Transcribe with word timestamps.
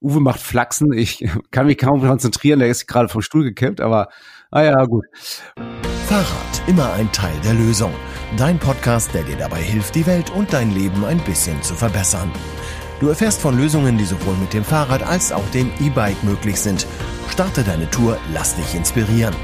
Uwe 0.00 0.20
macht 0.20 0.40
Flachsen. 0.40 0.92
Ich 0.92 1.24
kann 1.50 1.66
mich 1.66 1.78
kaum 1.78 2.00
konzentrieren. 2.00 2.60
Der 2.60 2.68
ist 2.68 2.86
gerade 2.86 3.08
vom 3.08 3.22
Stuhl 3.22 3.44
gekippt, 3.44 3.80
aber 3.80 4.08
naja, 4.50 4.74
ah 4.76 4.84
gut. 4.84 5.04
Fahrrad, 6.06 6.62
immer 6.66 6.92
ein 6.92 7.10
Teil 7.12 7.34
der 7.44 7.54
Lösung. 7.54 7.92
Dein 8.36 8.58
Podcast, 8.58 9.12
der 9.12 9.24
dir 9.24 9.36
dabei 9.36 9.60
hilft, 9.60 9.94
die 9.94 10.06
Welt 10.06 10.30
und 10.30 10.52
dein 10.52 10.72
Leben 10.72 11.04
ein 11.04 11.18
bisschen 11.18 11.60
zu 11.62 11.74
verbessern. 11.74 12.30
Du 13.00 13.08
erfährst 13.08 13.40
von 13.40 13.58
Lösungen, 13.58 13.98
die 13.98 14.04
sowohl 14.04 14.36
mit 14.36 14.54
dem 14.54 14.64
Fahrrad 14.64 15.02
als 15.02 15.32
auch 15.32 15.46
dem 15.50 15.70
E-Bike 15.80 16.22
möglich 16.24 16.60
sind. 16.60 16.86
Starte 17.28 17.62
deine 17.62 17.90
Tour, 17.90 18.18
lass 18.32 18.56
dich 18.56 18.74
inspirieren. 18.74 19.34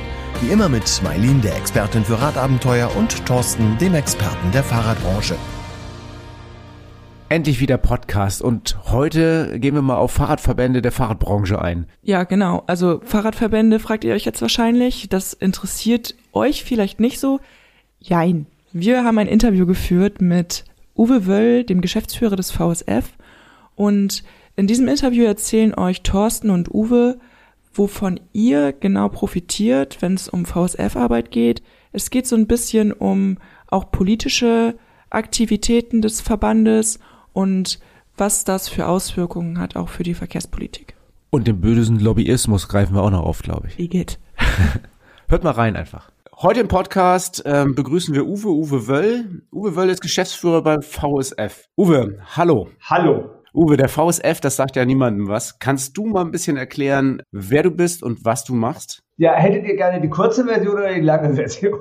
Wie 0.41 0.51
immer 0.51 0.69
mit 0.69 1.03
Mailin, 1.03 1.43
der 1.43 1.57
Expertin 1.57 2.05
für 2.05 2.21
Radabenteuer, 2.21 2.95
und 2.97 3.27
Thorsten, 3.27 3.77
dem 3.79 3.95
Experten 3.95 4.51
der 4.53 4.65
Fahrradbranche. 4.65 5.37
Endlich 7.33 7.61
wieder 7.61 7.79
Podcast 7.79 8.43
und 8.43 8.77
heute 8.93 9.59
gehen 9.59 9.75
wir 9.75 9.81
mal 9.81 9.97
auf 9.97 10.13
Fahrradverbände 10.13 10.83
der 10.83 10.93
Fahrradbranche 10.93 11.63
ein. 11.63 11.87
Ja, 12.03 12.25
genau. 12.25 12.63
Also 12.67 13.01
Fahrradverbände 13.03 13.79
fragt 13.79 14.05
ihr 14.05 14.13
euch 14.13 14.27
jetzt 14.27 14.43
wahrscheinlich. 14.43 15.09
Das 15.09 15.33
interessiert 15.33 16.15
euch 16.35 16.63
vielleicht 16.63 17.01
nicht 17.01 17.19
so. 17.19 17.41
Jein. 18.01 18.45
Wir 18.75 19.05
haben 19.05 19.17
ein 19.17 19.29
Interview 19.29 19.65
geführt 19.65 20.21
mit 20.21 20.67
Uwe 20.95 21.27
Wöll, 21.27 21.65
dem 21.65 21.81
Geschäftsführer 21.81 22.37
des 22.37 22.51
VSF. 22.51 23.15
Und 23.77 24.25
in 24.55 24.67
diesem 24.67 24.87
Interview 24.87 25.25
erzählen 25.25 25.73
euch 25.75 26.03
Thorsten 26.03 26.51
und 26.51 26.75
Uwe, 26.75 27.19
wovon 27.73 28.21
ihr 28.35 28.75
genau 28.75 29.09
profitiert, 29.09 30.03
wenn 30.03 30.17
es 30.17 30.29
um 30.29 30.45
VSF-Arbeit 30.45 31.31
geht. 31.31 31.63
Es 31.93 32.11
geht 32.11 32.27
so 32.27 32.37
ein 32.37 32.47
bisschen 32.47 32.93
um 32.93 33.39
auch 33.69 33.91
politische 33.91 34.75
Aktivitäten 35.09 36.03
des 36.03 36.21
Verbandes 36.21 36.99
und 37.33 37.79
was 38.17 38.45
das 38.45 38.69
für 38.69 38.87
Auswirkungen 38.87 39.59
hat 39.59 39.77
auch 39.77 39.89
für 39.89 40.03
die 40.03 40.15
Verkehrspolitik. 40.15 40.97
Und 41.31 41.47
den 41.47 41.61
bösen 41.61 41.99
Lobbyismus 41.99 42.69
greifen 42.69 42.95
wir 42.95 43.03
auch 43.03 43.11
noch 43.11 43.25
auf, 43.25 43.43
glaube 43.43 43.69
ich. 43.69 43.79
Wie 43.79 43.89
geht? 43.89 44.19
Hört 45.29 45.45
mal 45.45 45.53
rein 45.53 45.77
einfach. 45.77 46.11
Heute 46.37 46.61
im 46.61 46.69
Podcast 46.69 47.43
ähm, 47.47 47.75
begrüßen 47.75 48.15
wir 48.15 48.27
Uwe, 48.27 48.49
Uwe 48.49 48.87
Wöll. 48.89 49.43
Uwe 49.53 49.77
Wöll 49.77 49.89
ist 49.89 50.03
Geschäftsführer 50.03 50.63
beim 50.63 50.83
VSF. 50.83 51.69
Uwe, 51.77 52.19
hallo. 52.37 52.69
Hallo. 52.83 53.31
Uwe, 53.55 53.77
der 53.77 53.89
VSF, 53.89 54.41
das 54.41 54.57
sagt 54.57 54.77
ja 54.77 54.85
niemandem 54.85 55.29
was. 55.29 55.59
Kannst 55.59 55.97
du 55.97 56.07
mal 56.07 56.23
ein 56.23 56.31
bisschen 56.31 56.57
erklären, 56.57 57.23
wer 57.31 57.63
du 57.63 57.71
bist 57.71 58.03
und 58.03 58.25
was 58.25 58.45
du 58.45 58.55
machst? 58.55 59.03
Ja, 59.23 59.35
hättet 59.35 59.65
ihr 59.67 59.77
gerne 59.77 60.01
die 60.01 60.09
kurze 60.09 60.45
Version 60.45 60.75
oder 60.75 60.93
die 60.93 61.01
lange 61.01 61.33
Version? 61.37 61.79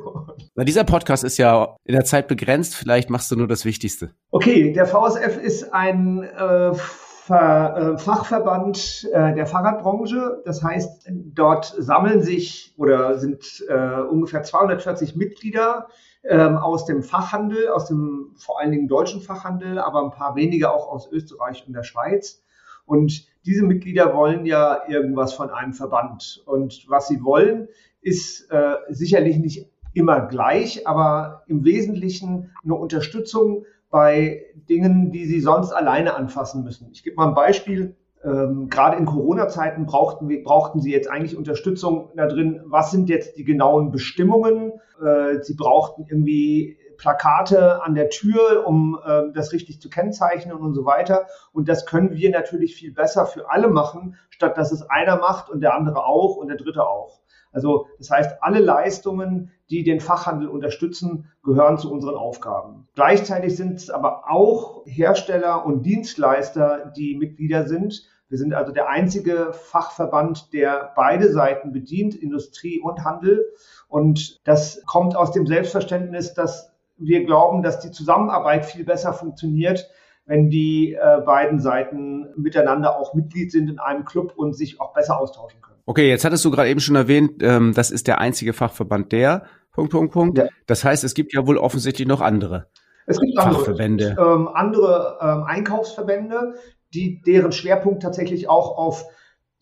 Na, 0.54 0.64
dieser 0.64 0.84
Podcast 0.84 1.24
ist 1.24 1.40
ja 1.40 1.76
in 1.86 1.96
der 1.96 2.06
Zeit 2.06 2.28
begrenzt. 2.28 2.76
Vielleicht 2.76 3.10
machst 3.10 3.32
du 3.32 3.36
nur 3.36 3.48
das 3.48 3.66
Wichtigste. 3.66 4.12
Okay, 4.30 4.72
der 4.74 4.86
VSF 4.86 5.42
ist 5.42 5.74
ein 5.74 6.22
äh, 6.22 6.72
Ver, 6.76 7.96
äh, 7.96 7.98
Fachverband 7.98 9.10
äh, 9.12 9.34
der 9.34 9.48
Fahrradbranche. 9.48 10.44
Das 10.46 10.62
heißt, 10.62 11.10
dort 11.10 11.66
sammeln 11.80 12.22
sich 12.22 12.76
oder 12.78 13.18
sind 13.18 13.66
äh, 13.68 14.02
ungefähr 14.02 14.44
240 14.44 15.16
Mitglieder 15.16 15.88
ähm, 16.24 16.58
aus 16.58 16.86
dem 16.86 17.02
Fachhandel, 17.02 17.70
aus 17.70 17.88
dem 17.88 18.36
vor 18.38 18.60
allen 18.60 18.70
Dingen 18.70 18.88
deutschen 18.88 19.20
Fachhandel, 19.20 19.80
aber 19.80 20.04
ein 20.04 20.12
paar 20.12 20.36
wenige 20.36 20.72
auch 20.72 20.88
aus 20.92 21.12
Österreich 21.12 21.64
und 21.66 21.74
der 21.74 21.82
Schweiz. 21.82 22.44
Und 22.86 23.31
diese 23.46 23.66
Mitglieder 23.66 24.16
wollen 24.16 24.46
ja 24.46 24.82
irgendwas 24.88 25.34
von 25.34 25.50
einem 25.50 25.74
Verband. 25.74 26.44
Und 26.46 26.86
was 26.88 27.08
sie 27.08 27.24
wollen, 27.24 27.68
ist 28.02 28.50
äh, 28.52 28.76
sicherlich 28.90 29.38
nicht 29.38 29.70
immer 29.94 30.22
gleich, 30.22 30.88
aber 30.88 31.44
im 31.48 31.66
Wesentlichen 31.66 32.52
eine 32.64 32.76
Unterstützung 32.76 33.66
bei 33.90 34.46
Dingen, 34.70 35.12
die 35.12 35.26
sie 35.26 35.42
sonst 35.42 35.74
alleine 35.74 36.16
anfassen 36.16 36.64
müssen. 36.64 36.90
Ich 36.94 37.04
gebe 37.04 37.18
mal 37.18 37.28
ein 37.28 37.36
Beispiel. 37.36 37.96
Ähm, 38.24 38.70
gerade 38.70 38.98
in 38.98 39.06
Corona-Zeiten 39.06 39.88
brauchten, 39.88 40.30
wir, 40.30 40.44
brauchten 40.44 40.80
sie 40.80 40.92
jetzt 40.92 41.10
eigentlich 41.10 41.36
Unterstützung 41.36 42.10
da 42.16 42.28
drin. 42.28 42.62
Was 42.66 42.92
sind 42.92 43.10
jetzt 43.10 43.36
die 43.38 43.44
genauen 43.44 43.92
Bestimmungen? 43.92 44.74
Äh, 45.04 45.42
sie 45.42 45.56
brauchten 45.56 46.06
irgendwie 46.08 46.78
Plakate 47.02 47.82
an 47.82 47.96
der 47.96 48.10
Tür, 48.10 48.66
um 48.68 48.98
äh, 49.04 49.34
das 49.34 49.52
richtig 49.54 49.82
zu 49.82 49.90
kennzeichnen 49.90 50.56
und 50.56 50.76
so 50.76 50.86
weiter. 50.86 51.26
Und 51.52 51.68
das 51.68 51.88
können 51.88 52.14
wir 52.14 52.30
natürlich 52.30 52.76
viel 52.76 52.94
besser 52.94 53.26
für 53.26 53.50
alle 53.50 53.70
machen, 53.70 54.16
statt 54.30 54.56
dass 54.56 54.72
es 54.72 54.84
einer 54.84 55.18
macht 55.18 55.50
und 55.50 55.62
der 55.62 55.74
andere 55.74 56.06
auch 56.06 56.36
und 56.36 56.48
der 56.48 56.58
dritte 56.58 56.88
auch. 56.88 57.22
Also 57.52 57.88
das 57.98 58.12
heißt, 58.12 58.44
alle 58.44 58.60
Leistungen, 58.60 59.52
die 59.72 59.84
den 59.84 60.00
Fachhandel 60.00 60.48
unterstützen, 60.48 61.32
gehören 61.44 61.80
zu 61.80 61.92
unseren 61.92 62.16
Aufgaben. 62.16 62.88
Gleichzeitig 62.94 63.58
sind 63.58 63.74
es 63.74 63.90
aber 63.90 64.30
auch 64.30 64.86
Hersteller 64.86 65.66
und 65.66 65.82
Dienstleister, 65.84 66.94
die 66.96 67.16
Mitglieder 67.16 67.68
sind. 67.68 68.08
Wir 68.30 68.38
sind 68.38 68.54
also 68.54 68.72
der 68.72 68.88
einzige 68.88 69.54
Fachverband, 69.54 70.54
der 70.54 70.94
beide 70.96 71.32
Seiten 71.34 71.74
bedient, 71.74 72.16
Industrie 72.16 72.80
und 72.80 73.04
Handel. 73.04 73.44
Und 73.90 74.40
das 74.48 74.84
kommt 74.86 75.18
aus 75.18 75.32
dem 75.32 75.48
Selbstverständnis, 75.48 76.34
dass 76.34 76.71
wir 77.02 77.26
glauben, 77.26 77.64
dass 77.64 77.80
die 77.80 77.92
Zusammenarbeit 77.92 78.66
viel 78.66 78.86
besser 78.86 79.14
funktioniert, 79.14 79.90
wenn 80.26 80.50
die 80.50 80.94
äh, 80.94 81.22
beiden 81.26 81.60
Seiten 81.60 82.28
miteinander 82.38 82.98
auch 82.98 83.14
Mitglied 83.14 83.52
sind 83.52 83.70
in 83.70 83.80
einem 83.80 84.06
Club 84.06 84.34
und 84.36 84.56
sich 84.56 84.80
auch 84.80 84.94
besser 84.94 85.20
austauschen 85.20 85.62
können. 85.62 85.80
Okay, 85.86 86.08
jetzt 86.08 86.24
hattest 86.24 86.46
du 86.46 86.52
gerade 86.52 86.70
eben 86.70 86.80
schon 86.80 86.96
erwähnt, 86.96 87.42
ähm, 87.42 87.74
das 87.74 87.92
ist 87.92 88.08
der 88.08 88.20
einzige 88.20 88.54
Fachverband 88.54 89.12
der. 89.12 89.44
Punkt, 89.72 89.92
Punkt, 89.92 90.14
Punkt. 90.14 90.38
Ja. 90.38 90.48
Das 90.68 90.84
heißt, 90.84 91.04
es 91.04 91.14
gibt 91.14 91.34
ja 91.34 91.48
wohl 91.48 91.58
offensichtlich 91.58 92.08
noch 92.08 92.22
andere. 92.22 92.68
Es 93.06 93.20
gibt 93.20 93.38
Fachverbände. 93.38 94.10
Andere, 94.12 94.34
ähm, 94.34 94.48
andere 94.50 95.18
ähm, 95.22 95.44
Einkaufsverbände, 95.44 96.54
die, 96.94 97.22
deren 97.22 97.52
Schwerpunkt 97.52 98.04
tatsächlich 98.04 98.50
auch 98.50 98.78
auf 98.78 99.06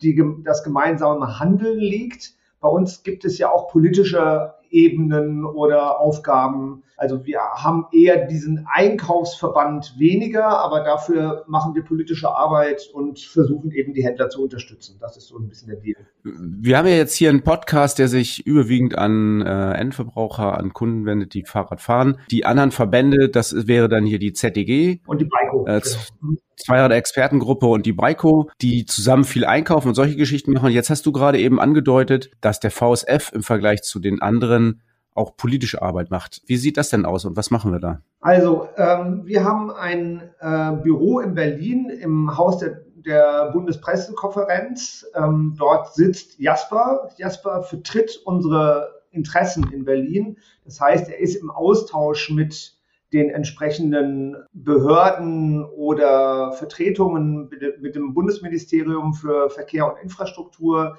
die, 0.02 0.20
das 0.44 0.62
gemeinsame 0.62 1.38
Handeln 1.38 1.78
liegt. 1.78 2.34
Bei 2.60 2.68
uns 2.68 3.02
gibt 3.02 3.24
es 3.24 3.38
ja 3.38 3.50
auch 3.50 3.68
politische 3.68 4.54
Ebenen 4.70 5.44
oder 5.44 6.00
Aufgaben. 6.00 6.82
Also 6.96 7.24
wir 7.24 7.40
haben 7.40 7.86
eher 7.92 8.26
diesen 8.26 8.66
Einkaufsverband 8.72 9.94
weniger, 9.98 10.46
aber 10.46 10.84
dafür 10.84 11.44
machen 11.48 11.74
wir 11.74 11.82
politische 11.82 12.30
Arbeit 12.30 12.88
und 12.92 13.18
versuchen 13.18 13.70
eben 13.72 13.94
die 13.94 14.04
Händler 14.04 14.28
zu 14.28 14.42
unterstützen. 14.42 14.98
Das 15.00 15.16
ist 15.16 15.28
so 15.28 15.38
ein 15.38 15.48
bisschen 15.48 15.68
der 15.68 15.78
Deal. 15.78 15.96
Wir 16.22 16.76
haben 16.76 16.86
ja 16.86 16.94
jetzt 16.94 17.14
hier 17.14 17.30
einen 17.30 17.42
Podcast, 17.42 17.98
der 17.98 18.08
sich 18.08 18.46
überwiegend 18.46 18.98
an 18.98 19.40
äh, 19.40 19.72
Endverbraucher, 19.72 20.58
an 20.58 20.72
Kunden 20.72 21.06
wendet, 21.06 21.34
die 21.34 21.44
Fahrrad 21.44 21.80
fahren. 21.80 22.18
Die 22.30 22.44
anderen 22.44 22.70
Verbände, 22.70 23.30
das 23.30 23.66
wäre 23.66 23.88
dann 23.88 24.04
hier 24.04 24.18
die 24.18 24.32
ZDG. 24.32 25.00
Und 25.06 25.20
die 25.22 25.26
Baiko. 25.26 25.66
Äh, 25.66 25.80
Zweirad-Expertengruppe 26.60 27.66
und 27.66 27.86
die 27.86 27.92
Breiko, 27.92 28.50
die 28.60 28.86
zusammen 28.86 29.24
viel 29.24 29.44
einkaufen 29.44 29.88
und 29.88 29.94
solche 29.94 30.16
Geschichten 30.16 30.52
machen. 30.52 30.70
Jetzt 30.70 30.90
hast 30.90 31.04
du 31.06 31.12
gerade 31.12 31.38
eben 31.38 31.60
angedeutet, 31.60 32.30
dass 32.40 32.60
der 32.60 32.70
VSF 32.70 33.32
im 33.32 33.42
Vergleich 33.42 33.82
zu 33.82 33.98
den 33.98 34.22
anderen 34.22 34.82
auch 35.14 35.36
politische 35.36 35.82
Arbeit 35.82 36.10
macht. 36.10 36.42
Wie 36.46 36.56
sieht 36.56 36.76
das 36.76 36.88
denn 36.90 37.04
aus 37.04 37.24
und 37.24 37.36
was 37.36 37.50
machen 37.50 37.72
wir 37.72 37.80
da? 37.80 38.00
Also, 38.20 38.68
ähm, 38.76 39.22
wir 39.24 39.44
haben 39.44 39.70
ein 39.70 40.22
äh, 40.40 40.72
Büro 40.82 41.20
in 41.20 41.34
Berlin 41.34 41.90
im 41.90 42.36
Haus 42.36 42.58
der, 42.58 42.82
der 42.94 43.50
Bundespressekonferenz. 43.52 45.06
Ähm, 45.14 45.54
dort 45.58 45.94
sitzt 45.94 46.38
Jasper. 46.38 47.10
Jasper 47.16 47.62
vertritt 47.62 48.20
unsere 48.24 49.00
Interessen 49.10 49.70
in 49.72 49.84
Berlin. 49.84 50.38
Das 50.64 50.80
heißt, 50.80 51.08
er 51.08 51.18
ist 51.18 51.36
im 51.36 51.50
Austausch 51.50 52.30
mit 52.30 52.79
den 53.12 53.30
entsprechenden 53.30 54.36
Behörden 54.52 55.64
oder 55.64 56.52
Vertretungen 56.52 57.50
mit 57.80 57.94
dem 57.94 58.14
Bundesministerium 58.14 59.14
für 59.14 59.50
Verkehr 59.50 59.90
und 59.90 60.00
Infrastruktur. 60.02 60.96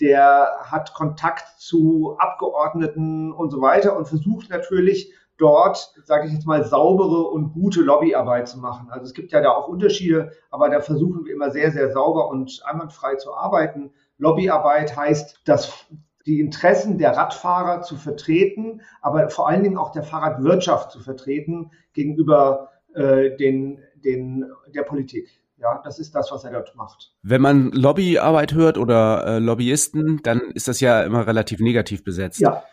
Der 0.00 0.50
hat 0.62 0.92
Kontakt 0.92 1.58
zu 1.58 2.16
Abgeordneten 2.18 3.32
und 3.32 3.50
so 3.50 3.60
weiter 3.60 3.96
und 3.96 4.08
versucht 4.08 4.50
natürlich 4.50 5.12
dort, 5.38 5.94
sage 6.04 6.26
ich 6.26 6.32
jetzt 6.32 6.46
mal, 6.46 6.64
saubere 6.64 7.24
und 7.24 7.52
gute 7.52 7.80
Lobbyarbeit 7.80 8.48
zu 8.48 8.58
machen. 8.58 8.88
Also 8.90 9.06
es 9.06 9.14
gibt 9.14 9.32
ja 9.32 9.40
da 9.40 9.50
auch 9.50 9.68
Unterschiede, 9.68 10.32
aber 10.50 10.68
da 10.68 10.80
versuchen 10.80 11.24
wir 11.24 11.34
immer 11.34 11.50
sehr, 11.50 11.70
sehr 11.70 11.92
sauber 11.92 12.28
und 12.28 12.62
einwandfrei 12.64 13.16
zu 13.16 13.34
arbeiten. 13.34 13.92
Lobbyarbeit 14.18 14.96
heißt, 14.96 15.40
dass 15.44 15.86
die 16.26 16.40
Interessen 16.40 16.98
der 16.98 17.16
Radfahrer 17.16 17.82
zu 17.82 17.96
vertreten, 17.96 18.80
aber 19.02 19.28
vor 19.28 19.48
allen 19.48 19.62
Dingen 19.62 19.76
auch 19.76 19.92
der 19.92 20.02
Fahrradwirtschaft 20.02 20.90
zu 20.90 21.00
vertreten 21.00 21.70
gegenüber 21.92 22.70
äh, 22.94 23.36
den, 23.36 23.80
den, 23.96 24.44
der 24.74 24.82
Politik. 24.82 25.28
Ja, 25.58 25.80
das 25.84 25.98
ist 25.98 26.14
das, 26.14 26.30
was 26.30 26.44
er 26.44 26.52
dort 26.52 26.74
macht. 26.76 27.12
Wenn 27.22 27.40
man 27.40 27.70
Lobbyarbeit 27.70 28.54
hört 28.54 28.76
oder 28.76 29.24
äh, 29.26 29.38
Lobbyisten, 29.38 30.20
dann 30.22 30.40
ist 30.54 30.68
das 30.68 30.80
ja 30.80 31.02
immer 31.02 31.26
relativ 31.26 31.60
negativ 31.60 32.04
besetzt. 32.04 32.40
Ja. 32.40 32.64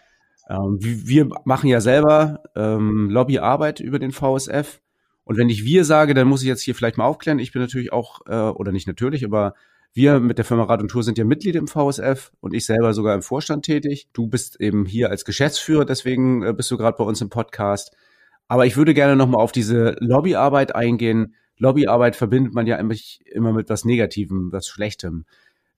Ähm, 0.50 0.78
wir 0.80 1.30
machen 1.46 1.70
ja 1.70 1.80
selber 1.80 2.44
ähm, 2.56 3.10
Lobbyarbeit 3.10 3.80
über 3.80 4.00
den 4.00 4.12
VSF. 4.12 4.82
Und 5.24 5.38
wenn 5.38 5.50
ich 5.50 5.64
wir 5.64 5.86
sage, 5.86 6.14
dann 6.14 6.28
muss 6.28 6.42
ich 6.42 6.48
jetzt 6.48 6.64
hier 6.64 6.76
vielleicht 6.76 6.98
mal 6.98 7.06
aufklären. 7.06 7.40
Ich 7.40 7.54
bin 7.54 7.62
natürlich 7.62 7.94
auch, 7.94 8.22
äh, 8.28 8.34
oder 8.34 8.72
nicht 8.72 8.88
natürlich, 8.88 9.24
aber 9.24 9.54
wir 9.94 10.20
mit 10.20 10.38
der 10.38 10.46
Firma 10.46 10.64
Rad 10.64 10.82
und 10.82 10.90
Tour 10.90 11.04
sind 11.04 11.18
ja 11.18 11.26
Mitglied 11.26 11.56
im 11.56 11.68
VSF 11.68 12.32
und 12.40 12.54
ich 12.54 12.66
selber 12.66 12.94
sogar 12.94 13.14
im 13.14 13.22
Vorstand 13.22 13.66
tätig. 13.66 14.10
Du 14.14 14.28
bist 14.28 14.60
eben 14.62 14.86
hier 14.86 15.10
als 15.10 15.26
Geschäftsführer, 15.26 15.86
deswegen 15.86 16.44
äh, 16.44 16.54
bist 16.54 16.72
du 16.72 16.78
gerade 16.78 16.98
bei 16.98 17.04
uns 17.04 17.22
im 17.22 17.30
Podcast. 17.30 17.96
Aber 18.48 18.66
ich 18.66 18.78
würde 18.78 18.94
gerne 18.94 19.16
nochmal 19.16 19.42
auf 19.42 19.52
diese 19.52 19.96
Lobbyarbeit 20.00 20.76
eingehen. 20.76 21.36
Lobbyarbeit 21.58 22.16
verbindet 22.16 22.54
man 22.54 22.68
ja 22.68 22.78
immer 22.78 23.54
mit 23.54 23.70
was 23.70 23.86
Negativem, 23.86 24.52
was 24.52 24.68
Schlechtem. 24.68 25.26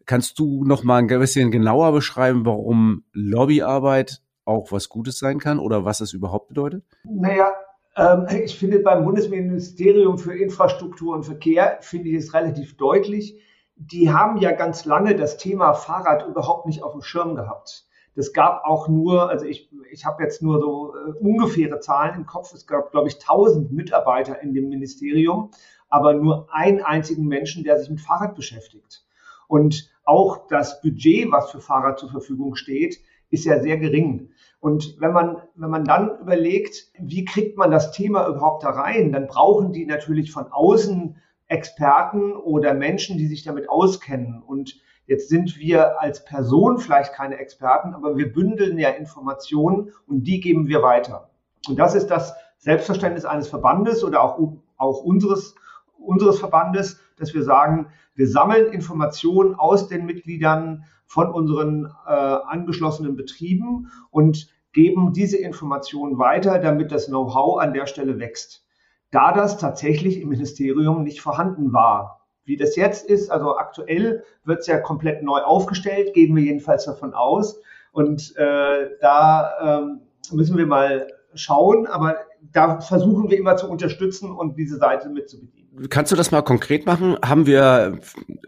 Kannst 0.06 0.38
du 0.40 0.64
noch 0.64 0.84
mal 0.84 0.98
ein 0.98 1.08
bisschen 1.08 1.52
genauer 1.52 1.92
beschreiben, 1.94 2.46
warum 2.46 3.04
Lobbyarbeit 3.14 4.22
auch 4.46 4.72
was 4.72 4.90
Gutes 4.90 5.18
sein 5.18 5.40
kann 5.40 5.60
oder 5.60 5.86
was 5.86 6.02
es 6.02 6.14
überhaupt 6.14 6.50
bedeutet? 6.50 6.84
Naja, 7.04 7.54
ähm, 7.96 8.28
ich 8.44 8.58
finde 8.58 8.80
beim 8.80 9.06
Bundesministerium 9.06 10.18
für 10.18 10.36
Infrastruktur 10.36 11.16
und 11.16 11.24
Verkehr 11.24 11.78
finde 11.82 12.10
ich 12.10 12.16
es 12.16 12.34
relativ 12.34 12.76
deutlich. 12.78 13.40
Die 13.76 14.12
haben 14.12 14.38
ja 14.38 14.52
ganz 14.52 14.86
lange 14.86 15.16
das 15.16 15.38
Thema 15.38 15.74
Fahrrad 15.74 16.28
überhaupt 16.28 16.66
nicht 16.66 16.84
auf 16.84 16.94
dem 16.94 17.02
Schirm 17.02 17.36
gehabt. 17.36 17.86
Das 18.16 18.32
gab 18.34 18.64
auch 18.66 18.88
nur, 18.88 19.30
also 19.30 19.46
ich, 19.46 19.72
ich 19.92 20.06
habe 20.06 20.22
jetzt 20.22 20.42
nur 20.42 20.60
so 20.60 20.94
äh, 20.96 21.14
ungefähre 21.20 21.80
Zahlen 21.80 22.16
im 22.16 22.26
Kopf. 22.26 22.54
Es 22.54 22.68
gab, 22.68 22.92
glaube 22.92 23.08
ich, 23.08 23.16
1000 23.16 23.72
Mitarbeiter 23.72 24.42
in 24.42 24.54
dem 24.54 24.70
Ministerium, 24.70 25.50
aber 25.90 26.14
nur 26.14 26.48
einen 26.52 26.82
einzigen 26.82 27.26
Menschen, 27.26 27.64
der 27.64 27.80
sich 27.80 27.90
mit 27.90 28.02
Fahrrad 28.02 28.36
beschäftigt. 28.36 29.04
Und 29.48 29.92
auch 30.06 30.48
das 30.48 30.82
Budget, 30.82 31.32
was 31.32 31.52
für 31.52 31.60
Fahrrad 31.60 32.00
zur 32.00 32.10
Verfügung 32.10 32.56
steht, 32.56 33.00
ist 33.30 33.46
ja 33.46 33.60
sehr 33.60 33.78
gering. 33.78 34.30
Und 34.60 34.96
wenn 35.00 35.12
man, 35.12 35.42
wenn 35.56 35.70
man 35.70 35.84
dann 35.84 36.20
überlegt, 36.20 36.92
wie 37.00 37.26
kriegt 37.26 37.58
man 37.58 37.72
das 37.72 37.92
Thema 37.92 38.28
überhaupt 38.28 38.64
da 38.64 38.70
rein, 38.70 39.12
dann 39.12 39.28
brauchen 39.28 39.74
die 39.74 39.86
natürlich 39.86 40.32
von 40.32 40.52
außen 40.52 41.18
Experten 41.54 42.34
oder 42.34 42.74
Menschen, 42.74 43.18
die 43.18 43.28
sich 43.28 43.44
damit 43.44 43.70
auskennen. 43.70 44.42
Und 44.42 44.82
Jetzt 45.06 45.28
sind 45.28 45.58
wir 45.58 46.02
als 46.02 46.24
Person 46.24 46.78
vielleicht 46.78 47.14
keine 47.14 47.38
Experten, 47.38 47.94
aber 47.94 48.16
wir 48.16 48.32
bündeln 48.32 48.80
ja 48.80 48.90
Informationen 48.90 49.92
und 50.08 50.24
die 50.24 50.40
geben 50.40 50.68
wir 50.68 50.82
weiter. 50.82 51.30
Und 51.68 51.78
das 51.78 51.94
ist 51.94 52.08
das 52.08 52.34
Selbstverständnis 52.58 53.26
eines 53.26 53.50
Verbandes 53.50 54.04
oder 54.04 54.22
auch, 54.24 54.40
auch 54.78 55.04
unseres, 55.04 55.56
unseres 55.98 56.40
Verbandes, 56.40 57.02
dass 57.18 57.34
wir 57.34 57.44
sagen, 57.44 57.88
wir 58.16 58.28
sammeln 58.30 58.72
Informationen 58.72 59.56
aus 59.56 59.90
den 59.90 60.06
Mitgliedern 60.06 60.86
von 61.06 61.32
unseren 61.32 61.86
äh, 62.08 62.12
angeschlossenen 62.12 63.16
Betrieben 63.18 63.92
und 64.10 64.48
geben 64.72 65.12
diese 65.12 65.38
Informationen 65.38 66.18
weiter, 66.18 66.60
damit 66.60 66.92
das 66.92 67.08
Know-how 67.08 67.60
an 67.60 67.74
der 67.74 67.88
Stelle 67.88 68.20
wächst. 68.20 68.66
Da 69.14 69.32
das 69.32 69.60
tatsächlich 69.60 70.20
im 70.20 70.30
Ministerium 70.30 71.04
nicht 71.04 71.22
vorhanden 71.22 71.72
war, 71.72 72.22
wie 72.46 72.58
das 72.58 72.76
jetzt 72.76 73.08
ist, 73.08 73.30
also 73.30 73.58
aktuell 73.58 74.24
wird 74.44 74.62
es 74.62 74.68
ja 74.68 74.80
komplett 74.80 75.22
neu 75.22 75.40
aufgestellt, 75.40 76.16
gehen 76.16 76.36
wir 76.36 76.42
jedenfalls 76.42 76.86
davon 76.86 77.14
aus. 77.14 77.62
Und 77.92 78.36
äh, 78.38 78.90
da 79.02 79.52
ähm, 79.62 80.02
müssen 80.32 80.58
wir 80.58 80.66
mal 80.66 81.08
schauen, 81.36 81.86
aber 81.86 82.16
da 82.52 82.80
versuchen 82.82 83.30
wir 83.30 83.38
immer 83.38 83.56
zu 83.56 83.70
unterstützen 83.70 84.32
und 84.32 84.58
diese 84.58 84.78
Seite 84.78 85.10
mitzubedienen. 85.10 85.90
Kannst 85.90 86.12
du 86.12 86.16
das 86.16 86.32
mal 86.32 86.42
konkret 86.42 86.88
machen? 86.88 87.16
Haben 87.24 87.46
wir 87.46 88.00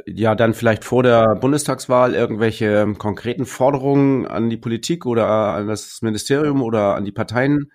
ja 0.08 0.34
dann 0.34 0.56
vielleicht 0.56 0.84
vor 0.84 1.04
der 1.04 1.36
Bundestagswahl 1.36 2.16
irgendwelche 2.16 2.92
konkreten 2.98 3.46
Forderungen 3.46 4.26
an 4.26 4.50
die 4.50 4.58
Politik 4.58 5.06
oder 5.06 5.28
an 5.28 5.68
das 5.68 6.02
Ministerium 6.02 6.64
oder 6.64 6.96
an 6.96 7.06
die 7.06 7.12
Parteien 7.12 7.72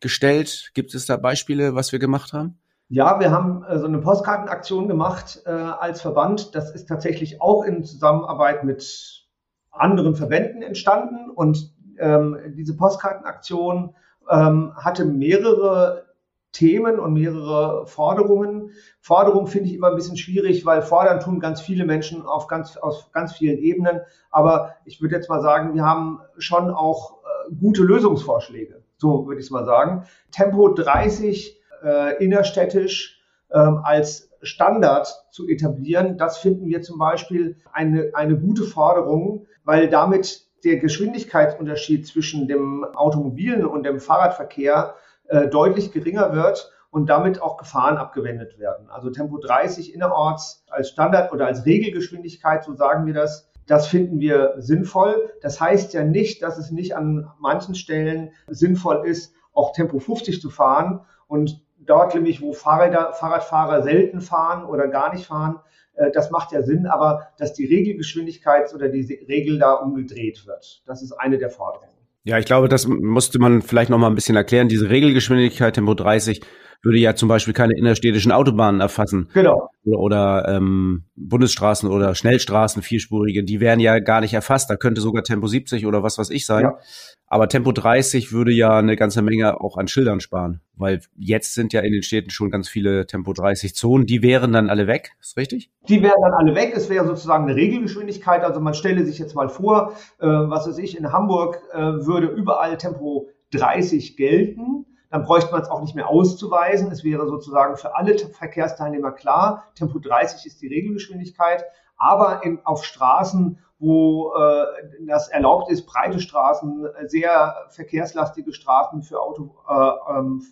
gestellt? 0.00 0.70
Gibt 0.74 0.94
es 0.94 1.06
da 1.06 1.16
Beispiele, 1.16 1.74
was 1.74 1.92
wir 1.92 1.98
gemacht 1.98 2.32
haben? 2.32 2.58
Ja, 2.88 3.20
wir 3.20 3.30
haben 3.30 3.64
äh, 3.64 3.78
so 3.78 3.86
eine 3.86 3.98
Postkartenaktion 3.98 4.88
gemacht 4.88 5.42
äh, 5.44 5.50
als 5.50 6.00
Verband. 6.00 6.54
Das 6.54 6.74
ist 6.74 6.86
tatsächlich 6.88 7.42
auch 7.42 7.64
in 7.64 7.84
Zusammenarbeit 7.84 8.64
mit 8.64 9.26
anderen 9.70 10.14
Verbänden 10.14 10.62
entstanden. 10.62 11.30
Und 11.30 11.74
ähm, 11.98 12.38
diese 12.56 12.76
Postkartenaktion 12.76 13.94
ähm, 14.30 14.72
hatte 14.76 15.04
mehrere 15.04 16.06
Themen 16.52 16.98
und 16.98 17.12
mehrere 17.12 17.86
Forderungen. 17.86 18.70
Forderungen 19.00 19.48
finde 19.48 19.68
ich 19.68 19.74
immer 19.74 19.88
ein 19.88 19.96
bisschen 19.96 20.16
schwierig, 20.16 20.64
weil 20.64 20.80
fordern 20.80 21.20
tun 21.20 21.40
ganz 21.40 21.60
viele 21.60 21.84
Menschen 21.84 22.22
auf 22.24 22.46
ganz, 22.46 22.78
auf 22.78 23.12
ganz 23.12 23.34
vielen 23.34 23.58
Ebenen. 23.58 24.00
Aber 24.30 24.76
ich 24.86 25.02
würde 25.02 25.14
jetzt 25.14 25.28
mal 25.28 25.42
sagen, 25.42 25.74
wir 25.74 25.84
haben 25.84 26.20
schon 26.38 26.70
auch 26.70 27.18
äh, 27.18 27.54
gute 27.54 27.82
Lösungsvorschläge. 27.82 28.82
So 28.98 29.26
würde 29.26 29.40
ich 29.40 29.46
es 29.46 29.50
mal 29.50 29.64
sagen. 29.64 30.04
Tempo 30.30 30.68
30 30.68 31.60
äh, 31.82 32.22
innerstädtisch 32.22 33.20
ähm, 33.52 33.80
als 33.82 34.30
Standard 34.42 35.08
zu 35.30 35.48
etablieren. 35.48 36.18
Das 36.18 36.38
finden 36.38 36.66
wir 36.66 36.82
zum 36.82 36.98
Beispiel 36.98 37.56
eine, 37.72 38.10
eine 38.14 38.36
gute 38.38 38.64
Forderung, 38.64 39.46
weil 39.64 39.88
damit 39.88 40.46
der 40.64 40.78
Geschwindigkeitsunterschied 40.78 42.06
zwischen 42.06 42.48
dem 42.48 42.84
automobilen 42.84 43.64
und 43.64 43.84
dem 43.84 44.00
Fahrradverkehr 44.00 44.94
äh, 45.28 45.48
deutlich 45.48 45.92
geringer 45.92 46.32
wird 46.32 46.72
und 46.90 47.08
damit 47.08 47.40
auch 47.40 47.58
Gefahren 47.58 47.96
abgewendet 47.96 48.58
werden. 48.58 48.88
Also 48.90 49.10
Tempo 49.10 49.38
30 49.38 49.94
innerorts 49.94 50.64
als 50.68 50.88
Standard 50.88 51.32
oder 51.32 51.46
als 51.46 51.64
Regelgeschwindigkeit, 51.66 52.64
so 52.64 52.74
sagen 52.74 53.06
wir 53.06 53.14
das, 53.14 53.47
das 53.68 53.86
finden 53.86 54.18
wir 54.18 54.54
sinnvoll. 54.58 55.32
Das 55.40 55.60
heißt 55.60 55.94
ja 55.94 56.02
nicht, 56.02 56.42
dass 56.42 56.58
es 56.58 56.70
nicht 56.70 56.96
an 56.96 57.30
manchen 57.38 57.74
Stellen 57.74 58.30
sinnvoll 58.48 59.06
ist, 59.06 59.34
auch 59.52 59.72
Tempo 59.72 59.98
50 59.98 60.40
zu 60.40 60.50
fahren. 60.50 61.00
Und 61.28 61.62
dort 61.78 62.14
nämlich, 62.14 62.40
wo 62.40 62.52
Fahrräder, 62.52 63.12
Fahrradfahrer 63.12 63.82
selten 63.82 64.20
fahren 64.20 64.64
oder 64.64 64.88
gar 64.88 65.12
nicht 65.12 65.26
fahren, 65.26 65.60
äh, 65.94 66.10
das 66.10 66.30
macht 66.30 66.52
ja 66.52 66.62
Sinn, 66.62 66.86
aber 66.86 67.28
dass 67.38 67.52
die 67.52 67.66
Regelgeschwindigkeit 67.66 68.74
oder 68.74 68.88
die 68.88 69.02
Regel 69.28 69.58
da 69.58 69.74
umgedreht 69.74 70.46
wird, 70.46 70.82
das 70.86 71.02
ist 71.02 71.12
eine 71.12 71.38
der 71.38 71.50
Forderungen. 71.50 71.92
Ja, 72.24 72.38
ich 72.38 72.46
glaube, 72.46 72.68
das 72.68 72.86
musste 72.86 73.38
man 73.38 73.62
vielleicht 73.62 73.90
noch 73.90 73.98
mal 73.98 74.08
ein 74.08 74.14
bisschen 74.14 74.36
erklären. 74.36 74.68
Diese 74.68 74.90
Regelgeschwindigkeit 74.90 75.74
Tempo 75.74 75.94
30 75.94 76.42
würde 76.82 76.98
ja 76.98 77.14
zum 77.14 77.28
Beispiel 77.28 77.54
keine 77.54 77.76
innerstädtischen 77.76 78.32
Autobahnen 78.32 78.80
erfassen. 78.80 79.28
Genau. 79.34 79.68
Oder, 79.84 79.98
oder 79.98 80.48
ähm, 80.48 81.04
Bundesstraßen 81.16 81.88
oder 81.88 82.14
Schnellstraßen, 82.14 82.82
vierspurige, 82.82 83.42
die 83.42 83.60
wären 83.60 83.80
ja 83.80 83.98
gar 83.98 84.20
nicht 84.20 84.34
erfasst. 84.34 84.70
Da 84.70 84.76
könnte 84.76 85.00
sogar 85.00 85.24
Tempo 85.24 85.46
70 85.46 85.86
oder 85.86 86.02
was 86.02 86.18
weiß 86.18 86.30
ich 86.30 86.46
sein. 86.46 86.64
Ja. 86.64 86.78
Aber 87.26 87.48
Tempo 87.48 87.72
30 87.72 88.32
würde 88.32 88.52
ja 88.52 88.78
eine 88.78 88.96
ganze 88.96 89.22
Menge 89.22 89.60
auch 89.60 89.76
an 89.76 89.88
Schildern 89.88 90.20
sparen, 90.20 90.60
weil 90.76 91.00
jetzt 91.16 91.54
sind 91.54 91.72
ja 91.72 91.80
in 91.80 91.92
den 91.92 92.02
Städten 92.02 92.30
schon 92.30 92.50
ganz 92.50 92.68
viele 92.68 93.06
Tempo 93.06 93.32
30 93.32 93.74
Zonen. 93.74 94.06
Die 94.06 94.22
wären 94.22 94.52
dann 94.52 94.70
alle 94.70 94.86
weg, 94.86 95.12
ist 95.20 95.36
richtig? 95.36 95.70
Die 95.88 96.02
wären 96.02 96.20
dann 96.22 96.32
alle 96.32 96.54
weg. 96.54 96.72
Es 96.74 96.88
wäre 96.88 97.06
sozusagen 97.06 97.44
eine 97.44 97.56
Regelgeschwindigkeit. 97.56 98.44
Also 98.44 98.60
man 98.60 98.74
stelle 98.74 99.04
sich 99.04 99.18
jetzt 99.18 99.34
mal 99.34 99.48
vor, 99.48 99.92
äh, 100.20 100.26
was 100.26 100.66
weiß 100.68 100.78
ich, 100.78 100.96
in 100.96 101.12
Hamburg 101.12 101.60
äh, 101.72 101.78
würde 101.78 102.28
überall 102.28 102.78
Tempo 102.78 103.28
30 103.50 104.16
gelten 104.16 104.86
dann 105.10 105.24
bräuchte 105.24 105.52
man 105.52 105.62
es 105.62 105.70
auch 105.70 105.80
nicht 105.80 105.94
mehr 105.94 106.08
auszuweisen. 106.08 106.90
Es 106.92 107.04
wäre 107.04 107.26
sozusagen 107.26 107.76
für 107.76 107.96
alle 107.96 108.18
Verkehrsteilnehmer 108.18 109.12
klar, 109.12 109.64
Tempo 109.74 109.98
30 109.98 110.46
ist 110.46 110.60
die 110.60 110.68
Regelgeschwindigkeit, 110.68 111.64
aber 111.96 112.44
in, 112.44 112.60
auf 112.64 112.84
Straßen, 112.84 113.58
wo 113.78 114.32
äh, 114.34 114.64
das 115.06 115.28
erlaubt 115.28 115.70
ist, 115.70 115.86
breite 115.86 116.20
Straßen, 116.20 116.88
sehr 117.06 117.54
verkehrslastige 117.70 118.52
Straßen 118.52 119.02
für 119.02 119.20
Auto, 119.20 119.54
äh, 119.68 120.18
ähm, 120.18 120.42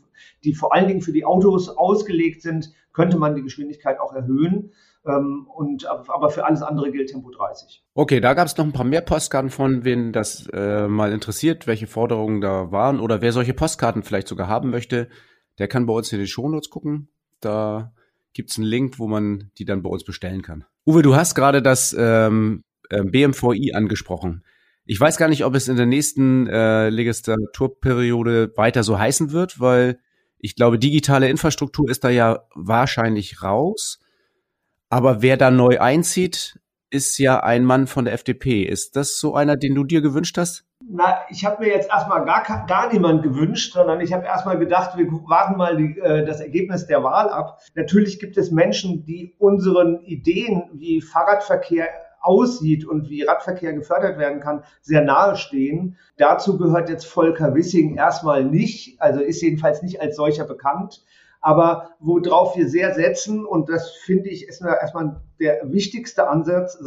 die 0.45 0.55
vor 0.55 0.75
allen 0.75 0.89
Dingen 0.89 1.03
für 1.03 1.13
die 1.13 1.25
Autos 1.25 1.69
ausgelegt 1.69 2.43
sind, 2.43 2.73
könnte 2.93 3.19
man 3.19 3.35
die 3.35 3.43
Geschwindigkeit 3.43 4.01
auch 4.01 4.15
erhöhen. 4.15 4.73
Ähm, 5.07 5.47
und, 5.55 5.87
aber 5.87 6.31
für 6.31 6.45
alles 6.45 6.63
andere 6.63 6.91
gilt 6.91 7.11
Tempo 7.11 7.31
30. 7.31 7.85
Okay, 7.95 8.21
da 8.21 8.35
gab 8.35 8.47
es 8.47 8.57
noch 8.57 8.65
ein 8.65 8.73
paar 8.73 8.85
mehr 8.85 9.03
Postkarten 9.03 9.51
von, 9.51 9.85
wen 9.85 10.13
das 10.13 10.49
äh, 10.53 10.89
mal 10.89 11.13
interessiert, 11.13 11.67
welche 11.67 11.87
Forderungen 11.87 12.41
da 12.41 12.73
waren 12.73 13.01
oder 13.01 13.21
wer 13.21 13.33
solche 13.33 13.55
Postkarten 13.55 14.03
vielleicht 14.03 14.29
sogar 14.29 14.49
haben 14.49 14.71
möchte, 14.71 15.09
der 15.59 15.69
kann 15.69 15.87
bei 15.87 15.93
uns 15.93 16.13
in 16.13 16.19
die 16.19 16.27
Shownotes 16.27 16.71
gucken. 16.71 17.09
Da 17.41 17.93
gibt's 18.33 18.59
einen 18.59 18.67
Link, 18.67 18.99
wo 18.99 19.07
man 19.07 19.51
die 19.59 19.65
dann 19.65 19.83
bei 19.83 19.89
uns 19.89 20.05
bestellen 20.05 20.43
kann. 20.43 20.65
Uwe, 20.87 21.03
du 21.03 21.15
hast 21.15 21.35
gerade 21.35 21.63
das 21.63 21.95
ähm, 21.99 22.65
äh, 22.91 23.03
BMVI 23.03 23.73
angesprochen. 23.75 24.45
Ich 24.85 25.01
weiß 25.01 25.17
gar 25.17 25.29
nicht, 25.29 25.45
ob 25.45 25.55
es 25.55 25.69
in 25.69 25.77
der 25.77 25.87
nächsten 25.87 26.47
äh, 26.47 26.91
Legislaturperiode 26.91 28.53
weiter 28.57 28.85
so 28.85 28.99
heißen 28.99 29.33
wird, 29.33 29.59
weil 29.59 29.99
ich 30.39 30.55
glaube, 30.55 30.79
digitale 30.79 31.29
Infrastruktur 31.29 31.91
ist 31.91 32.05
da 32.05 32.11
ja 32.11 32.45
wahrscheinlich 32.55 33.43
raus. 33.43 34.01
Aber 34.97 35.21
wer 35.21 35.37
da 35.37 35.51
neu 35.51 35.79
einzieht, 35.79 36.59
ist 36.89 37.19
ja 37.19 37.41
ein 37.41 37.67
Mann 37.67 37.87
von 37.87 38.07
der 38.07 38.15
FDP. 38.15 38.63
Ist 38.63 38.97
das 38.97 39.19
so 39.19 39.35
einer, 39.35 39.59
den 39.59 39.75
du 39.75 39.85
dir 39.85 40.01
gewünscht 40.01 40.39
hast? 40.39 40.65
Na, 40.89 41.19
ich 41.29 41.45
habe 41.45 41.63
mir 41.63 41.71
jetzt 41.71 41.91
erstmal 41.91 42.25
gar, 42.25 42.65
gar 42.67 42.91
niemand 42.91 43.23
gewünscht, 43.23 43.75
sondern 43.75 44.01
ich 44.01 44.15
habe 44.15 44.25
erstmal 44.25 44.59
gedacht, 44.59 44.97
wir 44.97 45.05
warten 45.29 45.59
mal 45.59 45.77
die, 45.77 45.99
äh, 45.99 46.25
das 46.25 46.41
Ergebnis 46.41 46.87
der 46.87 47.05
Wahl 47.05 47.29
ab. 47.29 47.61
Natürlich 47.75 48.19
gibt 48.21 48.39
es 48.39 48.51
Menschen, 48.51 49.05
die 49.05 49.35
unseren 49.37 50.01
Ideen 50.01 50.71
wie 50.73 51.03
Fahrradverkehr 51.03 51.89
aussieht 52.23 52.87
und 52.87 53.11
wie 53.11 53.23
Radverkehr 53.23 53.75
gefördert 53.75 54.19
werden 54.19 54.41
kann, 54.41 54.65
sehr 54.81 55.03
nahe 55.03 55.37
stehen. 55.37 55.99
Dazu 56.17 56.57
gehört 56.57 56.89
jetzt 56.89 57.05
Volker 57.05 57.55
Wissing 57.55 57.97
erstmal 57.97 58.47
nicht, 58.47 58.99
also 58.99 59.21
ist 59.21 59.43
jedenfalls 59.43 59.83
nicht 59.83 60.01
als 60.01 60.17
solcher 60.17 60.47
bekannt. 60.47 61.05
Aber 61.41 61.91
worauf 62.01 62.57
wir 62.57 62.69
sehr 62.69 62.95
setzen, 62.95 63.45
und 63.45 63.69
das 63.69 63.91
finde 63.91 64.31
ich 64.31 64.49
ist 64.49 64.63
erstmal 64.63 65.21
der 65.41 65.61
wichtigste 65.65 66.29
Ansatz, 66.29 66.79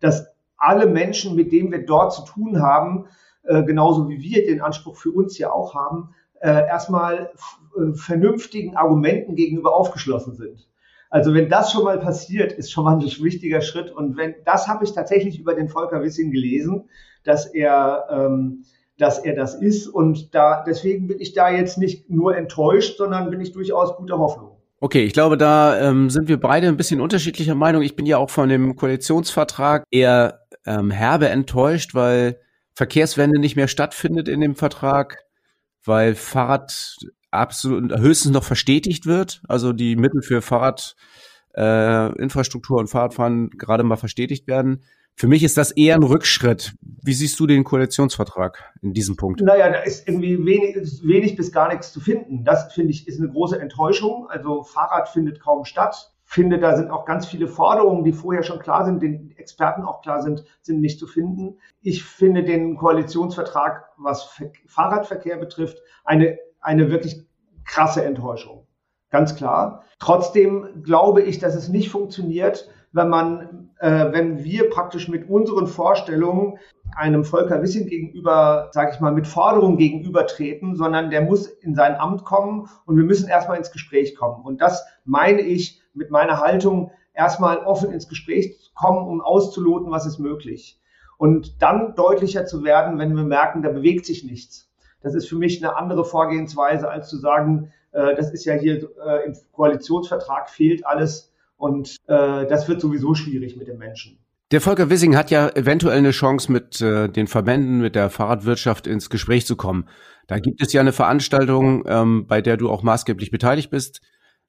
dass 0.00 0.28
alle 0.56 0.86
Menschen, 0.86 1.34
mit 1.34 1.52
denen 1.52 1.72
wir 1.72 1.84
dort 1.84 2.12
zu 2.14 2.24
tun 2.24 2.62
haben, 2.62 3.06
äh, 3.44 3.62
genauso 3.64 4.08
wie 4.08 4.20
wir 4.20 4.46
den 4.46 4.60
Anspruch 4.60 4.96
für 4.96 5.10
uns 5.10 5.36
ja 5.38 5.50
auch 5.50 5.74
haben, 5.74 6.14
äh, 6.40 6.48
erstmal 6.48 7.32
äh, 7.76 7.94
vernünftigen 7.94 8.76
Argumenten 8.76 9.34
gegenüber 9.34 9.74
aufgeschlossen 9.74 10.34
sind. 10.34 10.68
Also 11.10 11.34
wenn 11.34 11.50
das 11.50 11.72
schon 11.72 11.84
mal 11.84 11.98
passiert, 11.98 12.52
ist 12.52 12.72
schon 12.72 12.84
mal 12.84 12.96
ein 12.96 13.02
wichtiger 13.02 13.60
Schritt. 13.60 13.90
Und 13.90 14.16
wenn 14.16 14.34
das 14.44 14.66
habe 14.66 14.84
ich 14.84 14.92
tatsächlich 14.92 15.38
über 15.38 15.54
den 15.54 15.68
Volker 15.68 16.02
Wissing 16.02 16.30
gelesen, 16.30 16.88
dass 17.22 17.46
er 17.46 18.06
ähm, 18.10 18.64
dass 18.98 19.18
er 19.18 19.34
das 19.34 19.54
ist. 19.54 19.88
Und 19.88 20.34
da 20.34 20.62
deswegen 20.66 21.08
bin 21.08 21.20
ich 21.20 21.34
da 21.34 21.50
jetzt 21.50 21.78
nicht 21.78 22.10
nur 22.10 22.36
enttäuscht, 22.36 22.98
sondern 22.98 23.30
bin 23.30 23.40
ich 23.40 23.52
durchaus 23.52 23.96
guter 23.96 24.18
Hoffnung. 24.18 24.56
Okay, 24.80 25.04
ich 25.04 25.12
glaube, 25.12 25.38
da 25.38 25.80
ähm, 25.80 26.10
sind 26.10 26.28
wir 26.28 26.40
beide 26.40 26.66
ein 26.66 26.76
bisschen 26.76 27.00
unterschiedlicher 27.00 27.54
Meinung. 27.54 27.82
Ich 27.82 27.94
bin 27.94 28.04
ja 28.04 28.18
auch 28.18 28.30
von 28.30 28.48
dem 28.48 28.74
Koalitionsvertrag 28.74 29.84
eher 29.90 30.40
ähm, 30.66 30.90
herbe 30.90 31.28
enttäuscht, 31.28 31.94
weil 31.94 32.40
Verkehrswende 32.74 33.38
nicht 33.38 33.54
mehr 33.54 33.68
stattfindet 33.68 34.28
in 34.28 34.40
dem 34.40 34.56
Vertrag, 34.56 35.24
weil 35.84 36.14
Fahrrad 36.14 36.96
absolut 37.30 37.98
höchstens 37.98 38.32
noch 38.32 38.44
verstetigt 38.44 39.04
wird, 39.06 39.42
also 39.48 39.72
die 39.72 39.96
Mittel 39.96 40.22
für 40.22 40.42
Fahrradinfrastruktur 40.42 42.78
äh, 42.78 42.80
und 42.80 42.88
Fahrradfahren 42.88 43.50
gerade 43.50 43.84
mal 43.84 43.96
verstetigt 43.96 44.48
werden. 44.48 44.82
Für 45.16 45.28
mich 45.28 45.42
ist 45.42 45.56
das 45.56 45.70
eher 45.70 45.94
ein 45.94 46.02
Rückschritt. 46.02 46.74
Wie 46.80 47.12
siehst 47.12 47.38
du 47.38 47.46
den 47.46 47.64
Koalitionsvertrag 47.64 48.72
in 48.80 48.92
diesem 48.92 49.16
Punkt? 49.16 49.40
Naja, 49.40 49.70
da 49.70 49.80
ist 49.80 50.08
irgendwie 50.08 50.38
wenig, 50.44 50.76
wenig 51.04 51.36
bis 51.36 51.52
gar 51.52 51.68
nichts 51.68 51.92
zu 51.92 52.00
finden. 52.00 52.44
Das 52.44 52.72
finde 52.72 52.90
ich 52.90 53.06
ist 53.06 53.20
eine 53.20 53.30
große 53.30 53.60
Enttäuschung. 53.60 54.26
Also 54.28 54.62
Fahrrad 54.62 55.08
findet 55.08 55.40
kaum 55.40 55.64
statt. 55.64 56.12
Finde, 56.24 56.58
da 56.58 56.76
sind 56.76 56.90
auch 56.90 57.04
ganz 57.04 57.26
viele 57.26 57.46
Forderungen, 57.46 58.04
die 58.04 58.12
vorher 58.12 58.42
schon 58.42 58.58
klar 58.58 58.86
sind, 58.86 59.02
den 59.02 59.34
Experten 59.36 59.82
auch 59.82 60.00
klar 60.00 60.22
sind, 60.22 60.44
sind 60.62 60.80
nicht 60.80 60.98
zu 60.98 61.06
finden. 61.06 61.58
Ich 61.82 62.04
finde 62.04 62.42
den 62.42 62.76
Koalitionsvertrag, 62.76 63.90
was 63.98 64.40
Fahrradverkehr 64.66 65.36
betrifft, 65.36 65.78
eine, 66.04 66.38
eine 66.60 66.90
wirklich 66.90 67.26
krasse 67.64 68.02
Enttäuschung. 68.04 68.66
Ganz 69.10 69.36
klar. 69.36 69.84
Trotzdem 69.98 70.82
glaube 70.82 71.20
ich, 71.22 71.38
dass 71.38 71.54
es 71.54 71.68
nicht 71.68 71.90
funktioniert, 71.90 72.70
wenn 72.92 73.08
man, 73.08 73.70
äh, 73.78 74.12
wenn 74.12 74.44
wir 74.44 74.70
praktisch 74.70 75.08
mit 75.08 75.28
unseren 75.28 75.66
Vorstellungen 75.66 76.58
einem 76.94 77.24
Volker 77.24 77.62
Wissing 77.62 77.86
gegenüber, 77.86 78.68
sage 78.72 78.92
ich 78.94 79.00
mal, 79.00 79.12
mit 79.12 79.26
Forderungen 79.26 79.78
gegenübertreten, 79.78 80.76
sondern 80.76 81.10
der 81.10 81.22
muss 81.22 81.46
in 81.46 81.74
sein 81.74 81.94
Amt 81.94 82.24
kommen 82.24 82.68
und 82.84 82.96
wir 82.96 83.04
müssen 83.04 83.28
erstmal 83.28 83.56
ins 83.56 83.72
Gespräch 83.72 84.14
kommen. 84.14 84.44
Und 84.44 84.60
das 84.60 84.84
meine 85.04 85.40
ich 85.40 85.80
mit 85.94 86.10
meiner 86.10 86.40
Haltung, 86.40 86.90
erstmal 87.14 87.58
offen 87.58 87.92
ins 87.92 88.08
Gespräch 88.08 88.72
kommen, 88.74 89.06
um 89.06 89.20
auszuloten, 89.20 89.90
was 89.90 90.06
ist 90.06 90.18
möglich. 90.18 90.80
Und 91.18 91.62
dann 91.62 91.94
deutlicher 91.94 92.46
zu 92.46 92.64
werden, 92.64 92.98
wenn 92.98 93.14
wir 93.14 93.24
merken, 93.24 93.62
da 93.62 93.68
bewegt 93.70 94.06
sich 94.06 94.24
nichts. 94.24 94.70
Das 95.02 95.14
ist 95.14 95.28
für 95.28 95.36
mich 95.36 95.62
eine 95.62 95.76
andere 95.76 96.04
Vorgehensweise, 96.04 96.88
als 96.88 97.08
zu 97.08 97.16
sagen, 97.16 97.72
äh, 97.92 98.14
das 98.14 98.32
ist 98.32 98.44
ja 98.44 98.54
hier 98.54 98.88
äh, 99.04 99.26
im 99.26 99.36
Koalitionsvertrag 99.52 100.48
fehlt 100.48 100.86
alles 100.86 101.31
und 101.62 101.96
äh, 102.08 102.44
das 102.48 102.66
wird 102.66 102.80
sowieso 102.80 103.14
schwierig 103.14 103.56
mit 103.56 103.68
den 103.68 103.78
Menschen. 103.78 104.18
Der 104.50 104.60
Volker 104.60 104.90
Wissing 104.90 105.16
hat 105.16 105.30
ja 105.30 105.48
eventuell 105.48 105.96
eine 105.96 106.10
Chance, 106.10 106.50
mit 106.50 106.80
äh, 106.80 107.08
den 107.08 107.28
Verbänden, 107.28 107.80
mit 107.80 107.94
der 107.94 108.10
Fahrradwirtschaft 108.10 108.88
ins 108.88 109.10
Gespräch 109.10 109.46
zu 109.46 109.54
kommen. 109.54 109.88
Da 110.26 110.40
gibt 110.40 110.60
es 110.60 110.72
ja 110.72 110.80
eine 110.80 110.92
Veranstaltung, 110.92 111.84
ähm, 111.86 112.26
bei 112.26 112.42
der 112.42 112.56
du 112.56 112.68
auch 112.68 112.82
maßgeblich 112.82 113.30
beteiligt 113.30 113.70
bist. 113.70 114.00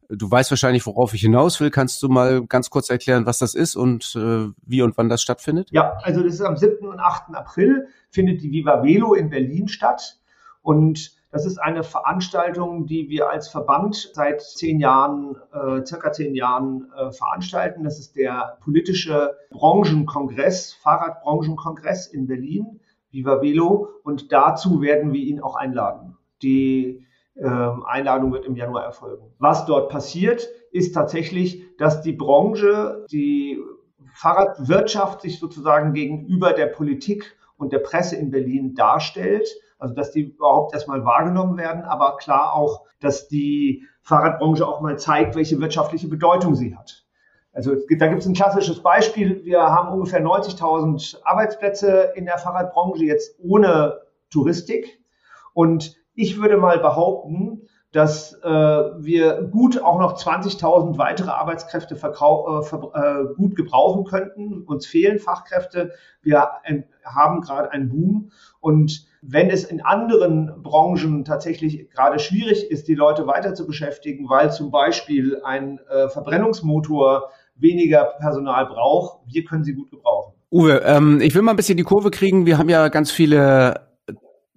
Du 0.10 0.29
weißt 0.29 0.50
wahrscheinlich, 0.50 0.88
worauf 0.88 1.13
ich 1.13 1.22
hinaus 1.22 1.60
will. 1.60 1.70
Kannst 1.70 2.01
du 2.01 2.10
mal 2.10 2.48
ganz 2.48 2.72
kurz 2.72 2.89
erklären, 2.89 3.27
was 3.27 3.38
das 3.38 3.53
ist 3.53 3.75
und 3.75 4.15
äh, 4.15 4.48
wie 4.65 4.82
und 4.82 4.98
wann 4.98 5.08
das 5.08 5.22
stattfindet? 5.22 5.70
Ja, 5.70 6.00
also 6.01 6.24
das 6.24 6.34
ist 6.34 6.41
am 6.41 6.58
7. 6.58 6.88
und 6.88 7.00
8. 7.00 7.36
April 7.36 7.89
findet 8.10 8.41
die 8.41 8.51
Viva 8.51 8.82
Velo 8.82 9.13
in 9.13 9.29
Berlin 9.29 9.67
statt. 9.67 10.17
Und 10.63 11.12
das 11.34 11.48
ist 11.48 11.58
eine 11.58 11.84
Veranstaltung, 11.84 12.86
die 12.86 13.10
wir 13.10 13.32
als 13.32 13.48
Verband 13.48 14.12
seit 14.13 14.40
zehn 14.40 14.80
Jahren, 14.80 15.36
äh, 15.52 15.84
circa 15.84 16.12
zehn 16.12 16.36
Jahren 16.36 16.92
äh, 16.96 17.12
veranstalten. 17.12 17.84
Das 17.84 18.00
ist 18.00 18.16
der 18.16 18.60
politische 18.63 19.36
Branchenkongress, 19.50 20.74
Fahrradbranchenkongress 20.74 22.06
in 22.06 22.28
Berlin, 22.28 22.80
Viva 23.10 23.42
Velo. 23.42 23.90
Und 24.04 24.32
dazu 24.32 24.80
werden 24.82 25.12
wir 25.12 25.22
ihn 25.22 25.42
auch 25.42 25.56
einladen. 25.56 26.16
Die 26.44 27.04
äh, 27.34 27.48
Einladung 27.48 28.32
wird 28.32 28.46
im 28.46 28.56
Januar 28.56 28.84
erfolgen. 28.84 29.34
Was 29.40 29.66
dort 29.66 29.90
passiert, 29.90 30.48
ist 30.72 30.94
tatsächlich, 30.94 31.66
dass 31.78 32.04
die 32.04 32.13
Branche, 32.13 33.08
die 33.12 33.60
Fahrradwirtschaft 34.13 35.22
sich 35.22 35.40
sozusagen 35.40 35.94
gegenüber 35.94 36.54
der 36.54 36.68
Politik 36.68 37.36
und 37.58 37.74
der 37.74 37.80
Presse 37.80 38.18
in 38.18 38.30
Berlin 38.30 38.75
darstellt 38.75 39.50
also 39.84 39.96
dass 39.96 40.12
die 40.12 40.22
überhaupt 40.22 40.74
erstmal 40.74 41.04
wahrgenommen 41.04 41.58
werden, 41.58 41.84
aber 41.84 42.16
klar 42.16 42.54
auch, 42.54 42.86
dass 43.02 43.28
die 43.28 43.84
Fahrradbranche 44.02 44.66
auch 44.66 44.80
mal 44.80 44.98
zeigt, 44.98 45.36
welche 45.36 45.60
wirtschaftliche 45.60 46.08
Bedeutung 46.08 46.56
sie 46.56 46.74
hat. 46.74 47.04
Also 47.52 47.75
da 48.00 48.08
gibt 48.08 48.22
es 48.22 48.25
ein 48.25 48.34
klassisches 48.34 48.82
Beispiel. 48.82 49.44
Wir 49.44 49.62
haben 49.62 49.92
ungefähr 49.92 50.24
90.000 50.24 51.18
Arbeitsplätze 51.25 52.13
in 52.16 52.24
der 52.24 52.38
Fahrradbranche 52.38 53.04
jetzt 53.04 53.38
ohne 53.44 54.00
Touristik. 54.32 55.02
Und 55.54 55.98
ich 56.16 56.42
würde 56.42 56.56
mal 56.56 56.80
behaupten, 56.80 57.68
dass 57.94 58.34
äh, 58.44 58.50
wir 58.50 59.44
gut 59.44 59.82
auch 59.82 60.00
noch 60.00 60.18
20.000 60.18 60.98
weitere 60.98 61.30
Arbeitskräfte 61.30 61.96
äh, 61.96 62.76
äh, 62.76 63.36
gut 63.36 63.56
gebrauchen 63.56 64.04
könnten. 64.04 64.64
Uns 64.64 64.88
fehlen 64.88 65.20
Fachkräfte. 65.20 65.94
Wir 66.24 66.50
haben 67.06 67.42
gerade 67.42 67.72
einen 67.72 67.90
Boom. 67.90 68.32
Und 68.60 69.06
wenn 69.22 69.52
es 69.52 69.64
in 69.64 69.82
anderen 69.82 70.64
Branchen 70.64 71.24
tatsächlich 71.24 71.92
gerade 71.92 72.18
schwierig 72.18 72.70
ist, 72.72 72.88
die 72.88 72.96
Leute 72.96 73.28
weiter 73.28 73.54
zu 73.54 73.68
beschäftigen, 73.68 74.28
weil 74.28 74.52
zum 74.52 74.72
Beispiel 74.72 75.40
ein 75.44 75.80
äh, 75.88 76.10
Verbrennungsmotor 76.10 77.30
weniger 77.56 78.16
Personal 78.20 78.66
braucht, 78.66 79.20
wir 79.28 79.46
können 79.46 79.64
sie 79.64 79.76
gut 79.76 79.92
gebrauchen. 79.92 80.34
Uwe, 80.52 80.82
ähm, 80.84 81.22
ich 81.22 81.36
will 81.36 81.44
mal 81.44 81.52
ein 81.52 81.58
bisschen 81.58 81.78
die 81.78 81.84
Kurve 81.84 82.10
kriegen. 82.10 82.48
Wir 82.48 82.58
haben 82.58 82.70
ja 82.70 82.88
ganz 82.88 83.12
viele 83.12 83.93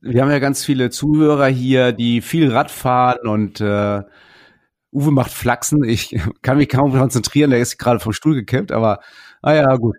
wir 0.09 0.23
haben 0.23 0.31
ja 0.31 0.39
ganz 0.39 0.65
viele 0.65 0.91
Zuhörer 0.91 1.47
hier, 1.47 1.93
die 1.93 2.21
viel 2.21 2.51
Rad 2.51 2.71
fahren 2.71 3.27
und 3.27 3.61
äh, 3.61 4.03
Uwe 4.93 5.11
macht 5.11 5.31
Flachsen. 5.31 5.85
Ich 5.85 6.17
kann 6.43 6.59
mich 6.59 6.69
kaum 6.69 6.93
konzentrieren, 6.93 7.51
der 7.51 7.61
ist 7.61 7.79
gerade 7.79 8.01
vom 8.01 8.13
Stuhl 8.13 8.35
gekippt, 8.35 8.73
aber 8.73 9.01
ah 9.43 9.55
ja, 9.55 9.77
gut. 9.77 9.97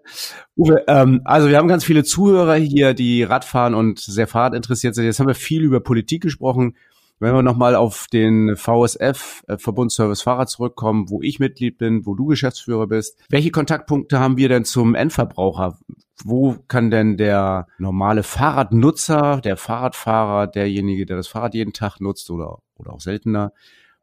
Uwe, 0.55 0.83
ähm, 0.87 1.21
also 1.25 1.49
wir 1.49 1.57
haben 1.57 1.67
ganz 1.67 1.83
viele 1.83 2.03
Zuhörer 2.03 2.55
hier, 2.55 2.93
die 2.93 3.23
Radfahren 3.23 3.75
und 3.75 3.99
sehr 3.99 4.27
Fahrrad 4.27 4.53
interessiert 4.53 4.95
sind. 4.95 5.05
Jetzt 5.05 5.19
haben 5.19 5.27
wir 5.27 5.35
viel 5.35 5.63
über 5.63 5.79
Politik 5.79 6.23
gesprochen. 6.23 6.75
Wenn 7.19 7.33
wir 7.33 7.41
nochmal 7.41 7.75
auf 7.75 8.05
den 8.13 8.55
VSF, 8.55 9.43
äh, 9.47 9.57
Verbundservice 9.57 10.21
Fahrrad 10.21 10.49
zurückkommen, 10.49 11.09
wo 11.09 11.21
ich 11.23 11.39
Mitglied 11.39 11.79
bin, 11.79 12.05
wo 12.05 12.13
du 12.13 12.27
Geschäftsführer 12.27 12.85
bist, 12.85 13.19
welche 13.29 13.49
Kontaktpunkte 13.49 14.19
haben 14.19 14.37
wir 14.37 14.49
denn 14.49 14.65
zum 14.65 14.93
Endverbraucher? 14.93 15.79
Wo 16.23 16.55
kann 16.67 16.91
denn 16.91 17.17
der 17.17 17.67
normale 17.79 18.21
Fahrradnutzer, 18.21 19.41
der 19.41 19.57
Fahrradfahrer, 19.57 20.47
derjenige, 20.47 21.05
der 21.05 21.17
das 21.17 21.27
Fahrrad 21.27 21.55
jeden 21.55 21.73
Tag 21.73 21.99
nutzt 21.99 22.29
oder, 22.29 22.59
oder 22.75 22.93
auch 22.93 23.01
seltener, 23.01 23.51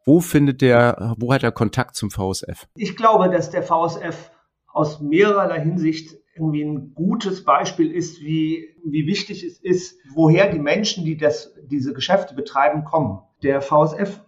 wo 0.04 0.20
findet 0.20 0.60
der, 0.60 1.14
wo 1.18 1.32
hat 1.32 1.42
er 1.42 1.52
Kontakt 1.52 1.96
zum 1.96 2.10
VSF? 2.10 2.66
Ich 2.76 2.96
glaube, 2.96 3.30
dass 3.30 3.50
der 3.50 3.62
VSF 3.62 4.30
aus 4.66 5.00
mehrerlei 5.00 5.60
Hinsicht 5.60 6.16
irgendwie 6.34 6.62
ein 6.62 6.94
gutes 6.94 7.44
Beispiel 7.44 7.92
ist, 7.92 8.20
wie, 8.20 8.74
wie 8.84 9.06
wichtig 9.06 9.44
es 9.44 9.58
ist, 9.58 9.98
woher 10.14 10.50
die 10.50 10.58
Menschen, 10.58 11.04
die 11.04 11.16
das, 11.16 11.54
diese 11.62 11.92
Geschäfte 11.92 12.34
betreiben, 12.34 12.84
kommen. 12.84 13.20
Der 13.42 13.60
VSF 13.60 14.20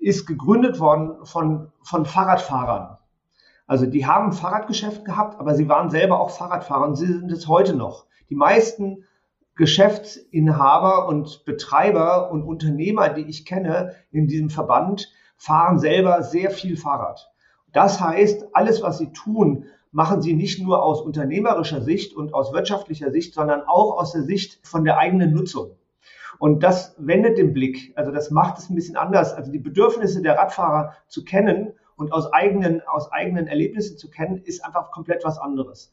ist 0.00 0.26
gegründet 0.26 0.80
worden 0.80 1.24
von, 1.24 1.72
von 1.82 2.06
Fahrradfahrern. 2.06 2.98
Also 3.66 3.86
die 3.86 4.06
haben 4.06 4.26
ein 4.26 4.32
Fahrradgeschäft 4.32 5.04
gehabt, 5.04 5.38
aber 5.38 5.54
sie 5.54 5.68
waren 5.68 5.90
selber 5.90 6.20
auch 6.20 6.30
Fahrradfahrer 6.30 6.88
und 6.88 6.96
sie 6.96 7.06
sind 7.06 7.30
es 7.30 7.46
heute 7.46 7.76
noch. 7.76 8.06
Die 8.30 8.34
meisten 8.34 9.04
Geschäftsinhaber 9.56 11.06
und 11.08 11.44
Betreiber 11.44 12.30
und 12.30 12.42
Unternehmer, 12.42 13.10
die 13.10 13.28
ich 13.28 13.44
kenne 13.44 13.94
in 14.10 14.26
diesem 14.26 14.50
Verband, 14.50 15.12
fahren 15.36 15.78
selber 15.78 16.22
sehr 16.22 16.50
viel 16.50 16.76
Fahrrad. 16.76 17.30
Das 17.72 18.00
heißt, 18.00 18.54
alles, 18.54 18.82
was 18.82 18.98
sie 18.98 19.12
tun, 19.12 19.66
machen 19.92 20.22
sie 20.22 20.34
nicht 20.34 20.62
nur 20.62 20.82
aus 20.82 21.00
unternehmerischer 21.00 21.80
Sicht 21.80 22.14
und 22.14 22.34
aus 22.34 22.52
wirtschaftlicher 22.52 23.10
Sicht, 23.10 23.34
sondern 23.34 23.62
auch 23.62 23.98
aus 23.98 24.12
der 24.12 24.22
Sicht 24.22 24.66
von 24.66 24.84
der 24.84 24.98
eigenen 24.98 25.32
Nutzung. 25.32 25.76
Und 26.38 26.62
das 26.62 26.94
wendet 26.98 27.38
den 27.38 27.52
Blick, 27.52 27.92
also 27.96 28.12
das 28.12 28.30
macht 28.30 28.58
es 28.58 28.70
ein 28.70 28.74
bisschen 28.74 28.96
anders. 28.96 29.32
Also 29.32 29.50
die 29.50 29.58
Bedürfnisse 29.58 30.22
der 30.22 30.36
Radfahrer 30.36 30.94
zu 31.08 31.24
kennen 31.24 31.72
und 31.96 32.12
aus 32.12 32.32
eigenen, 32.32 32.80
aus 32.86 33.10
eigenen 33.10 33.48
Erlebnissen 33.48 33.98
zu 33.98 34.08
kennen, 34.08 34.42
ist 34.44 34.64
einfach 34.64 34.90
komplett 34.92 35.24
was 35.24 35.38
anderes. 35.38 35.92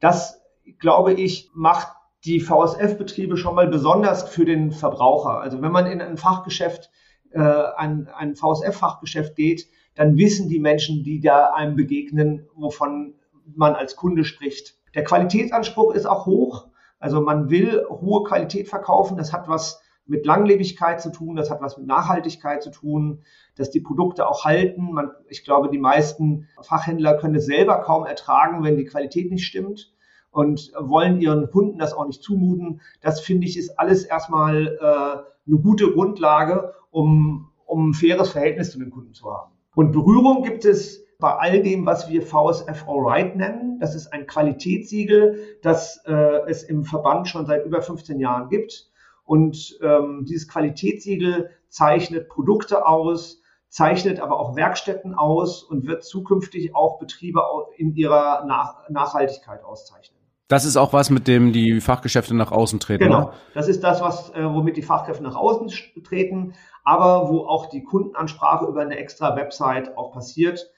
Das, 0.00 0.40
glaube 0.78 1.12
ich, 1.12 1.50
macht 1.54 1.88
die 2.24 2.40
VSF-Betriebe 2.40 3.36
schon 3.36 3.54
mal 3.54 3.66
besonders 3.66 4.28
für 4.28 4.44
den 4.44 4.70
Verbraucher. 4.70 5.40
Also 5.40 5.60
wenn 5.60 5.72
man 5.72 5.86
in 5.86 6.00
ein 6.00 6.16
Fachgeschäft, 6.16 6.90
äh, 7.32 7.40
ein, 7.40 8.08
ein 8.16 8.34
VSF-Fachgeschäft 8.34 9.36
geht, 9.36 9.68
dann 9.94 10.16
wissen 10.16 10.48
die 10.48 10.60
Menschen, 10.60 11.02
die 11.02 11.20
da 11.20 11.52
einem 11.52 11.76
begegnen, 11.76 12.48
wovon 12.54 13.14
man 13.54 13.74
als 13.74 13.96
Kunde 13.96 14.24
spricht. 14.24 14.76
Der 14.94 15.04
Qualitätsanspruch 15.04 15.94
ist 15.94 16.06
auch 16.06 16.26
hoch. 16.26 16.68
Also 16.98 17.20
man 17.20 17.50
will 17.50 17.84
hohe 17.88 18.24
Qualität 18.24 18.68
verkaufen. 18.68 19.16
Das 19.16 19.32
hat 19.32 19.48
was 19.48 19.82
mit 20.06 20.26
Langlebigkeit 20.26 21.00
zu 21.00 21.10
tun, 21.10 21.36
das 21.36 21.50
hat 21.50 21.60
was 21.60 21.78
mit 21.78 21.86
Nachhaltigkeit 21.86 22.62
zu 22.62 22.70
tun, 22.70 23.22
dass 23.56 23.70
die 23.70 23.80
Produkte 23.80 24.28
auch 24.28 24.44
halten. 24.44 24.92
Man, 24.92 25.12
ich 25.28 25.44
glaube, 25.44 25.70
die 25.70 25.78
meisten 25.78 26.48
Fachhändler 26.60 27.16
können 27.18 27.36
es 27.36 27.46
selber 27.46 27.80
kaum 27.80 28.04
ertragen, 28.04 28.64
wenn 28.64 28.76
die 28.76 28.84
Qualität 28.84 29.30
nicht 29.30 29.46
stimmt 29.46 29.92
und 30.30 30.72
wollen 30.78 31.20
ihren 31.20 31.50
Kunden 31.50 31.78
das 31.78 31.94
auch 31.94 32.06
nicht 32.06 32.22
zumuten. 32.22 32.80
Das 33.00 33.20
finde 33.20 33.46
ich 33.46 33.56
ist 33.56 33.78
alles 33.78 34.04
erstmal 34.04 34.66
äh, 34.66 35.50
eine 35.50 35.58
gute 35.60 35.92
Grundlage, 35.92 36.74
um, 36.90 37.50
um 37.66 37.90
ein 37.90 37.94
faires 37.94 38.30
Verhältnis 38.30 38.72
zu 38.72 38.78
den 38.78 38.90
Kunden 38.90 39.14
zu 39.14 39.30
haben. 39.32 39.52
Und 39.74 39.92
Berührung 39.92 40.42
gibt 40.42 40.64
es 40.64 41.04
bei 41.22 41.36
all 41.36 41.62
dem, 41.62 41.86
was 41.86 42.10
wir 42.10 42.20
VSF 42.20 42.86
Alright 42.86 43.36
nennen. 43.36 43.78
Das 43.78 43.94
ist 43.94 44.12
ein 44.12 44.26
Qualitätssiegel, 44.26 45.56
das 45.62 46.02
äh, 46.04 46.40
es 46.46 46.64
im 46.64 46.84
Verband 46.84 47.28
schon 47.28 47.46
seit 47.46 47.64
über 47.64 47.80
15 47.80 48.20
Jahren 48.20 48.50
gibt. 48.50 48.90
Und 49.24 49.78
ähm, 49.82 50.26
dieses 50.28 50.48
Qualitätssiegel 50.48 51.50
zeichnet 51.68 52.28
Produkte 52.28 52.86
aus, 52.86 53.40
zeichnet 53.68 54.20
aber 54.20 54.38
auch 54.38 54.56
Werkstätten 54.56 55.14
aus 55.14 55.62
und 55.62 55.86
wird 55.86 56.04
zukünftig 56.04 56.74
auch 56.74 56.98
Betriebe 56.98 57.40
in 57.76 57.94
ihrer 57.94 58.44
Nach 58.44 58.88
Nachhaltigkeit 58.90 59.64
auszeichnen. 59.64 60.18
Das 60.48 60.64
ist 60.66 60.76
auch 60.76 60.92
was, 60.92 61.08
mit 61.08 61.28
dem 61.28 61.52
die 61.52 61.80
Fachgeschäfte 61.80 62.34
nach 62.34 62.52
außen 62.52 62.80
treten. 62.80 63.04
Genau, 63.04 63.18
oder? 63.18 63.34
das 63.54 63.68
ist 63.68 63.82
das, 63.82 64.02
was, 64.02 64.30
äh, 64.30 64.44
womit 64.44 64.76
die 64.76 64.82
Fachkräfte 64.82 65.22
nach 65.22 65.36
außen 65.36 65.72
treten, 66.02 66.54
aber 66.84 67.30
wo 67.30 67.46
auch 67.46 67.66
die 67.66 67.84
Kundenansprache 67.84 68.66
über 68.66 68.82
eine 68.82 68.98
extra 68.98 69.36
Website 69.36 69.96
auch 69.96 70.12
passiert. 70.12 70.68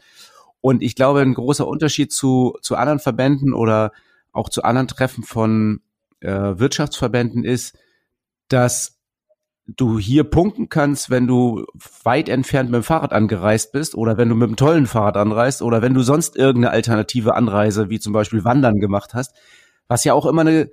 Und 0.61 0.83
ich 0.83 0.93
glaube, 0.93 1.21
ein 1.21 1.33
großer 1.33 1.67
Unterschied 1.67 2.13
zu, 2.13 2.55
zu 2.61 2.75
anderen 2.75 2.99
Verbänden 2.99 3.55
oder 3.55 3.91
auch 4.33 4.49
zu 4.49 4.61
anderen 4.61 4.87
Treffen 4.87 5.23
von 5.23 5.81
äh, 6.19 6.29
Wirtschaftsverbänden 6.29 7.43
ist, 7.43 7.75
dass 8.47 8.99
du 9.65 9.97
hier 9.97 10.23
punkten 10.25 10.69
kannst, 10.69 11.09
wenn 11.09 11.25
du 11.25 11.65
weit 12.03 12.29
entfernt 12.29 12.69
mit 12.69 12.81
dem 12.81 12.83
Fahrrad 12.83 13.13
angereist 13.13 13.71
bist 13.71 13.95
oder 13.95 14.15
wenn 14.19 14.29
du 14.29 14.35
mit 14.35 14.49
einem 14.49 14.57
tollen 14.57 14.85
Fahrrad 14.85 15.17
anreist 15.17 15.63
oder 15.63 15.81
wenn 15.81 15.95
du 15.95 16.03
sonst 16.03 16.35
irgendeine 16.35 16.69
alternative 16.69 17.33
Anreise, 17.33 17.89
wie 17.89 17.99
zum 17.99 18.13
Beispiel 18.13 18.43
Wandern 18.43 18.79
gemacht 18.79 19.15
hast, 19.15 19.35
was 19.87 20.03
ja 20.03 20.13
auch 20.13 20.27
immer 20.27 20.41
eine 20.41 20.69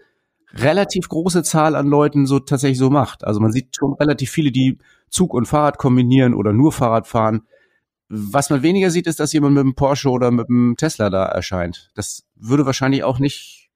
relativ 0.55 1.09
große 1.09 1.43
Zahl 1.43 1.75
an 1.75 1.87
Leuten 1.87 2.27
so 2.27 2.39
tatsächlich 2.39 2.79
so 2.79 2.91
macht. 2.91 3.25
Also 3.25 3.41
man 3.41 3.53
sieht 3.53 3.77
schon 3.77 3.95
relativ 3.95 4.31
viele, 4.31 4.51
die 4.51 4.79
Zug 5.09 5.35
und 5.35 5.47
Fahrrad 5.47 5.79
kombinieren 5.79 6.35
oder 6.35 6.53
nur 6.53 6.73
Fahrrad 6.73 7.07
fahren. 7.07 7.47
Was 8.09 8.51
man 8.51 8.63
weniger 8.63 8.91
sieht, 8.91 9.07
ist, 9.07 9.21
dass 9.21 9.33
jemand 9.33 9.55
mit 9.55 9.63
einem 9.63 9.75
Porsche 9.75 10.11
oder 10.11 10.31
mit 10.31 10.49
einem 10.49 10.77
Tesla 10.77 11.09
da 11.09 11.25
erscheint. 11.25 11.91
Das 11.95 12.25
würde 12.37 12.67
wahrscheinlich 12.67 13.05
auch 13.05 13.19
nicht, 13.19 13.71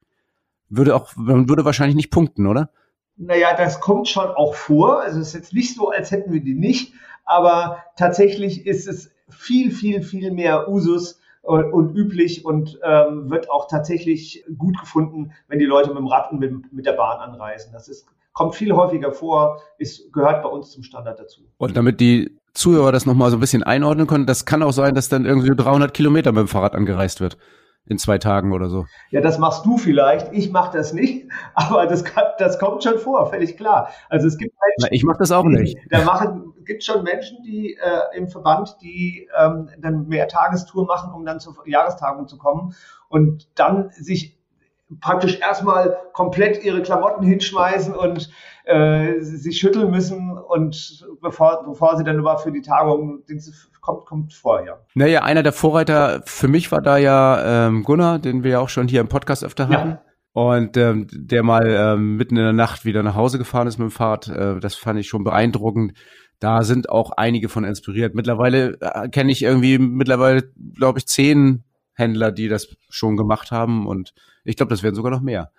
würde 0.69 0.95
auch, 0.95 1.15
man 1.15 1.49
würde 1.49 1.65
wahrscheinlich 1.65 1.95
nicht 1.95 2.11
punkten, 2.11 2.45
oder? 2.45 2.69
Naja, 3.15 3.55
das 3.55 3.79
kommt 3.79 4.07
schon 4.07 4.27
auch 4.27 4.53
vor. 4.53 5.01
Also 5.01 5.19
es 5.19 5.29
ist 5.29 5.33
jetzt 5.33 5.53
nicht 5.53 5.75
so, 5.75 5.89
als 5.89 6.11
hätten 6.11 6.31
wir 6.31 6.41
die 6.41 6.53
nicht, 6.53 6.93
aber 7.25 7.83
tatsächlich 7.95 8.67
ist 8.67 8.87
es 8.87 9.11
viel, 9.29 9.71
viel, 9.71 10.03
viel 10.03 10.31
mehr 10.31 10.69
Usus 10.69 11.19
und, 11.47 11.71
und 11.71 11.95
üblich 11.95 12.45
und 12.45 12.79
ähm, 12.83 13.29
wird 13.29 13.49
auch 13.49 13.67
tatsächlich 13.67 14.43
gut 14.57 14.77
gefunden, 14.79 15.31
wenn 15.47 15.59
die 15.59 15.65
Leute 15.65 15.89
mit 15.89 15.97
dem 15.97 16.07
Rad 16.07 16.31
und 16.31 16.39
mit, 16.39 16.73
mit 16.73 16.85
der 16.85 16.93
Bahn 16.93 17.19
anreisen. 17.19 17.71
Das 17.73 17.87
ist 17.87 18.05
kommt 18.33 18.53
viel 18.53 18.71
häufiger 18.73 19.11
vor, 19.11 19.63
ist, 19.79 20.13
gehört 20.13 20.43
bei 20.43 20.49
uns 20.49 20.69
zum 20.69 20.83
Standard 20.83 21.19
dazu. 21.19 21.41
Und 21.57 21.75
damit 21.75 21.99
die 21.99 22.37
Zuhörer 22.53 22.91
das 22.91 23.07
nochmal 23.07 23.31
so 23.31 23.37
ein 23.37 23.39
bisschen 23.39 23.63
einordnen 23.63 24.05
können, 24.05 24.27
das 24.27 24.45
kann 24.45 24.61
auch 24.61 24.73
sein, 24.73 24.93
dass 24.93 25.09
dann 25.09 25.25
irgendwie 25.25 25.55
300 25.55 25.91
Kilometer 25.91 26.31
mit 26.31 26.41
dem 26.41 26.47
Fahrrad 26.47 26.75
angereist 26.75 27.19
wird 27.19 27.37
in 27.89 27.97
zwei 27.97 28.17
Tagen 28.17 28.53
oder 28.53 28.69
so. 28.69 28.85
Ja, 29.09 29.21
das 29.21 29.37
machst 29.37 29.65
du 29.65 29.77
vielleicht. 29.77 30.31
Ich 30.33 30.51
mache 30.51 30.77
das 30.77 30.93
nicht, 30.93 31.29
aber 31.53 31.87
das, 31.87 32.03
kann, 32.03 32.25
das 32.37 32.59
kommt 32.59 32.83
schon 32.83 32.99
vor, 32.99 33.29
völlig 33.29 33.57
klar. 33.57 33.89
Also 34.09 34.27
es 34.27 34.37
gibt 34.37 34.53
Menschen, 34.53 34.79
Na, 34.79 34.87
ich 34.91 35.03
mache 35.03 35.19
das 35.19 35.31
auch 35.31 35.45
nicht. 35.45 35.77
Da 35.89 36.03
machen 36.03 36.53
gibt 36.67 36.83
schon 36.83 37.03
Menschen, 37.03 37.41
die 37.43 37.75
äh, 37.81 38.17
im 38.17 38.27
Verband, 38.27 38.77
die 38.81 39.27
ähm, 39.35 39.69
dann 39.79 40.07
mehr 40.07 40.27
Tagestour 40.27 40.85
machen, 40.85 41.13
um 41.13 41.25
dann 41.25 41.39
zur 41.39 41.55
Jahrestagung 41.65 42.27
zu 42.27 42.37
kommen 42.37 42.75
und 43.09 43.47
dann 43.55 43.89
sich 43.91 44.36
praktisch 45.01 45.39
erstmal 45.39 45.97
komplett 46.13 46.63
ihre 46.63 46.81
Klamotten 46.81 47.23
hinschmeißen 47.23 47.93
und 47.93 48.29
äh, 48.65 49.19
sich 49.19 49.59
schütteln 49.59 49.91
müssen 49.91 50.37
und 50.37 51.05
bevor, 51.21 51.63
bevor 51.65 51.97
sie 51.97 52.03
dann 52.03 52.19
überhaupt 52.19 52.41
für 52.41 52.51
die 52.51 52.61
Tagung 52.61 53.23
kommt, 53.81 54.05
kommt 54.05 54.33
vorher. 54.33 54.85
Naja, 54.93 55.23
einer 55.23 55.43
der 55.43 55.53
Vorreiter 55.53 56.21
für 56.25 56.47
mich 56.47 56.71
war 56.71 56.81
da 56.81 56.97
ja 56.97 57.67
ähm, 57.67 57.83
Gunnar, 57.83 58.19
den 58.19 58.43
wir 58.43 58.51
ja 58.51 58.59
auch 58.59 58.69
schon 58.69 58.87
hier 58.87 59.01
im 59.01 59.07
Podcast 59.07 59.43
öfter 59.43 59.69
hatten. 59.69 59.89
Ja. 59.89 60.01
Und 60.33 60.77
ähm, 60.77 61.07
der 61.11 61.41
mal 61.41 61.67
ähm, 61.67 62.15
mitten 62.17 62.37
in 62.37 62.43
der 62.43 62.53
Nacht 62.53 62.85
wieder 62.85 63.01
nach 63.01 63.15
Hause 63.15 63.39
gefahren 63.39 63.67
ist 63.67 63.79
mit 63.79 63.89
dem 63.89 63.91
Fahrrad, 63.91 64.27
äh, 64.27 64.59
das 64.59 64.75
fand 64.75 64.99
ich 64.99 65.07
schon 65.07 65.23
beeindruckend. 65.23 65.93
Da 66.39 66.61
sind 66.63 66.89
auch 66.89 67.11
einige 67.17 67.49
von 67.49 67.63
inspiriert. 67.63 68.13
Mittlerweile 68.13 68.77
äh, 68.79 69.09
kenne 69.09 69.31
ich 69.31 69.41
irgendwie 69.41 69.79
mittlerweile, 69.79 70.51
glaube 70.75 70.99
ich, 70.99 71.07
zehn 71.07 71.63
Händler, 71.97 72.31
die 72.31 72.47
das 72.47 72.75
schon 72.89 73.17
gemacht 73.17 73.51
haben 73.51 73.87
und 73.87 74.13
ich 74.43 74.55
glaube, 74.55 74.69
das 74.69 74.83
werden 74.83 74.95
sogar 74.95 75.11
noch 75.11 75.21
mehr. 75.21 75.51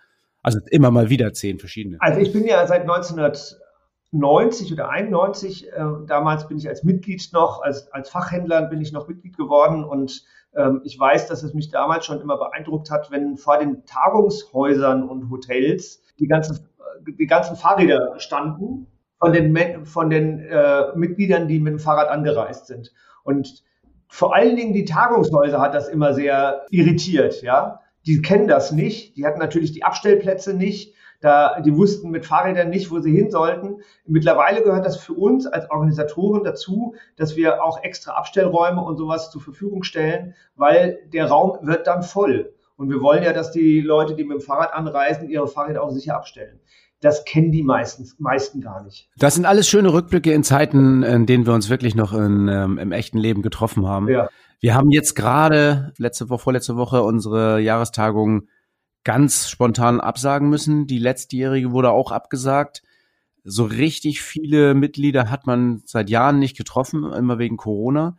Also 0.42 0.60
immer 0.70 0.90
mal 0.90 1.10
wieder 1.10 1.32
zehn 1.32 1.58
verschiedene. 1.58 1.98
Also 2.00 2.20
ich 2.20 2.32
bin 2.32 2.46
ja 2.46 2.66
seit 2.66 2.82
1990 2.82 4.72
oder 4.72 4.88
91, 4.88 5.68
äh, 5.68 5.72
damals 6.06 6.46
bin 6.46 6.58
ich 6.58 6.68
als 6.68 6.84
Mitglied 6.84 7.28
noch, 7.32 7.60
als, 7.62 7.92
als 7.92 8.08
Fachhändler 8.08 8.62
bin 8.62 8.80
ich 8.80 8.92
noch 8.92 9.08
Mitglied 9.08 9.36
geworden 9.36 9.84
und 9.84 10.24
ähm, 10.54 10.80
ich 10.84 10.98
weiß, 10.98 11.26
dass 11.26 11.42
es 11.42 11.54
mich 11.54 11.70
damals 11.70 12.06
schon 12.06 12.20
immer 12.20 12.38
beeindruckt 12.38 12.90
hat, 12.90 13.10
wenn 13.10 13.36
vor 13.36 13.58
den 13.58 13.84
Tagungshäusern 13.84 15.08
und 15.08 15.30
Hotels 15.30 16.02
die 16.18 16.28
ganzen, 16.28 16.68
die 17.06 17.26
ganzen 17.26 17.56
Fahrräder 17.56 18.18
standen 18.18 18.86
von 19.18 19.32
den, 19.32 19.84
von 19.84 20.08
den 20.10 20.40
äh, 20.40 20.96
Mitgliedern, 20.96 21.48
die 21.48 21.58
mit 21.58 21.72
dem 21.72 21.78
Fahrrad 21.78 22.08
angereist 22.08 22.66
sind. 22.66 22.92
Und 23.24 23.64
vor 24.08 24.34
allen 24.34 24.56
Dingen 24.56 24.72
die 24.72 24.84
Tagungshäuser 24.84 25.60
hat 25.60 25.74
das 25.74 25.88
immer 25.88 26.14
sehr 26.14 26.66
irritiert, 26.70 27.42
ja 27.42 27.80
die 28.08 28.22
kennen 28.22 28.48
das 28.48 28.72
nicht. 28.72 29.16
Die 29.16 29.26
hatten 29.26 29.38
natürlich 29.38 29.72
die 29.72 29.84
Abstellplätze 29.84 30.54
nicht. 30.54 30.94
Da, 31.20 31.60
die 31.60 31.76
wussten 31.76 32.10
mit 32.10 32.24
Fahrrädern 32.24 32.70
nicht, 32.70 32.90
wo 32.90 33.00
sie 33.00 33.14
hin 33.14 33.30
sollten. 33.30 33.82
Mittlerweile 34.06 34.62
gehört 34.62 34.86
das 34.86 34.96
für 34.96 35.12
uns 35.12 35.46
als 35.46 35.68
Organisatoren 35.70 36.44
dazu, 36.44 36.94
dass 37.16 37.36
wir 37.36 37.62
auch 37.64 37.82
extra 37.82 38.12
Abstellräume 38.12 38.80
und 38.82 38.96
sowas 38.96 39.30
zur 39.30 39.42
Verfügung 39.42 39.82
stellen, 39.82 40.34
weil 40.54 41.00
der 41.12 41.26
Raum 41.26 41.58
wird 41.62 41.86
dann 41.86 42.02
voll. 42.02 42.54
Und 42.76 42.88
wir 42.88 43.02
wollen 43.02 43.24
ja, 43.24 43.32
dass 43.32 43.50
die 43.50 43.80
Leute, 43.80 44.14
die 44.14 44.22
mit 44.24 44.38
dem 44.38 44.40
Fahrrad 44.40 44.72
anreisen, 44.72 45.28
ihre 45.28 45.48
Fahrräder 45.48 45.82
auch 45.82 45.90
sicher 45.90 46.14
abstellen. 46.14 46.60
Das 47.00 47.24
kennen 47.24 47.52
die 47.52 47.62
meistens, 47.62 48.18
meisten 48.18 48.60
gar 48.60 48.82
nicht. 48.82 49.08
Das 49.16 49.34
sind 49.36 49.44
alles 49.44 49.68
schöne 49.68 49.92
Rückblicke 49.92 50.32
in 50.32 50.42
Zeiten, 50.42 51.02
in 51.02 51.26
denen 51.26 51.46
wir 51.46 51.54
uns 51.54 51.70
wirklich 51.70 51.94
noch 51.94 52.12
in, 52.12 52.48
ähm, 52.48 52.78
im 52.78 52.92
echten 52.92 53.18
Leben 53.18 53.42
getroffen 53.42 53.86
haben. 53.86 54.08
Ja. 54.08 54.28
Wir 54.60 54.74
haben 54.74 54.90
jetzt 54.90 55.14
gerade 55.14 55.92
letzte 55.98 56.28
Woche, 56.28 56.42
vorletzte 56.42 56.76
Woche 56.76 57.02
unsere 57.02 57.60
Jahrestagung 57.60 58.48
ganz 59.04 59.48
spontan 59.48 60.00
absagen 60.00 60.48
müssen. 60.50 60.86
Die 60.88 60.98
letztjährige 60.98 61.70
wurde 61.70 61.90
auch 61.90 62.10
abgesagt. 62.10 62.82
So 63.44 63.64
richtig 63.64 64.20
viele 64.20 64.74
Mitglieder 64.74 65.30
hat 65.30 65.46
man 65.46 65.82
seit 65.84 66.10
Jahren 66.10 66.40
nicht 66.40 66.56
getroffen, 66.56 67.04
immer 67.12 67.38
wegen 67.38 67.56
Corona. 67.56 68.16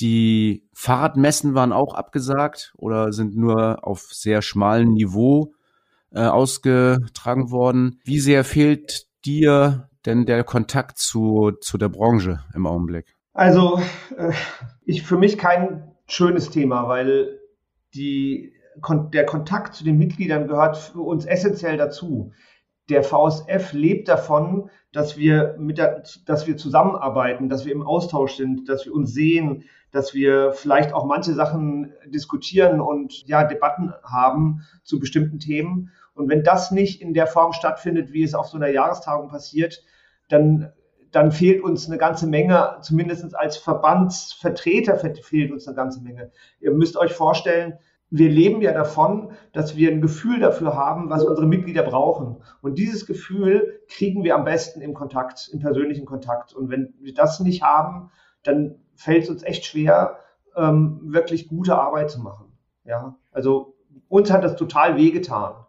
Die 0.00 0.68
Fahrradmessen 0.74 1.54
waren 1.54 1.72
auch 1.72 1.94
abgesagt 1.94 2.74
oder 2.76 3.12
sind 3.12 3.36
nur 3.36 3.86
auf 3.86 4.08
sehr 4.10 4.42
schmalem 4.42 4.92
Niveau 4.92 5.54
äh, 6.16 6.20
ausgetragen 6.20 7.50
worden. 7.50 8.00
Wie 8.04 8.18
sehr 8.18 8.42
fehlt 8.42 9.06
dir 9.26 9.90
denn 10.06 10.24
der 10.24 10.44
Kontakt 10.44 10.98
zu, 10.98 11.52
zu 11.60 11.76
der 11.76 11.90
Branche 11.90 12.40
im 12.54 12.66
Augenblick? 12.66 13.14
Also 13.34 13.78
äh, 14.16 14.32
ich 14.86 15.02
für 15.02 15.18
mich 15.18 15.36
kein 15.36 15.92
schönes 16.06 16.48
Thema, 16.48 16.88
weil 16.88 17.38
die, 17.94 18.54
der 19.12 19.26
Kontakt 19.26 19.74
zu 19.74 19.84
den 19.84 19.98
Mitgliedern 19.98 20.48
gehört 20.48 20.78
für 20.78 21.02
uns 21.02 21.26
essentiell 21.26 21.76
dazu. 21.76 22.32
Der 22.88 23.02
VSF 23.02 23.74
lebt 23.74 24.08
davon, 24.08 24.70
dass 24.92 25.18
wir 25.18 25.56
mit 25.58 25.76
der, 25.76 26.02
dass 26.24 26.46
wir 26.46 26.56
zusammenarbeiten, 26.56 27.50
dass 27.50 27.66
wir 27.66 27.72
im 27.72 27.82
Austausch 27.82 28.36
sind, 28.36 28.70
dass 28.70 28.86
wir 28.86 28.94
uns 28.94 29.12
sehen, 29.12 29.64
dass 29.90 30.14
wir 30.14 30.52
vielleicht 30.52 30.94
auch 30.94 31.04
manche 31.04 31.34
Sachen 31.34 31.92
diskutieren 32.06 32.80
und 32.80 33.26
ja 33.26 33.44
Debatten 33.44 33.92
haben 34.02 34.62
zu 34.82 34.98
bestimmten 34.98 35.40
Themen. 35.40 35.90
Und 36.16 36.28
wenn 36.28 36.42
das 36.42 36.70
nicht 36.70 37.00
in 37.00 37.14
der 37.14 37.26
Form 37.26 37.52
stattfindet, 37.52 38.12
wie 38.12 38.22
es 38.22 38.34
auf 38.34 38.46
so 38.46 38.56
einer 38.56 38.68
Jahrestagung 38.68 39.28
passiert, 39.28 39.84
dann, 40.28 40.72
dann 41.12 41.30
fehlt 41.30 41.62
uns 41.62 41.86
eine 41.86 41.98
ganze 41.98 42.26
Menge, 42.26 42.78
zumindest 42.80 43.36
als 43.36 43.56
Verbandsvertreter 43.58 44.96
fehlt 44.96 45.52
uns 45.52 45.66
eine 45.66 45.76
ganze 45.76 46.02
Menge. 46.02 46.32
Ihr 46.58 46.72
müsst 46.72 46.96
euch 46.96 47.12
vorstellen, 47.12 47.78
wir 48.08 48.30
leben 48.30 48.62
ja 48.62 48.72
davon, 48.72 49.32
dass 49.52 49.76
wir 49.76 49.90
ein 49.90 50.00
Gefühl 50.00 50.40
dafür 50.40 50.74
haben, 50.76 51.10
was 51.10 51.24
unsere 51.24 51.46
Mitglieder 51.46 51.82
brauchen. 51.82 52.36
Und 52.62 52.78
dieses 52.78 53.04
Gefühl 53.04 53.80
kriegen 53.88 54.22
wir 54.22 54.36
am 54.36 54.44
besten 54.44 54.80
im 54.80 54.94
Kontakt, 54.94 55.50
im 55.52 55.58
persönlichen 55.58 56.06
Kontakt. 56.06 56.54
Und 56.54 56.70
wenn 56.70 56.94
wir 57.00 57.14
das 57.14 57.40
nicht 57.40 57.62
haben, 57.62 58.10
dann 58.42 58.76
fällt 58.94 59.24
es 59.24 59.30
uns 59.30 59.42
echt 59.42 59.64
schwer, 59.64 60.20
ähm, 60.56 61.00
wirklich 61.02 61.48
gute 61.48 61.76
Arbeit 61.76 62.10
zu 62.10 62.20
machen. 62.20 62.56
Ja, 62.84 63.16
also 63.32 63.74
uns 64.08 64.30
hat 64.30 64.44
das 64.44 64.56
total 64.56 64.96
wehgetan, 64.96 65.65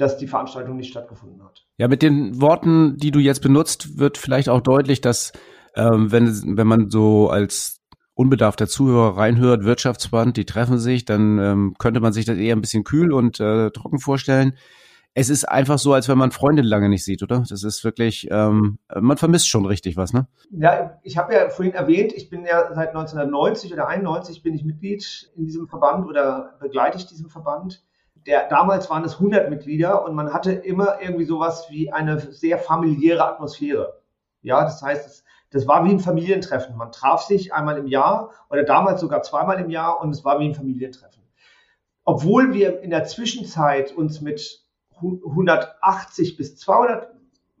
dass 0.00 0.16
die 0.16 0.26
Veranstaltung 0.26 0.76
nicht 0.76 0.90
stattgefunden 0.90 1.42
hat. 1.44 1.66
Ja, 1.76 1.88
mit 1.88 2.02
den 2.02 2.40
Worten, 2.40 2.96
die 2.96 3.10
du 3.10 3.18
jetzt 3.18 3.42
benutzt, 3.42 3.98
wird 3.98 4.18
vielleicht 4.18 4.48
auch 4.48 4.60
deutlich, 4.60 5.00
dass 5.00 5.32
ähm, 5.76 6.10
wenn, 6.10 6.56
wenn 6.56 6.66
man 6.66 6.90
so 6.90 7.28
als 7.28 7.80
unbedarfter 8.14 8.66
Zuhörer 8.66 9.16
reinhört, 9.16 9.64
Wirtschaftsband, 9.64 10.36
die 10.36 10.44
treffen 10.44 10.78
sich, 10.78 11.04
dann 11.04 11.38
ähm, 11.38 11.74
könnte 11.78 12.00
man 12.00 12.12
sich 12.12 12.24
das 12.24 12.36
eher 12.36 12.54
ein 12.54 12.60
bisschen 12.60 12.84
kühl 12.84 13.12
und 13.12 13.40
äh, 13.40 13.70
trocken 13.70 13.98
vorstellen. 13.98 14.56
Es 15.12 15.28
ist 15.28 15.48
einfach 15.48 15.78
so, 15.78 15.92
als 15.92 16.08
wenn 16.08 16.18
man 16.18 16.30
Freunde 16.30 16.62
lange 16.62 16.88
nicht 16.88 17.04
sieht, 17.04 17.22
oder? 17.22 17.42
Das 17.48 17.64
ist 17.64 17.82
wirklich, 17.82 18.28
ähm, 18.30 18.78
man 18.94 19.16
vermisst 19.16 19.48
schon 19.48 19.66
richtig 19.66 19.96
was, 19.96 20.12
ne? 20.12 20.28
Ja, 20.50 20.98
ich 21.02 21.18
habe 21.18 21.34
ja 21.34 21.48
vorhin 21.48 21.74
erwähnt, 21.74 22.12
ich 22.12 22.30
bin 22.30 22.44
ja 22.44 22.72
seit 22.72 22.90
1990 22.90 23.72
oder 23.72 23.88
91 23.88 24.42
bin 24.42 24.54
ich 24.54 24.64
Mitglied 24.64 25.30
in 25.36 25.46
diesem 25.46 25.66
Verband 25.66 26.06
oder 26.06 26.56
begleite 26.60 26.96
ich 26.98 27.06
diesen 27.06 27.28
Verband. 27.28 27.82
Der, 28.26 28.48
damals 28.48 28.90
waren 28.90 29.04
es 29.04 29.14
100 29.14 29.48
Mitglieder 29.50 30.04
und 30.04 30.14
man 30.14 30.32
hatte 30.32 30.52
immer 30.52 31.00
irgendwie 31.00 31.24
sowas 31.24 31.66
wie 31.70 31.92
eine 31.92 32.20
sehr 32.20 32.58
familiäre 32.58 33.24
Atmosphäre. 33.26 34.00
Ja, 34.42 34.62
das 34.62 34.82
heißt, 34.82 35.06
es 35.06 35.24
das 35.50 35.66
war 35.66 35.84
wie 35.84 35.90
ein 35.90 36.00
Familientreffen. 36.00 36.76
Man 36.76 36.92
traf 36.92 37.22
sich 37.22 37.52
einmal 37.52 37.76
im 37.76 37.86
Jahr 37.86 38.30
oder 38.50 38.62
damals 38.62 39.00
sogar 39.00 39.22
zweimal 39.22 39.60
im 39.60 39.68
Jahr 39.68 40.00
und 40.00 40.10
es 40.10 40.24
war 40.24 40.38
wie 40.38 40.48
ein 40.48 40.54
Familientreffen. 40.54 41.22
Obwohl 42.04 42.54
wir 42.54 42.80
in 42.80 42.90
der 42.90 43.04
Zwischenzeit 43.04 43.92
uns 43.92 44.20
mit 44.20 44.64
180 45.00 46.36
bis 46.36 46.56
200 46.56 47.12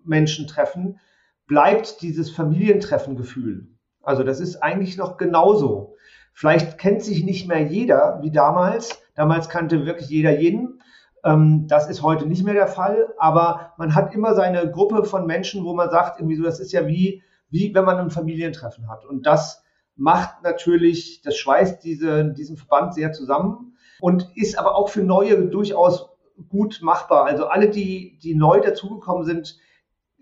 Menschen 0.04 0.46
treffen, 0.46 1.00
bleibt 1.46 2.00
dieses 2.00 2.30
Familientreffengefühl. 2.30 3.66
Also 4.02 4.22
das 4.22 4.40
ist 4.40 4.62
eigentlich 4.62 4.96
noch 4.96 5.16
genauso. 5.16 5.96
Vielleicht 6.32 6.78
kennt 6.78 7.02
sich 7.02 7.24
nicht 7.24 7.48
mehr 7.48 7.60
jeder 7.60 8.20
wie 8.22 8.30
damals. 8.30 9.02
Damals 9.14 9.48
kannte 9.48 9.86
wirklich 9.86 10.08
jeder 10.08 10.38
jeden. 10.38 10.82
Ähm, 11.24 11.66
das 11.68 11.88
ist 11.88 12.02
heute 12.02 12.26
nicht 12.26 12.44
mehr 12.44 12.54
der 12.54 12.68
Fall, 12.68 13.12
aber 13.18 13.72
man 13.76 13.94
hat 13.94 14.14
immer 14.14 14.34
seine 14.34 14.70
Gruppe 14.70 15.04
von 15.04 15.26
Menschen, 15.26 15.64
wo 15.64 15.74
man 15.74 15.90
sagt, 15.90 16.18
irgendwie 16.18 16.36
so, 16.36 16.42
das 16.42 16.60
ist 16.60 16.72
ja 16.72 16.86
wie 16.86 17.22
wie 17.50 17.74
wenn 17.74 17.84
man 17.84 17.98
ein 17.98 18.10
Familientreffen 18.10 18.88
hat. 18.88 19.04
Und 19.04 19.26
das 19.26 19.62
macht 19.96 20.42
natürlich, 20.42 21.20
das 21.22 21.36
schweißt 21.36 21.84
diese, 21.84 22.32
diesen 22.32 22.56
Verband 22.56 22.94
sehr 22.94 23.12
zusammen 23.12 23.76
und 24.00 24.28
ist 24.34 24.58
aber 24.58 24.76
auch 24.76 24.88
für 24.88 25.02
Neue 25.02 25.48
durchaus 25.48 26.08
gut 26.48 26.80
machbar. 26.80 27.26
Also 27.26 27.46
alle, 27.46 27.68
die, 27.68 28.18
die 28.22 28.34
neu 28.34 28.60
dazugekommen 28.60 29.24
sind, 29.24 29.58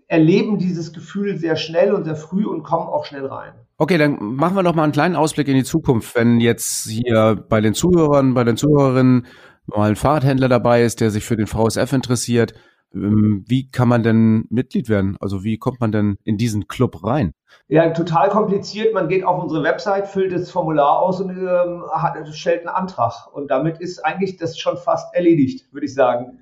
erleben 0.09 0.57
dieses 0.57 0.91
Gefühl 0.91 1.37
sehr 1.37 1.55
schnell 1.55 1.93
und 1.93 2.03
sehr 2.03 2.15
früh 2.15 2.45
und 2.45 2.63
kommen 2.63 2.89
auch 2.89 3.05
schnell 3.05 3.25
rein. 3.25 3.53
Okay, 3.77 3.97
dann 3.97 4.17
machen 4.19 4.55
wir 4.55 4.63
noch 4.63 4.75
mal 4.75 4.83
einen 4.83 4.91
kleinen 4.91 5.15
Ausblick 5.15 5.47
in 5.47 5.55
die 5.55 5.63
Zukunft. 5.63 6.15
Wenn 6.15 6.41
jetzt 6.41 6.89
hier 6.89 7.45
bei 7.47 7.61
den 7.61 7.75
Zuhörern, 7.75 8.33
bei 8.33 8.43
den 8.43 8.57
Zuhörerinnen 8.57 9.27
mal 9.67 9.89
ein 9.89 9.95
Fahrradhändler 9.95 10.49
dabei 10.49 10.83
ist, 10.83 10.99
der 10.99 11.11
sich 11.11 11.23
für 11.23 11.37
den 11.37 11.45
VSF 11.45 11.93
interessiert, 11.93 12.53
ähm, 12.93 13.45
wie 13.47 13.69
kann 13.69 13.87
man 13.87 14.01
denn 14.01 14.45
Mitglied 14.49 14.89
werden? 14.89 15.15
Also 15.19 15.43
wie 15.43 15.59
kommt 15.59 15.79
man 15.79 15.91
denn 15.91 16.17
in 16.23 16.37
diesen 16.37 16.67
Club 16.67 17.03
rein? 17.03 17.33
Ja, 17.67 17.91
total 17.91 18.29
kompliziert. 18.29 18.95
Man 18.95 19.09
geht 19.09 19.23
auf 19.23 19.41
unsere 19.43 19.63
Website, 19.63 20.07
füllt 20.07 20.33
das 20.33 20.49
Formular 20.49 20.99
aus 20.99 21.21
und 21.21 21.29
ähm, 21.29 21.83
hat, 21.93 22.15
stellt 22.33 22.61
einen 22.61 22.75
Antrag. 22.75 23.31
Und 23.31 23.51
damit 23.51 23.79
ist 23.79 24.03
eigentlich 24.03 24.37
das 24.37 24.57
schon 24.57 24.77
fast 24.77 25.13
erledigt, 25.13 25.71
würde 25.71 25.85
ich 25.85 25.93
sagen. 25.93 26.39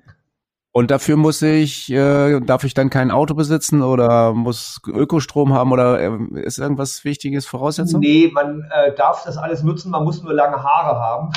Und 0.72 0.90
dafür 0.90 1.16
muss 1.16 1.40
ich, 1.42 1.90
äh, 1.90 2.40
darf 2.40 2.64
ich 2.64 2.74
dann 2.74 2.90
kein 2.90 3.10
Auto 3.10 3.34
besitzen 3.34 3.82
oder 3.82 4.34
muss 4.34 4.80
Ökostrom 4.86 5.52
haben 5.54 5.72
oder 5.72 5.98
äh, 5.98 6.18
ist 6.42 6.58
irgendwas 6.58 7.04
Wichtiges 7.04 7.46
Voraussetzung? 7.46 8.00
Nee, 8.00 8.30
man 8.32 8.68
äh, 8.70 8.94
darf 8.94 9.24
das 9.24 9.38
alles 9.38 9.62
nutzen, 9.62 9.90
man 9.90 10.04
muss 10.04 10.22
nur 10.22 10.34
lange 10.34 10.62
Haare 10.62 11.00
haben. 11.00 11.32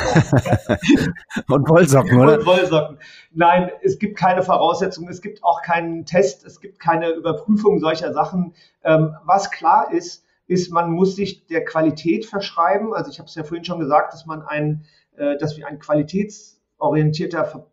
und 1.48 1.68
Wollsocken, 1.68 2.18
oder? 2.20 2.38
Und 2.38 2.46
Wollsocken. 2.46 2.98
Nein, 3.32 3.70
es 3.82 3.98
gibt 3.98 4.18
keine 4.18 4.42
Voraussetzungen, 4.42 5.08
es 5.08 5.20
gibt 5.20 5.42
auch 5.42 5.62
keinen 5.62 6.04
Test, 6.04 6.44
es 6.44 6.60
gibt 6.60 6.80
keine 6.80 7.10
Überprüfung 7.10 7.80
solcher 7.80 8.12
Sachen. 8.12 8.54
Ähm, 8.84 9.16
was 9.24 9.50
klar 9.50 9.92
ist, 9.92 10.24
ist, 10.46 10.72
man 10.72 10.90
muss 10.90 11.16
sich 11.16 11.46
der 11.46 11.64
Qualität 11.64 12.26
verschreiben. 12.26 12.92
Also 12.94 13.10
ich 13.10 13.18
habe 13.18 13.28
es 13.28 13.34
ja 13.34 13.44
vorhin 13.44 13.64
schon 13.64 13.78
gesagt, 13.78 14.12
dass 14.12 14.26
man 14.26 14.42
ein, 14.42 14.84
äh, 15.16 15.36
dass 15.38 15.56
wir 15.56 15.66
ein 15.66 15.78
qualitätsorientierter 15.78 17.66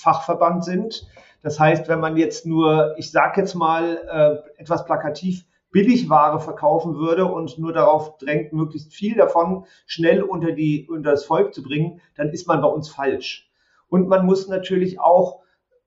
Fachverband 0.00 0.64
sind. 0.64 1.06
Das 1.42 1.58
heißt, 1.58 1.88
wenn 1.88 2.00
man 2.00 2.16
jetzt 2.16 2.46
nur, 2.46 2.94
ich 2.98 3.10
sage 3.10 3.40
jetzt 3.40 3.54
mal 3.54 4.42
äh, 4.56 4.60
etwas 4.60 4.84
plakativ, 4.84 5.44
Billigware 5.70 6.40
verkaufen 6.40 6.96
würde 6.96 7.26
und 7.26 7.58
nur 7.58 7.72
darauf 7.72 8.18
drängt, 8.18 8.52
möglichst 8.52 8.92
viel 8.92 9.14
davon 9.14 9.66
schnell 9.86 10.22
unter, 10.22 10.52
die, 10.52 10.88
unter 10.90 11.12
das 11.12 11.24
Volk 11.24 11.54
zu 11.54 11.62
bringen, 11.62 12.00
dann 12.16 12.30
ist 12.30 12.48
man 12.48 12.60
bei 12.60 12.68
uns 12.68 12.88
falsch. 12.88 13.48
Und 13.88 14.08
man 14.08 14.26
muss 14.26 14.48
natürlich 14.48 15.00
auch 15.00 15.40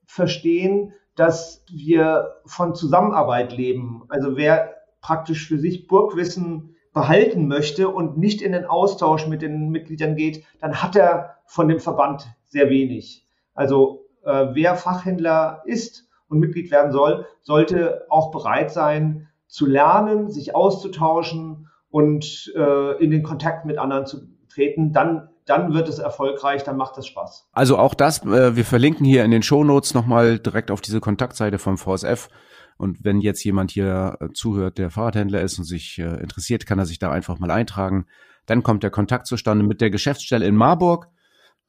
verstehen, 0.05 0.93
dass 1.15 1.63
wir 1.69 2.35
von 2.45 2.75
Zusammenarbeit 2.75 3.55
leben. 3.55 4.03
Also 4.09 4.37
wer 4.37 4.75
praktisch 5.01 5.47
für 5.47 5.59
sich 5.59 5.87
Burgwissen 5.87 6.75
behalten 6.93 7.47
möchte 7.47 7.89
und 7.89 8.17
nicht 8.17 8.41
in 8.41 8.51
den 8.51 8.65
Austausch 8.65 9.27
mit 9.27 9.41
den 9.41 9.69
Mitgliedern 9.69 10.15
geht, 10.15 10.45
dann 10.61 10.81
hat 10.81 10.95
er 10.95 11.37
von 11.45 11.67
dem 11.67 11.79
Verband 11.79 12.27
sehr 12.45 12.69
wenig. 12.69 13.27
Also 13.53 14.02
äh, 14.25 14.47
wer 14.53 14.75
Fachhändler 14.75 15.63
ist 15.65 16.07
und 16.27 16.39
Mitglied 16.39 16.71
werden 16.71 16.91
soll, 16.91 17.25
sollte 17.41 18.05
auch 18.09 18.31
bereit 18.31 18.71
sein, 18.71 19.27
zu 19.47 19.65
lernen, 19.65 20.29
sich 20.29 20.55
auszutauschen 20.55 21.69
und 21.89 22.51
äh, 22.55 23.03
in 23.03 23.11
den 23.11 23.23
Kontakt 23.23 23.65
mit 23.65 23.77
anderen 23.77 24.05
zu 24.05 24.27
treten, 24.49 24.93
dann 24.93 25.29
dann 25.45 25.73
wird 25.73 25.89
es 25.89 25.99
erfolgreich, 25.99 26.63
dann 26.63 26.77
macht 26.77 26.97
es 26.97 27.07
Spaß. 27.07 27.49
Also 27.51 27.77
auch 27.77 27.93
das, 27.93 28.25
äh, 28.25 28.55
wir 28.55 28.65
verlinken 28.65 29.05
hier 29.05 29.23
in 29.23 29.31
den 29.31 29.43
Shownotes 29.43 29.93
nochmal 29.93 30.39
direkt 30.39 30.71
auf 30.71 30.81
diese 30.81 31.01
Kontaktseite 31.01 31.59
vom 31.59 31.77
VSF. 31.77 32.29
Und 32.77 33.03
wenn 33.03 33.21
jetzt 33.21 33.43
jemand 33.43 33.71
hier 33.71 34.17
äh, 34.19 34.29
zuhört, 34.33 34.77
der 34.77 34.89
Fahrradhändler 34.89 35.41
ist 35.41 35.57
und 35.59 35.65
sich 35.65 35.99
äh, 35.99 36.21
interessiert, 36.21 36.65
kann 36.65 36.79
er 36.79 36.85
sich 36.85 36.99
da 36.99 37.11
einfach 37.11 37.39
mal 37.39 37.51
eintragen. 37.51 38.05
Dann 38.45 38.63
kommt 38.63 38.83
der 38.83 38.89
Kontakt 38.89 39.27
zustande 39.27 39.65
mit 39.65 39.81
der 39.81 39.89
Geschäftsstelle 39.89 40.45
in 40.45 40.55
Marburg, 40.55 41.07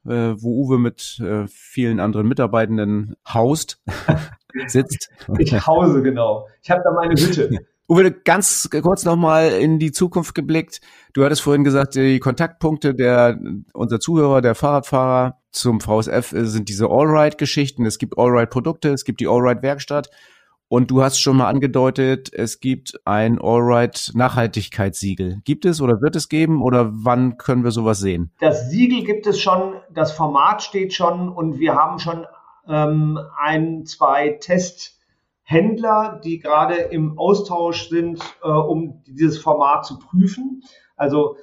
äh, 0.06 0.34
wo 0.36 0.64
Uwe 0.64 0.78
mit 0.78 1.20
äh, 1.20 1.46
vielen 1.48 2.00
anderen 2.00 2.28
Mitarbeitenden 2.28 3.16
haust, 3.28 3.82
sitzt. 4.66 5.10
Ich 5.38 5.66
hause, 5.66 6.02
genau. 6.02 6.48
Ich 6.62 6.70
habe 6.70 6.82
da 6.84 6.92
meine 6.92 7.14
Hütte. 7.14 7.50
Uwe, 7.88 8.12
ganz 8.12 8.70
kurz 8.82 9.04
nochmal 9.04 9.50
in 9.50 9.78
die 9.78 9.92
Zukunft 9.92 10.34
geblickt. 10.34 10.80
Du 11.12 11.22
hattest 11.22 11.42
vorhin 11.42 11.64
gesagt, 11.64 11.96
die 11.96 12.18
Kontaktpunkte 12.18 12.94
der, 12.94 13.38
unser 13.74 14.00
Zuhörer, 14.00 14.40
der 14.40 14.54
Fahrradfahrer 14.54 15.38
zum 15.50 15.80
VSF 15.80 16.32
sind 16.34 16.70
diese 16.70 16.88
Allride-Geschichten. 16.88 17.84
Es 17.84 17.98
gibt 17.98 18.16
Allride-Produkte, 18.16 18.88
es 18.88 19.04
gibt 19.04 19.20
die 19.20 19.28
Allride-Werkstatt. 19.28 20.08
Und 20.68 20.90
du 20.90 21.02
hast 21.02 21.20
schon 21.20 21.36
mal 21.36 21.48
angedeutet, 21.48 22.32
es 22.32 22.58
gibt 22.58 22.98
ein 23.04 23.38
Allride-Nachhaltigkeitssiegel. 23.40 25.40
Gibt 25.44 25.66
es 25.66 25.80
oder 25.80 26.00
wird 26.00 26.16
es 26.16 26.28
geben 26.28 26.62
oder 26.62 26.90
wann 26.92 27.36
können 27.36 27.64
wir 27.64 27.70
sowas 27.70 28.00
sehen? 28.00 28.32
Das 28.40 28.70
Siegel 28.70 29.04
gibt 29.04 29.26
es 29.26 29.40
schon, 29.40 29.74
das 29.92 30.12
Format 30.12 30.62
steht 30.62 30.94
schon 30.94 31.28
und 31.28 31.58
wir 31.58 31.74
haben 31.74 31.98
schon 31.98 32.26
ähm, 32.66 33.18
ein, 33.36 33.84
zwei 33.84 34.38
Tests 34.40 34.98
Händler, 35.42 36.20
die 36.24 36.38
gerade 36.38 36.74
im 36.74 37.18
Austausch 37.18 37.90
sind, 37.90 38.22
äh, 38.42 38.48
um 38.48 39.02
dieses 39.06 39.38
Format 39.38 39.84
zu 39.84 39.98
prüfen. 39.98 40.62
Also 40.96 41.36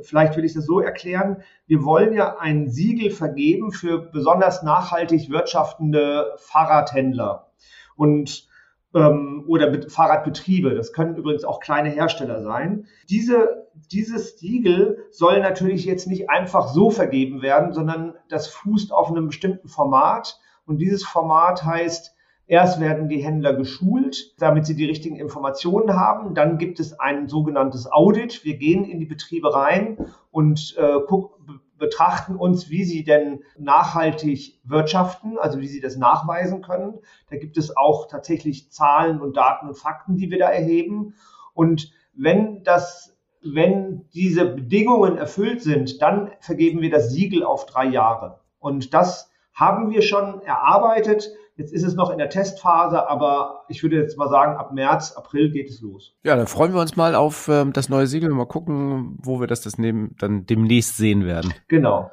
vielleicht 0.00 0.36
will 0.36 0.44
ich 0.44 0.54
das 0.54 0.64
so 0.64 0.80
erklären. 0.80 1.42
Wir 1.66 1.84
wollen 1.84 2.14
ja 2.14 2.38
ein 2.38 2.70
Siegel 2.70 3.10
vergeben 3.10 3.72
für 3.72 3.98
besonders 3.98 4.62
nachhaltig 4.62 5.30
wirtschaftende 5.30 6.32
Fahrradhändler 6.38 7.50
und 7.96 8.48
ähm, 8.94 9.44
oder 9.46 9.72
Fahrradbetriebe. 9.88 10.74
Das 10.74 10.92
können 10.92 11.16
übrigens 11.16 11.44
auch 11.44 11.60
kleine 11.60 11.90
Hersteller 11.90 12.42
sein. 12.42 12.86
Diese, 13.08 13.68
dieses 13.90 14.38
Siegel 14.38 15.04
soll 15.10 15.40
natürlich 15.40 15.84
jetzt 15.84 16.06
nicht 16.06 16.30
einfach 16.30 16.68
so 16.68 16.90
vergeben 16.90 17.42
werden, 17.42 17.72
sondern 17.72 18.14
das 18.28 18.48
fußt 18.48 18.92
auf 18.92 19.10
einem 19.10 19.26
bestimmten 19.26 19.68
Format. 19.68 20.40
Und 20.66 20.78
dieses 20.78 21.04
Format 21.04 21.64
heißt 21.64 22.14
Erst 22.52 22.80
werden 22.80 23.08
die 23.08 23.24
Händler 23.24 23.54
geschult, 23.54 24.34
damit 24.38 24.66
sie 24.66 24.74
die 24.74 24.84
richtigen 24.84 25.16
Informationen 25.16 25.96
haben. 25.96 26.34
Dann 26.34 26.58
gibt 26.58 26.80
es 26.80 26.98
ein 26.98 27.28
sogenanntes 27.28 27.90
Audit. 27.90 28.44
Wir 28.44 28.56
gehen 28.56 28.84
in 28.84 28.98
die 28.98 29.06
Betriebe 29.06 29.54
rein 29.54 29.96
und 30.30 30.74
äh, 30.76 30.98
guck, 31.06 31.38
betrachten 31.82 32.36
uns, 32.36 32.70
wie 32.70 32.84
sie 32.84 33.02
denn 33.02 33.42
nachhaltig 33.58 34.60
wirtschaften, 34.62 35.36
also 35.36 35.58
wie 35.58 35.66
sie 35.66 35.80
das 35.80 35.96
nachweisen 35.96 36.62
können. 36.62 37.00
Da 37.28 37.36
gibt 37.36 37.58
es 37.58 37.76
auch 37.76 38.06
tatsächlich 38.06 38.70
Zahlen 38.70 39.20
und 39.20 39.36
Daten 39.36 39.66
und 39.66 39.76
Fakten, 39.76 40.16
die 40.16 40.30
wir 40.30 40.38
da 40.38 40.48
erheben. 40.48 41.16
Und 41.54 41.92
wenn 42.14 42.62
das, 42.62 43.16
wenn 43.42 44.08
diese 44.14 44.44
Bedingungen 44.44 45.18
erfüllt 45.18 45.60
sind, 45.60 46.00
dann 46.00 46.30
vergeben 46.38 46.82
wir 46.82 46.90
das 46.90 47.10
Siegel 47.10 47.42
auf 47.42 47.66
drei 47.66 47.86
Jahre. 47.86 48.38
Und 48.60 48.94
das 48.94 49.32
haben 49.52 49.90
wir 49.90 50.02
schon 50.02 50.40
erarbeitet. 50.42 51.32
Jetzt 51.56 51.72
ist 51.72 51.82
es 51.82 51.94
noch 51.94 52.10
in 52.10 52.18
der 52.18 52.30
Testphase, 52.30 53.08
aber 53.08 53.64
ich 53.68 53.82
würde 53.82 53.96
jetzt 53.96 54.16
mal 54.16 54.28
sagen, 54.28 54.56
ab 54.56 54.72
März, 54.72 55.12
April 55.12 55.50
geht 55.50 55.68
es 55.68 55.82
los. 55.82 56.16
Ja, 56.24 56.34
dann 56.34 56.46
freuen 56.46 56.72
wir 56.72 56.80
uns 56.80 56.96
mal 56.96 57.14
auf 57.14 57.48
ähm, 57.48 57.74
das 57.74 57.90
neue 57.90 58.06
Siegel. 58.06 58.30
Mal 58.30 58.46
gucken, 58.46 59.18
wo 59.22 59.38
wir 59.38 59.46
das, 59.46 59.60
das 59.60 59.76
neben, 59.76 60.16
dann 60.18 60.46
demnächst 60.46 60.96
sehen 60.96 61.26
werden. 61.26 61.52
Genau. 61.68 62.10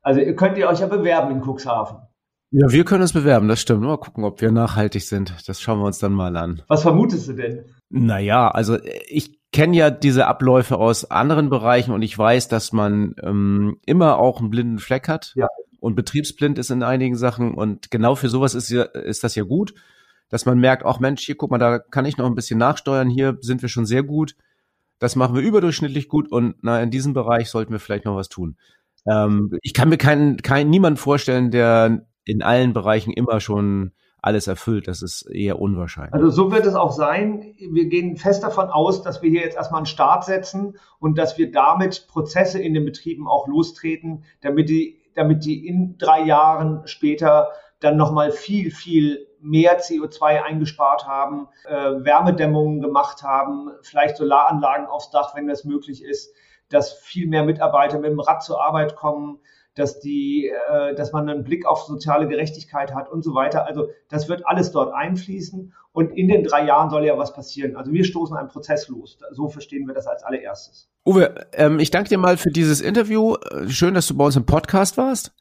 Also 0.00 0.20
ihr 0.20 0.34
könnt 0.34 0.56
ihr 0.56 0.66
euch 0.66 0.80
ja 0.80 0.86
bewerben 0.86 1.30
in 1.30 1.42
Cuxhaven. 1.42 1.98
Ja, 2.52 2.70
wir 2.70 2.84
können 2.84 3.02
uns 3.02 3.12
bewerben, 3.12 3.48
das 3.48 3.60
stimmt. 3.60 3.82
Mal 3.82 3.98
gucken, 3.98 4.24
ob 4.24 4.40
wir 4.40 4.50
nachhaltig 4.50 5.06
sind. 5.06 5.34
Das 5.46 5.60
schauen 5.60 5.78
wir 5.78 5.84
uns 5.84 5.98
dann 5.98 6.12
mal 6.12 6.36
an. 6.36 6.62
Was 6.66 6.82
vermutest 6.82 7.28
du 7.28 7.34
denn? 7.34 7.64
Naja, 7.90 8.48
also 8.48 8.78
ich 9.08 9.38
kenne 9.52 9.76
ja 9.76 9.90
diese 9.90 10.26
Abläufe 10.26 10.78
aus 10.78 11.10
anderen 11.10 11.50
Bereichen 11.50 11.92
und 11.92 12.02
ich 12.02 12.16
weiß, 12.16 12.48
dass 12.48 12.72
man 12.72 13.14
ähm, 13.22 13.78
immer 13.84 14.18
auch 14.18 14.40
einen 14.40 14.50
blinden 14.50 14.78
Fleck 14.78 15.06
hat. 15.06 15.32
Ja 15.36 15.48
und 15.80 15.94
betriebsblind 15.94 16.58
ist 16.58 16.70
in 16.70 16.82
einigen 16.82 17.16
Sachen. 17.16 17.54
Und 17.54 17.90
genau 17.90 18.14
für 18.14 18.28
sowas 18.28 18.54
ist, 18.54 18.70
ist 18.70 19.24
das 19.24 19.34
ja 19.34 19.42
gut, 19.42 19.74
dass 20.28 20.46
man 20.46 20.58
merkt, 20.58 20.84
ach 20.84 21.00
Mensch, 21.00 21.24
hier 21.24 21.36
guck 21.36 21.50
mal, 21.50 21.58
da 21.58 21.78
kann 21.78 22.04
ich 22.04 22.16
noch 22.16 22.26
ein 22.26 22.34
bisschen 22.34 22.58
nachsteuern, 22.58 23.08
hier 23.08 23.38
sind 23.40 23.62
wir 23.62 23.68
schon 23.68 23.86
sehr 23.86 24.02
gut. 24.02 24.36
Das 24.98 25.16
machen 25.16 25.34
wir 25.34 25.42
überdurchschnittlich 25.42 26.08
gut 26.08 26.30
und 26.30 26.56
na, 26.60 26.80
in 26.82 26.90
diesem 26.90 27.14
Bereich 27.14 27.48
sollten 27.48 27.72
wir 27.72 27.80
vielleicht 27.80 28.04
noch 28.04 28.16
was 28.16 28.28
tun. 28.28 28.56
Ähm, 29.06 29.58
ich 29.62 29.74
kann 29.74 29.88
mir 29.88 29.96
keinen, 29.96 30.36
keinen, 30.36 30.70
niemanden 30.70 30.98
vorstellen, 30.98 31.50
der 31.50 32.06
in 32.24 32.42
allen 32.42 32.72
Bereichen 32.74 33.12
immer 33.12 33.40
schon 33.40 33.92
alles 34.22 34.46
erfüllt. 34.46 34.86
Das 34.88 35.00
ist 35.00 35.22
eher 35.22 35.58
unwahrscheinlich. 35.58 36.12
Also 36.12 36.30
so 36.30 36.52
wird 36.52 36.66
es 36.66 36.74
auch 36.74 36.92
sein. 36.92 37.54
Wir 37.58 37.86
gehen 37.86 38.16
fest 38.16 38.42
davon 38.42 38.68
aus, 38.68 39.02
dass 39.02 39.22
wir 39.22 39.30
hier 39.30 39.40
jetzt 39.40 39.56
erstmal 39.56 39.78
einen 39.78 39.86
Start 39.86 40.24
setzen 40.24 40.76
und 40.98 41.16
dass 41.16 41.38
wir 41.38 41.50
damit 41.50 42.06
Prozesse 42.08 42.60
in 42.60 42.74
den 42.74 42.84
Betrieben 42.84 43.26
auch 43.26 43.48
lostreten, 43.48 44.24
damit 44.42 44.68
die 44.68 44.99
damit 45.14 45.44
die 45.44 45.66
in 45.66 45.98
drei 45.98 46.22
Jahren 46.22 46.86
später 46.86 47.50
dann 47.80 47.96
nochmal 47.96 48.30
viel, 48.30 48.70
viel 48.70 49.26
mehr 49.40 49.80
CO2 49.80 50.42
eingespart 50.42 51.06
haben, 51.06 51.48
äh, 51.66 51.74
Wärmedämmungen 51.74 52.80
gemacht 52.80 53.22
haben, 53.22 53.70
vielleicht 53.82 54.16
Solaranlagen 54.16 54.86
aufs 54.86 55.10
Dach, 55.10 55.34
wenn 55.34 55.48
das 55.48 55.64
möglich 55.64 56.04
ist, 56.04 56.34
dass 56.68 56.92
viel 56.92 57.26
mehr 57.26 57.42
Mitarbeiter 57.42 57.98
mit 57.98 58.10
dem 58.10 58.20
Rad 58.20 58.42
zur 58.42 58.62
Arbeit 58.62 58.96
kommen, 58.96 59.40
dass 59.74 60.00
die, 60.00 60.48
äh, 60.48 60.94
dass 60.94 61.12
man 61.12 61.28
einen 61.28 61.44
Blick 61.44 61.66
auf 61.66 61.82
soziale 61.82 62.28
Gerechtigkeit 62.28 62.94
hat 62.94 63.08
und 63.08 63.22
so 63.22 63.34
weiter. 63.34 63.66
Also 63.66 63.90
das 64.08 64.28
wird 64.28 64.46
alles 64.46 64.72
dort 64.72 64.92
einfließen 64.92 65.72
und 65.92 66.10
in 66.16 66.28
den 66.28 66.44
drei 66.44 66.64
Jahren 66.64 66.90
soll 66.90 67.04
ja 67.04 67.16
was 67.16 67.32
passieren. 67.32 67.76
Also 67.76 67.92
wir 67.92 68.04
stoßen 68.04 68.36
einen 68.36 68.48
Prozess 68.48 68.88
los. 68.88 69.18
So 69.32 69.48
verstehen 69.48 69.86
wir 69.86 69.94
das 69.94 70.06
als 70.06 70.22
allererstes. 70.22 70.88
Uwe, 71.06 71.34
ähm, 71.52 71.78
ich 71.78 71.90
danke 71.90 72.08
dir 72.08 72.18
mal 72.18 72.36
für 72.36 72.50
dieses 72.50 72.80
Interview. 72.80 73.36
Schön, 73.68 73.94
dass 73.94 74.06
du 74.06 74.16
bei 74.16 74.24
uns 74.24 74.36
im 74.36 74.46
Podcast 74.46 74.96
warst. 74.96 75.32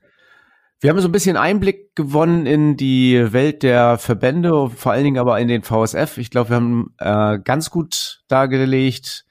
Wir 0.82 0.89
haben 0.89 1.02
so 1.02 1.10
ein 1.10 1.12
bisschen 1.12 1.36
Einblick 1.36 1.94
gewonnen 1.96 2.46
in 2.46 2.78
die 2.78 3.34
Welt 3.34 3.63
der 3.63 3.98
Verbände, 3.98 4.70
vor 4.70 4.94
allen 4.94 5.04
Dingen 5.04 5.18
aber 5.18 5.38
in 5.38 5.50
den 5.50 5.62
VSF. 5.62 6.18
Ich 6.18 6.32
glaube, 6.32 6.52
wir 6.52 6.56
haben 6.56 6.96
äh, 7.00 7.38
ganz 7.44 7.70
gut 7.70 8.24
dargelegt, 8.30 9.26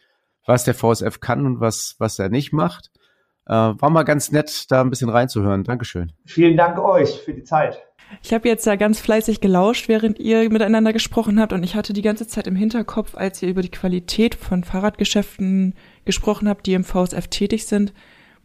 was 0.44 0.64
der 0.64 0.74
VSF 0.74 1.20
kann 1.20 1.46
und 1.46 1.60
was, 1.60 1.96
was 1.98 2.18
er 2.18 2.28
nicht 2.28 2.52
macht. 2.52 2.90
Äh, 3.48 3.52
war 3.52 3.90
mal 3.90 4.02
ganz 4.02 4.30
nett, 4.30 4.70
da 4.70 4.82
ein 4.82 4.90
bisschen 4.90 5.08
reinzuhören. 5.08 5.64
Dankeschön. 5.64 6.12
Vielen 6.26 6.56
Dank 6.56 6.78
euch 6.78 7.20
für 7.24 7.32
die 7.32 7.44
Zeit. 7.44 7.82
Ich 8.22 8.32
habe 8.32 8.48
jetzt 8.48 8.66
ja 8.66 8.76
ganz 8.76 9.00
fleißig 9.00 9.40
gelauscht, 9.40 9.88
während 9.88 10.18
ihr 10.18 10.50
miteinander 10.50 10.92
gesprochen 10.92 11.40
habt 11.40 11.52
und 11.52 11.62
ich 11.62 11.74
hatte 11.74 11.92
die 11.92 12.02
ganze 12.02 12.26
Zeit 12.26 12.46
im 12.46 12.56
Hinterkopf, 12.56 13.14
als 13.14 13.42
ihr 13.42 13.50
über 13.50 13.60
die 13.60 13.70
Qualität 13.70 14.34
von 14.34 14.64
Fahrradgeschäften 14.64 15.74
gesprochen 16.04 16.48
habt, 16.48 16.66
die 16.66 16.72
im 16.72 16.84
VSF 16.84 17.28
tätig 17.28 17.66
sind, 17.66 17.92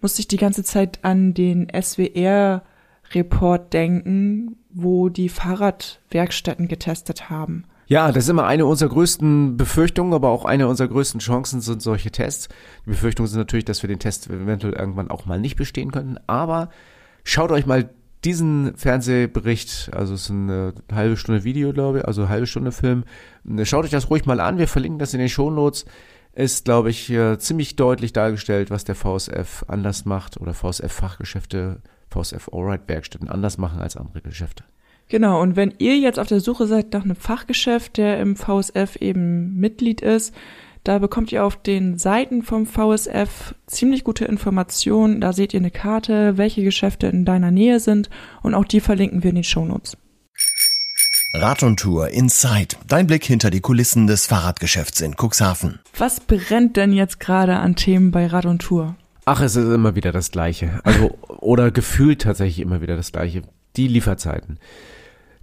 musste 0.01 0.19
ich 0.19 0.27
die 0.27 0.37
ganze 0.37 0.63
Zeit 0.63 0.99
an 1.03 1.33
den 1.33 1.69
SWR 1.69 2.63
Report 3.13 3.71
denken, 3.73 4.57
wo 4.69 5.09
die 5.09 5.29
Fahrradwerkstätten 5.29 6.67
getestet 6.67 7.29
haben. 7.29 7.65
Ja, 7.93 8.11
das 8.11 8.23
ist 8.23 8.29
immer 8.31 8.47
eine 8.47 8.65
unserer 8.65 8.89
größten 8.89 9.55
Befürchtungen, 9.55 10.15
aber 10.15 10.29
auch 10.29 10.45
eine 10.45 10.67
unserer 10.67 10.87
größten 10.87 11.19
Chancen 11.19 11.61
sind 11.61 11.79
solche 11.79 12.09
Tests. 12.09 12.49
Die 12.87 12.89
Befürchtungen 12.89 13.27
sind 13.27 13.37
natürlich, 13.37 13.65
dass 13.65 13.83
wir 13.83 13.87
den 13.87 13.99
Test 13.99 14.31
eventuell 14.31 14.73
irgendwann 14.73 15.11
auch 15.11 15.27
mal 15.27 15.39
nicht 15.39 15.57
bestehen 15.57 15.91
könnten, 15.91 16.17
aber 16.25 16.69
schaut 17.23 17.51
euch 17.51 17.67
mal 17.67 17.91
diesen 18.23 18.75
Fernsehbericht, 18.77 19.91
also 19.93 20.15
es 20.15 20.21
ist 20.21 20.31
eine 20.31 20.73
halbe 20.91 21.17
Stunde 21.17 21.43
Video, 21.43 21.71
glaube 21.71 21.99
ich, 21.99 22.05
also 22.05 22.21
eine 22.21 22.31
halbe 22.31 22.47
Stunde 22.47 22.71
Film. 22.71 23.03
Schaut 23.61 23.85
euch 23.85 23.91
das 23.91 24.09
ruhig 24.09 24.25
mal 24.25 24.39
an. 24.39 24.57
Wir 24.57 24.67
verlinken 24.67 24.97
das 24.97 25.13
in 25.13 25.19
den 25.19 25.29
Shownotes. 25.29 25.85
Ist, 26.33 26.65
glaube 26.65 26.89
ich, 26.89 27.13
ziemlich 27.37 27.75
deutlich 27.75 28.11
dargestellt, 28.11 28.71
was 28.71 28.85
der 28.85 28.95
VSF 28.95 29.65
anders 29.67 30.05
macht 30.05 30.41
oder 30.41 30.55
VSF-Fachgeschäfte, 30.55 31.83
VSF 32.09 32.49
Allride-Werkstätten 32.51 33.29
anders 33.29 33.59
machen 33.59 33.81
als 33.81 33.97
andere 33.97 34.21
Geschäfte. 34.21 34.63
Genau, 35.13 35.43
und 35.43 35.55
wenn 35.55 35.75
ihr 35.77 35.99
jetzt 35.99 36.17
auf 36.17 36.25
der 36.25 36.39
Suche 36.39 36.65
seid 36.65 36.91
nach 36.91 37.03
einem 37.03 37.15
Fachgeschäft, 37.15 37.97
der 37.97 38.19
im 38.19 38.35
VSF 38.35 38.95
eben 38.95 39.53
Mitglied 39.59 40.01
ist, 40.01 40.33
da 40.83 40.97
bekommt 40.97 41.31
ihr 41.31 41.45
auf 41.45 41.55
den 41.55 41.99
Seiten 41.99 42.41
vom 42.41 42.65
VSF 42.65 43.53
ziemlich 43.67 44.03
gute 44.03 44.25
Informationen. 44.25 45.21
Da 45.21 45.31
seht 45.31 45.53
ihr 45.53 45.59
eine 45.59 45.69
Karte, 45.69 46.39
welche 46.39 46.63
Geschäfte 46.63 47.05
in 47.05 47.25
deiner 47.25 47.51
Nähe 47.51 47.79
sind 47.79 48.09
und 48.41 48.55
auch 48.55 48.65
die 48.65 48.79
verlinken 48.79 49.21
wir 49.21 49.29
in 49.29 49.35
den 49.35 49.43
Shownotes. 49.43 49.97
Rad 51.35 51.61
und 51.61 51.79
Tour 51.79 52.09
Inside. 52.09 52.75
Dein 52.87 53.05
Blick 53.05 53.23
hinter 53.23 53.51
die 53.51 53.61
Kulissen 53.61 54.07
des 54.07 54.25
Fahrradgeschäfts 54.25 54.99
in 55.01 55.13
Cuxhaven. 55.15 55.77
Was 55.95 56.21
brennt 56.21 56.75
denn 56.75 56.91
jetzt 56.91 57.19
gerade 57.19 57.57
an 57.57 57.75
Themen 57.75 58.09
bei 58.09 58.25
Rad 58.25 58.47
und 58.47 58.63
Tour? 58.63 58.95
Ach, 59.25 59.41
es 59.41 59.55
ist 59.55 59.71
immer 59.71 59.93
wieder 59.93 60.11
das 60.11 60.31
Gleiche. 60.31 60.79
Also, 60.83 61.15
oder 61.27 61.69
gefühlt 61.69 62.23
tatsächlich 62.23 62.61
immer 62.61 62.81
wieder 62.81 62.95
das 62.95 63.11
Gleiche. 63.11 63.43
Die 63.75 63.87
Lieferzeiten. 63.87 64.57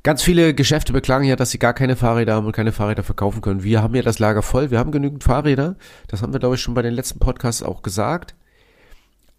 Ganz 0.02 0.22
viele 0.22 0.54
Geschäfte 0.54 0.92
beklagen 0.94 1.24
ja, 1.24 1.36
dass 1.36 1.50
sie 1.50 1.58
gar 1.58 1.74
keine 1.74 1.94
Fahrräder 1.94 2.34
haben 2.34 2.46
und 2.46 2.52
keine 2.52 2.72
Fahrräder 2.72 3.02
verkaufen 3.02 3.42
können. 3.42 3.62
Wir 3.62 3.82
haben 3.82 3.94
ja 3.94 4.02
das 4.02 4.18
Lager 4.18 4.42
voll, 4.42 4.70
wir 4.70 4.78
haben 4.78 4.92
genügend 4.92 5.24
Fahrräder. 5.24 5.76
Das 6.08 6.22
haben 6.22 6.32
wir, 6.32 6.40
glaube 6.40 6.54
ich, 6.54 6.62
schon 6.62 6.74
bei 6.74 6.82
den 6.82 6.94
letzten 6.94 7.18
Podcasts 7.18 7.62
auch 7.62 7.82
gesagt. 7.82 8.34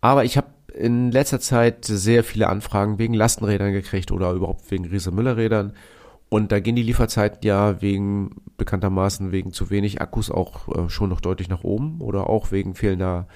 Aber 0.01 0.23
ich 0.23 0.37
habe 0.37 0.47
in 0.73 1.11
letzter 1.11 1.39
Zeit 1.39 1.85
sehr 1.85 2.23
viele 2.23 2.47
Anfragen 2.47 2.99
wegen 2.99 3.13
Lastenrädern 3.13 3.73
gekriegt 3.73 4.11
oder 4.11 4.31
überhaupt 4.31 4.69
wegen 4.69 4.85
Riese-Müller-Rädern. 4.85 5.73
Und 6.29 6.51
da 6.51 6.59
gehen 6.59 6.75
die 6.75 6.83
Lieferzeiten 6.83 7.39
ja 7.43 7.81
wegen 7.81 8.41
bekanntermaßen 8.57 9.31
wegen 9.31 9.51
zu 9.51 9.69
wenig 9.69 9.99
Akkus 9.99 10.31
auch 10.31 10.67
äh, 10.69 10.89
schon 10.89 11.09
noch 11.09 11.21
deutlich 11.21 11.49
nach 11.49 11.63
oben 11.63 11.99
oder 11.99 12.29
auch 12.29 12.51
wegen 12.51 12.75
fehlender 12.75 13.27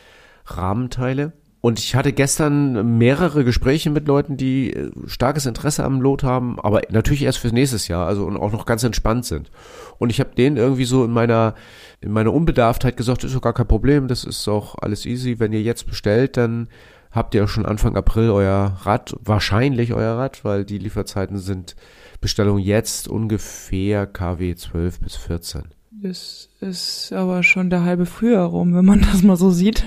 Rahmenteile. 0.45 1.33
Und 1.65 1.79
ich 1.79 1.95
hatte 1.95 2.13
gestern 2.13 2.99
mehrere 2.99 3.43
Gespräche 3.43 3.89
mit 3.89 4.07
Leuten, 4.07 4.37
die 4.37 4.71
äh, 4.71 4.91
starkes 5.07 5.47
Interesse 5.47 5.83
am 5.83 5.99
Lot 5.99 6.21
haben, 6.21 6.59
aber 6.59 6.83
natürlich 6.91 7.23
erst 7.23 7.39
fürs 7.39 7.53
nächstes 7.53 7.87
Jahr, 7.87 8.05
also 8.05 8.23
und 8.27 8.37
auch 8.37 8.51
noch 8.51 8.67
ganz 8.67 8.83
entspannt 8.83 9.25
sind. 9.25 9.49
Und 9.97 10.11
ich 10.11 10.19
habe 10.19 10.35
denen 10.37 10.57
irgendwie 10.57 10.85
so 10.85 11.03
in 11.03 11.09
meiner 11.09 11.55
in 12.01 12.11
meiner 12.11 12.31
Unbedarftheit 12.31 12.97
gesagt, 12.97 13.23
ist 13.23 13.33
doch 13.33 13.41
gar 13.41 13.53
kein 13.55 13.65
Problem, 13.67 14.07
das 14.07 14.25
ist 14.25 14.47
auch 14.47 14.75
alles 14.79 15.07
easy. 15.07 15.39
Wenn 15.39 15.53
ihr 15.53 15.61
jetzt 15.63 15.87
bestellt, 15.87 16.37
dann 16.37 16.67
habt 17.09 17.33
ihr 17.33 17.47
schon 17.47 17.65
Anfang 17.65 17.97
April 17.97 18.29
euer 18.29 18.77
Rad, 18.83 19.15
wahrscheinlich 19.19 19.91
euer 19.91 20.19
Rad, 20.19 20.45
weil 20.45 20.65
die 20.65 20.77
Lieferzeiten 20.77 21.39
sind 21.39 21.75
Bestellung 22.21 22.59
jetzt 22.59 23.07
ungefähr 23.07 24.05
KW 24.05 24.53
12 24.53 24.99
bis 24.99 25.15
14. 25.15 25.63
Das 25.89 26.47
ist 26.61 27.11
aber 27.11 27.41
schon 27.41 27.71
der 27.71 27.83
halbe 27.83 28.05
Frühjahr 28.05 28.45
rum, 28.45 28.75
wenn 28.75 28.85
man 28.85 29.01
das 29.01 29.23
mal 29.23 29.35
so 29.35 29.49
sieht. 29.49 29.83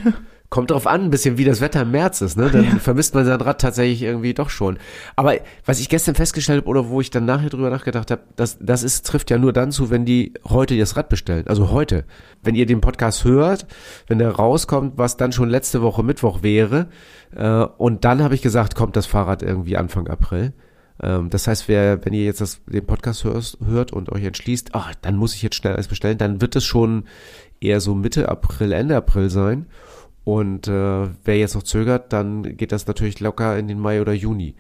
Kommt 0.51 0.71
drauf 0.71 0.87
an, 0.87 1.03
ein 1.03 1.11
bisschen 1.11 1.37
wie 1.37 1.45
das 1.45 1.61
Wetter 1.61 1.83
im 1.83 1.91
März 1.91 2.23
ist, 2.23 2.39
ne? 2.39 2.49
Dann 2.51 2.65
ja. 2.65 2.77
vermisst 2.79 3.15
man 3.15 3.27
sein 3.27 3.41
Rad 3.41 3.61
tatsächlich 3.61 4.03
irgendwie 4.03 4.33
doch 4.33 4.49
schon. 4.49 4.79
Aber 5.15 5.35
was 5.67 5.79
ich 5.79 5.91
gestern 5.91 6.15
festgestellt 6.15 6.63
habe 6.63 6.69
oder 6.69 6.89
wo 6.89 7.03
ich 7.03 7.11
dann 7.11 7.27
nachher 7.27 7.51
drüber 7.51 7.69
nachgedacht 7.69 8.11
habe, 8.11 8.23
das, 8.37 8.57
das 8.59 8.83
ist, 8.83 9.07
trifft 9.07 9.31
ja 9.31 9.37
nur 9.37 9.53
dann 9.53 9.73
zu, 9.73 9.91
wenn 9.91 10.07
die 10.07 10.33
heute 10.49 10.79
das 10.79 10.97
Rad 10.97 11.11
bestellen. 11.11 11.47
Also 11.49 11.71
heute. 11.71 12.05
Wenn 12.43 12.55
ihr 12.55 12.65
den 12.65 12.81
Podcast 12.81 13.25
hört, 13.25 13.67
wenn 14.07 14.19
der 14.19 14.31
rauskommt, 14.31 14.97
was 14.97 15.19
dann 15.19 15.33
schon 15.33 15.51
letzte 15.51 15.83
Woche 15.83 16.03
Mittwoch 16.03 16.43
wäre. 16.43 16.89
Äh, 17.37 17.65
und 17.77 18.07
dann 18.07 18.23
habe 18.23 18.35
ich 18.35 18.41
gesagt, 18.41 18.75
kommt 18.75 18.97
das 18.97 19.05
Fahrrad 19.05 19.43
irgendwie 19.43 19.77
Anfang 19.77 20.09
April. 20.09 20.55
Ähm, 21.03 21.31
das 21.31 21.47
heißt, 21.47 21.69
wer, 21.69 22.05
wenn 22.05 22.13
ihr 22.13 22.25
jetzt 22.25 22.41
das, 22.41 22.61
den 22.65 22.87
Podcast 22.87 23.25
hörst, 23.25 23.59
hört 23.65 23.93
und 23.93 24.11
euch 24.11 24.25
entschließt, 24.25 24.71
ach, 24.73 24.95
dann 25.03 25.17
muss 25.17 25.35
ich 25.35 25.43
jetzt 25.43 25.57
schnell 25.57 25.75
alles 25.75 25.89
bestellen, 25.89 26.19
dann 26.19 26.41
wird 26.41 26.57
es 26.57 26.65
schon 26.65 27.05
eher 27.61 27.81
so 27.81 27.95
Mitte 27.95 28.29
April, 28.29 28.73
Ende 28.73 28.97
April 28.97 29.31
sein. 29.31 29.67
Und 30.29 30.69
äh, 30.69 31.09
wer 31.25 31.39
jetzt 31.39 31.55
noch 31.55 31.63
zögert, 31.63 32.13
dann 32.13 32.59
geht 32.59 32.71
das 32.71 32.87
natürlich 32.87 33.19
locker 33.19 33.57
in 33.57 33.67
den 33.67 33.81
Mai 33.81 34.03
oder 34.03 34.13
Juni. 34.13 34.57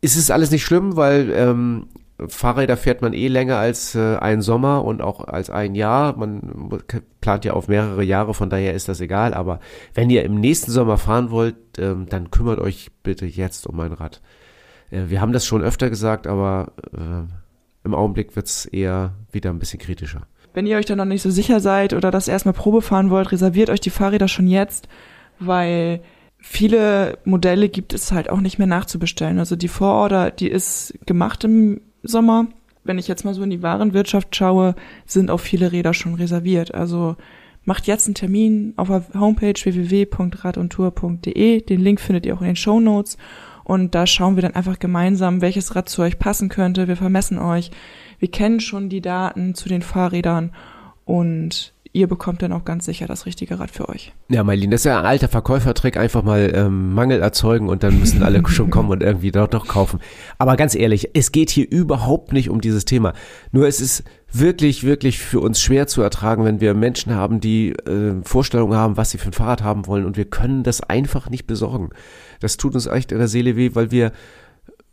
Es 0.00 0.16
ist 0.16 0.30
alles 0.30 0.50
nicht 0.50 0.64
schlimm, 0.64 0.96
weil 0.96 1.30
ähm, 1.30 1.88
Fahrräder 2.26 2.78
fährt 2.78 3.02
man 3.02 3.12
eh 3.12 3.28
länger 3.28 3.58
als 3.58 3.94
äh, 3.94 4.16
ein 4.16 4.40
Sommer 4.40 4.82
und 4.86 5.02
auch 5.02 5.28
als 5.28 5.50
ein 5.50 5.74
Jahr. 5.74 6.16
Man 6.16 6.70
plant 7.20 7.44
ja 7.44 7.52
auf 7.52 7.68
mehrere 7.68 8.02
Jahre, 8.02 8.32
von 8.32 8.48
daher 8.48 8.72
ist 8.72 8.88
das 8.88 9.02
egal. 9.02 9.34
Aber 9.34 9.60
wenn 9.92 10.08
ihr 10.08 10.24
im 10.24 10.36
nächsten 10.36 10.70
Sommer 10.70 10.96
fahren 10.96 11.30
wollt, 11.30 11.56
ähm, 11.76 12.06
dann 12.08 12.30
kümmert 12.30 12.58
euch 12.58 12.90
bitte 13.02 13.26
jetzt 13.26 13.66
um 13.66 13.76
mein 13.76 13.92
Rad. 13.92 14.22
Äh, 14.90 15.08
wir 15.08 15.20
haben 15.20 15.34
das 15.34 15.44
schon 15.44 15.62
öfter 15.62 15.90
gesagt, 15.90 16.26
aber 16.26 16.72
äh, 16.96 17.28
im 17.84 17.94
Augenblick 17.94 18.36
wird's 18.36 18.64
eher 18.64 19.12
wieder 19.32 19.50
ein 19.50 19.58
bisschen 19.58 19.80
kritischer. 19.80 20.22
Wenn 20.54 20.66
ihr 20.66 20.76
euch 20.76 20.86
dann 20.86 20.98
noch 20.98 21.04
nicht 21.04 21.22
so 21.22 21.30
sicher 21.30 21.60
seid 21.60 21.92
oder 21.92 22.10
das 22.10 22.28
erstmal 22.28 22.54
Probe 22.54 22.82
fahren 22.82 23.10
wollt, 23.10 23.32
reserviert 23.32 23.70
euch 23.70 23.80
die 23.80 23.90
Fahrräder 23.90 24.28
schon 24.28 24.48
jetzt, 24.48 24.88
weil 25.38 26.00
viele 26.38 27.18
Modelle 27.24 27.68
gibt 27.68 27.92
es 27.92 28.12
halt 28.12 28.30
auch 28.30 28.40
nicht 28.40 28.58
mehr 28.58 28.66
nachzubestellen. 28.66 29.38
Also 29.38 29.56
die 29.56 29.68
Vororder, 29.68 30.30
die 30.30 30.48
ist 30.48 30.94
gemacht 31.06 31.44
im 31.44 31.80
Sommer. 32.02 32.46
Wenn 32.84 32.98
ich 32.98 33.08
jetzt 33.08 33.24
mal 33.24 33.34
so 33.34 33.42
in 33.42 33.50
die 33.50 33.62
Warenwirtschaft 33.62 34.34
schaue, 34.34 34.74
sind 35.04 35.30
auch 35.30 35.40
viele 35.40 35.72
Räder 35.72 35.94
schon 35.94 36.14
reserviert. 36.14 36.74
Also 36.74 37.16
macht 37.64 37.86
jetzt 37.86 38.06
einen 38.06 38.14
Termin 38.14 38.72
auf 38.76 38.88
der 38.88 39.04
Homepage 39.20 39.52
www.radundtour.de. 39.52 41.60
Den 41.60 41.80
Link 41.80 42.00
findet 42.00 42.24
ihr 42.24 42.34
auch 42.34 42.40
in 42.40 42.46
den 42.46 42.56
Show 42.56 42.80
Notes. 42.80 43.18
Und 43.64 43.94
da 43.94 44.06
schauen 44.06 44.36
wir 44.36 44.42
dann 44.42 44.54
einfach 44.54 44.78
gemeinsam, 44.78 45.42
welches 45.42 45.76
Rad 45.76 45.90
zu 45.90 46.00
euch 46.00 46.18
passen 46.18 46.48
könnte. 46.48 46.88
Wir 46.88 46.96
vermessen 46.96 47.38
euch. 47.38 47.70
Wir 48.18 48.30
kennen 48.30 48.60
schon 48.60 48.88
die 48.88 49.00
Daten 49.00 49.54
zu 49.54 49.68
den 49.68 49.82
Fahrrädern 49.82 50.52
und 51.04 51.72
ihr 51.92 52.06
bekommt 52.06 52.42
dann 52.42 52.52
auch 52.52 52.64
ganz 52.64 52.84
sicher 52.84 53.06
das 53.06 53.26
richtige 53.26 53.58
Rad 53.58 53.70
für 53.70 53.88
euch. 53.88 54.12
Ja, 54.28 54.44
Marlene, 54.44 54.72
das 54.72 54.82
ist 54.82 54.84
ja 54.84 54.98
ein 54.98 55.06
alter 55.06 55.28
Verkäufertrick, 55.28 55.96
einfach 55.96 56.22
mal 56.22 56.52
ähm, 56.54 56.92
Mangel 56.94 57.20
erzeugen 57.20 57.68
und 57.68 57.82
dann 57.82 57.98
müssen 57.98 58.22
alle 58.22 58.42
schon 58.48 58.70
kommen 58.70 58.90
und 58.90 59.02
irgendwie 59.02 59.32
dort 59.32 59.52
noch 59.52 59.66
kaufen. 59.66 60.00
Aber 60.38 60.56
ganz 60.56 60.74
ehrlich, 60.74 61.10
es 61.14 61.32
geht 61.32 61.50
hier 61.50 61.68
überhaupt 61.68 62.32
nicht 62.32 62.50
um 62.50 62.60
dieses 62.60 62.84
Thema. 62.84 63.14
Nur 63.52 63.66
es 63.66 63.80
ist 63.80 64.04
wirklich, 64.30 64.84
wirklich 64.84 65.18
für 65.18 65.40
uns 65.40 65.60
schwer 65.60 65.86
zu 65.86 66.02
ertragen, 66.02 66.44
wenn 66.44 66.60
wir 66.60 66.74
Menschen 66.74 67.14
haben, 67.14 67.40
die 67.40 67.70
äh, 67.70 68.22
Vorstellungen 68.22 68.76
haben, 68.76 68.96
was 68.96 69.10
sie 69.10 69.18
für 69.18 69.30
ein 69.30 69.32
Fahrrad 69.32 69.62
haben 69.62 69.86
wollen 69.86 70.04
und 70.04 70.16
wir 70.16 70.26
können 70.26 70.62
das 70.62 70.82
einfach 70.82 71.30
nicht 71.30 71.46
besorgen. 71.46 71.90
Das 72.40 72.56
tut 72.56 72.74
uns 72.74 72.86
echt 72.86 73.12
in 73.12 73.18
der 73.18 73.28
Seele 73.28 73.56
weh, 73.56 73.70
weil 73.74 73.90
wir, 73.90 74.12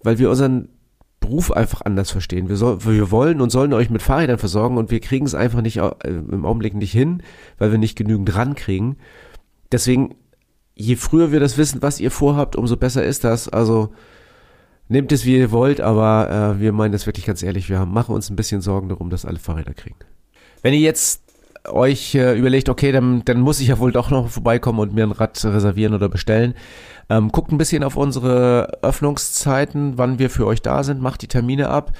weil 0.01 0.17
wir 0.17 0.29
unseren 0.29 0.69
Beruf 1.25 1.51
einfach 1.51 1.81
anders 1.81 2.11
verstehen. 2.11 2.49
Wir, 2.49 2.55
soll, 2.55 2.85
wir 2.85 3.09
wollen 3.09 3.41
und 3.41 3.49
sollen 3.49 3.73
euch 3.73 3.89
mit 3.89 4.01
Fahrrädern 4.01 4.37
versorgen 4.37 4.77
und 4.77 4.91
wir 4.91 4.99
kriegen 4.99 5.25
es 5.25 5.33
einfach 5.33 5.61
nicht 5.61 5.77
äh, 5.77 5.91
im 6.03 6.45
Augenblick 6.45 6.75
nicht 6.75 6.91
hin, 6.91 7.23
weil 7.57 7.71
wir 7.71 7.79
nicht 7.79 7.97
genügend 7.97 8.35
rankriegen. 8.35 8.97
Deswegen, 9.71 10.15
je 10.75 10.95
früher 10.95 11.31
wir 11.31 11.39
das 11.39 11.57
wissen, 11.57 11.81
was 11.81 11.99
ihr 11.99 12.11
vorhabt, 12.11 12.55
umso 12.55 12.77
besser 12.77 13.03
ist 13.03 13.23
das. 13.23 13.49
Also 13.49 13.89
nehmt 14.87 15.11
es, 15.11 15.25
wie 15.25 15.37
ihr 15.37 15.51
wollt, 15.51 15.81
aber 15.81 16.55
äh, 16.57 16.61
wir 16.61 16.71
meinen 16.73 16.91
das 16.91 17.07
wirklich 17.07 17.25
ganz 17.25 17.41
ehrlich. 17.41 17.69
Wir 17.69 17.83
machen 17.85 18.13
uns 18.13 18.29
ein 18.29 18.35
bisschen 18.35 18.61
Sorgen 18.61 18.89
darum, 18.89 19.09
dass 19.09 19.25
alle 19.25 19.39
Fahrräder 19.39 19.73
kriegen. 19.73 19.97
Wenn 20.61 20.73
ihr 20.73 20.81
jetzt 20.81 21.23
euch 21.67 22.13
äh, 22.15 22.37
überlegt, 22.37 22.69
okay, 22.69 22.91
dann, 22.91 23.23
dann 23.25 23.41
muss 23.41 23.59
ich 23.59 23.69
ja 23.69 23.79
wohl 23.79 23.91
doch 23.91 24.11
noch 24.11 24.29
vorbeikommen 24.29 24.79
und 24.79 24.93
mir 24.93 25.03
ein 25.03 25.11
Rad 25.11 25.43
reservieren 25.43 25.93
oder 25.93 26.09
bestellen, 26.09 26.53
ähm, 27.09 27.31
guckt 27.31 27.51
ein 27.51 27.57
bisschen 27.57 27.83
auf 27.83 27.95
unsere 27.95 28.79
Öffnungszeiten, 28.81 29.97
wann 29.97 30.19
wir 30.19 30.29
für 30.29 30.47
euch 30.47 30.61
da 30.61 30.83
sind, 30.83 31.01
macht 31.01 31.21
die 31.21 31.27
Termine 31.27 31.69
ab. 31.69 31.91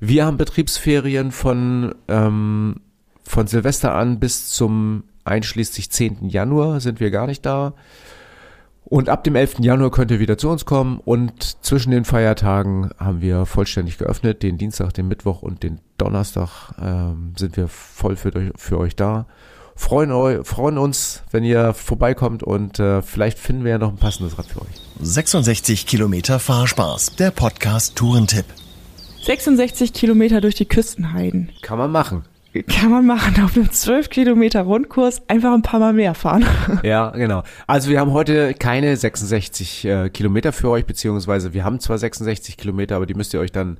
Wir 0.00 0.26
haben 0.26 0.36
Betriebsferien 0.36 1.30
von, 1.32 1.94
ähm, 2.08 2.80
von 3.22 3.46
Silvester 3.46 3.94
an 3.94 4.18
bis 4.18 4.48
zum 4.48 5.04
einschließlich 5.24 5.90
10. 5.90 6.28
Januar 6.28 6.80
sind 6.80 7.00
wir 7.00 7.10
gar 7.10 7.26
nicht 7.26 7.46
da. 7.46 7.74
Und 8.84 9.08
ab 9.08 9.24
dem 9.24 9.36
11. 9.36 9.60
Januar 9.60 9.90
könnt 9.90 10.10
ihr 10.10 10.20
wieder 10.20 10.36
zu 10.36 10.50
uns 10.50 10.66
kommen 10.66 11.00
und 11.02 11.64
zwischen 11.64 11.92
den 11.92 12.04
Feiertagen 12.04 12.90
haben 12.98 13.22
wir 13.22 13.46
vollständig 13.46 13.96
geöffnet. 13.96 14.42
Den 14.42 14.58
Dienstag, 14.58 14.92
den 14.92 15.08
Mittwoch 15.08 15.40
und 15.40 15.62
den 15.62 15.80
Donnerstag 15.96 16.72
ähm, 16.78 17.32
sind 17.38 17.56
wir 17.56 17.68
voll 17.68 18.16
für, 18.16 18.52
für 18.56 18.78
euch 18.78 18.94
da 18.94 19.26
freuen, 19.74 20.44
freuen 20.44 20.78
uns, 20.78 21.22
wenn 21.30 21.44
ihr 21.44 21.74
vorbeikommt 21.74 22.42
und 22.42 22.78
äh, 22.78 23.02
vielleicht 23.02 23.38
finden 23.38 23.64
wir 23.64 23.72
ja 23.72 23.78
noch 23.78 23.90
ein 23.90 23.96
passendes 23.96 24.38
Rad 24.38 24.46
für 24.46 24.62
euch. 24.62 24.80
66 25.00 25.86
Kilometer 25.86 26.38
Fahrspaß, 26.38 27.16
der 27.16 27.30
Podcast 27.30 27.96
Tourentipp. 27.96 28.46
66 29.24 29.92
Kilometer 29.92 30.40
durch 30.40 30.54
die 30.54 30.66
Küstenheiden. 30.66 31.50
Kann 31.62 31.78
man 31.78 31.92
machen. 31.92 32.24
Kann 32.68 32.90
man 32.90 33.06
machen. 33.06 33.42
Auf 33.42 33.56
einem 33.56 33.70
12 33.70 34.10
Kilometer 34.10 34.62
Rundkurs 34.62 35.22
einfach 35.28 35.54
ein 35.54 35.62
paar 35.62 35.80
Mal 35.80 35.92
mehr 35.92 36.14
fahren. 36.14 36.44
Ja, 36.82 37.10
genau. 37.10 37.42
Also 37.66 37.88
wir 37.88 38.00
haben 38.00 38.12
heute 38.12 38.54
keine 38.54 38.96
66 38.96 39.84
äh, 39.84 40.10
Kilometer 40.10 40.52
für 40.52 40.68
euch, 40.68 40.84
beziehungsweise 40.84 41.54
wir 41.54 41.64
haben 41.64 41.80
zwar 41.80 41.96
66 41.96 42.56
Kilometer, 42.56 42.96
aber 42.96 43.06
die 43.06 43.14
müsst 43.14 43.32
ihr 43.32 43.40
euch 43.40 43.52
dann 43.52 43.78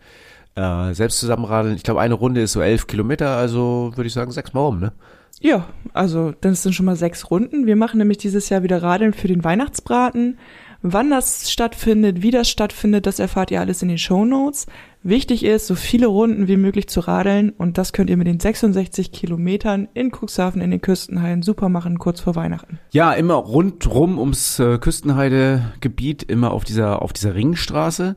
äh, 0.55 0.95
selbst 0.95 1.19
zusammenradeln. 1.19 1.77
Ich 1.77 1.83
glaube, 1.83 2.01
eine 2.01 2.15
Runde 2.15 2.41
ist 2.41 2.53
so 2.53 2.61
11 2.63 2.87
Kilometer, 2.87 3.37
also 3.37 3.93
würde 3.95 4.07
ich 4.07 4.15
sagen 4.15 4.31
sechsmal 4.31 4.65
um, 4.65 4.81
ne? 4.81 4.93
Ja, 5.41 5.69
also 5.93 6.33
das 6.41 6.63
sind 6.63 6.75
schon 6.75 6.87
mal 6.87 6.97
sechs 6.97 7.31
Runden. 7.31 7.67
Wir 7.67 7.77
machen 7.77 7.99
nämlich 7.99 8.19
dieses 8.19 8.49
Jahr 8.49 8.63
wieder 8.63 8.83
Radeln 8.83 9.13
für 9.13 9.29
den 9.29 9.45
Weihnachtsbraten. 9.45 10.39
Wann 10.85 11.11
das 11.11 11.51
stattfindet, 11.53 12.23
wie 12.23 12.33
das 12.33 12.51
stattfindet, 12.51 13.07
das 13.07 13.21
erfahrt 13.21 13.53
ihr 13.53 13.61
alles 13.61 13.83
in 13.83 13.89
den 13.89 13.99
Show 13.99 14.25
Notes. 14.25 14.67
Wichtig 15.05 15.45
ist, 15.45 15.69
so 15.69 15.77
viele 15.77 16.09
Runden 16.09 16.49
wie 16.49 16.57
möglich 16.57 16.89
zu 16.89 16.99
radeln 17.01 17.51
und 17.51 17.79
das 17.79 17.93
könnt 17.93 18.11
ihr 18.11 18.17
mit 18.17 18.27
den 18.27 18.41
66 18.41 19.13
Kilometern 19.13 19.89
in 19.95 20.11
Cuxhaven 20.11 20.61
in 20.61 20.73
den 20.73 20.81
Küstenhallen 20.81 21.43
super 21.43 21.69
machen, 21.69 22.01
kurz 22.01 22.21
vor 22.21 22.35
Weihnachten. 22.35 22.81
Ja, 22.91 23.13
immer 23.13 23.35
rundrum 23.35 24.19
ums 24.19 24.59
äh, 24.59 24.79
Küstenheidegebiet, 24.79 26.25
immer 26.25 26.51
auf 26.51 26.65
dieser, 26.65 27.01
auf 27.01 27.13
dieser 27.13 27.37
Ringstraße. 27.37 28.17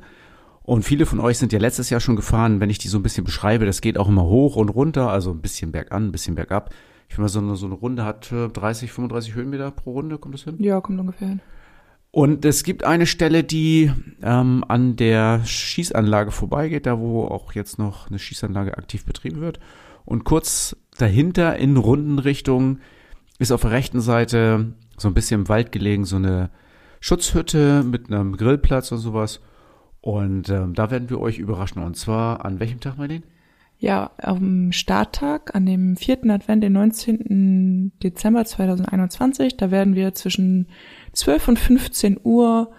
Und 0.63 0.83
viele 0.83 1.05
von 1.05 1.19
euch 1.19 1.37
sind 1.37 1.53
ja 1.53 1.59
letztes 1.59 1.91
Jahr 1.91 1.99
schon 1.99 2.15
gefahren, 2.15 2.59
wenn 2.59 2.71
ich 2.71 2.79
die 2.79 2.87
so 2.87 2.97
ein 2.97 3.03
bisschen 3.03 3.25
beschreibe, 3.25 3.67
das 3.67 3.81
geht 3.81 3.99
auch 3.99 4.09
immer 4.09 4.25
hoch 4.25 4.55
und 4.55 4.69
runter, 4.69 5.11
also 5.11 5.29
ein 5.29 5.41
bisschen 5.41 5.71
bergan, 5.71 6.07
ein 6.07 6.11
bisschen 6.11 6.33
bergab. 6.33 6.71
Ich 7.15 7.19
mal, 7.19 7.29
so 7.29 7.39
eine, 7.39 7.55
so 7.55 7.65
eine 7.65 7.75
Runde 7.75 8.03
hat 8.03 8.29
30, 8.29 8.91
35 8.91 9.35
Höhenmeter 9.35 9.71
pro 9.71 9.93
Runde, 9.93 10.17
kommt 10.17 10.33
das 10.33 10.43
hin? 10.43 10.57
Ja, 10.59 10.81
kommt 10.81 10.99
ungefähr 10.99 11.29
hin. 11.29 11.39
Und 12.11 12.43
es 12.43 12.65
gibt 12.65 12.83
eine 12.83 13.05
Stelle, 13.05 13.45
die 13.45 13.89
ähm, 14.21 14.65
an 14.67 14.97
der 14.97 15.45
Schießanlage 15.45 16.31
vorbeigeht, 16.31 16.85
da 16.85 16.99
wo 16.99 17.23
auch 17.23 17.53
jetzt 17.53 17.79
noch 17.79 18.09
eine 18.09 18.19
Schießanlage 18.19 18.77
aktiv 18.77 19.05
betrieben 19.05 19.39
wird. 19.39 19.61
Und 20.03 20.25
kurz 20.25 20.75
dahinter 20.97 21.55
in 21.55 21.77
Rundenrichtung 21.77 22.79
ist 23.39 23.53
auf 23.53 23.61
der 23.61 23.71
rechten 23.71 24.01
Seite 24.01 24.73
so 24.97 25.07
ein 25.07 25.13
bisschen 25.13 25.41
im 25.41 25.47
Wald 25.47 25.71
gelegen 25.71 26.03
so 26.03 26.17
eine 26.17 26.49
Schutzhütte 26.99 27.83
mit 27.83 28.11
einem 28.11 28.35
Grillplatz 28.35 28.91
und 28.91 28.97
sowas. 28.97 29.39
Und 30.01 30.49
ähm, 30.49 30.73
da 30.73 30.91
werden 30.91 31.09
wir 31.09 31.21
euch 31.21 31.39
überraschen. 31.39 31.81
Und 31.81 31.95
zwar 31.95 32.43
an 32.43 32.59
welchem 32.59 32.81
Tag, 32.81 32.97
Marlene? 32.97 33.23
Ja, 33.77 34.11
am 34.17 34.71
Starttag, 34.71 35.53
an 35.53 35.65
dem 35.65 35.97
vierten 35.97 36.31
Advent, 36.31 36.63
den 36.63 36.73
19. 36.73 37.91
Dezember 38.01 38.45
2021, 38.45 39.57
da 39.57 39.69
werden 39.69 39.95
wir 39.95 40.13
zwischen 40.13 40.67
12 41.13 41.47
und 41.49 41.59
15 41.59 42.19
Uhr 42.23 42.71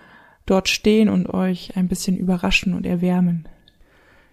dort 0.47 0.69
stehen 0.69 1.09
und 1.09 1.29
euch 1.29 1.77
ein 1.77 1.89
bisschen 1.89 2.17
überraschen 2.17 2.73
und 2.73 2.87
erwärmen. 2.87 3.47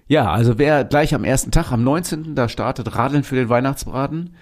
Ja, 0.08 0.32
also 0.32 0.58
wer 0.58 0.84
gleich 0.84 1.14
am 1.14 1.24
ersten 1.24 1.52
Tag, 1.52 1.72
am 1.72 1.84
19., 1.84 2.36
da 2.36 2.48
startet 2.48 2.96
Radeln 2.96 3.24
für 3.24 3.36
den 3.36 3.50
Weihnachtsbraten. 3.50 4.36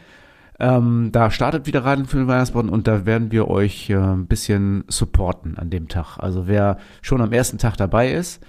Ähm, 0.60 1.10
da 1.12 1.32
startet 1.32 1.66
wieder 1.66 1.84
Radeln 1.84 2.08
für 2.08 2.18
den 2.18 2.28
Weihnachtsbraten 2.28 2.70
und 2.70 2.88
da 2.88 3.06
werden 3.06 3.32
wir 3.32 3.48
euch 3.48 3.90
äh, 3.90 3.96
ein 3.96 4.28
bisschen 4.28 4.84
supporten 4.88 5.58
an 5.58 5.70
dem 5.70 5.88
Tag. 5.88 6.18
Also 6.20 6.48
wer 6.48 6.78
schon 7.02 7.22
am 7.22 7.32
ersten 7.32 7.58
Tag 7.58 7.78
dabei 7.78 8.12
ist, 8.12 8.44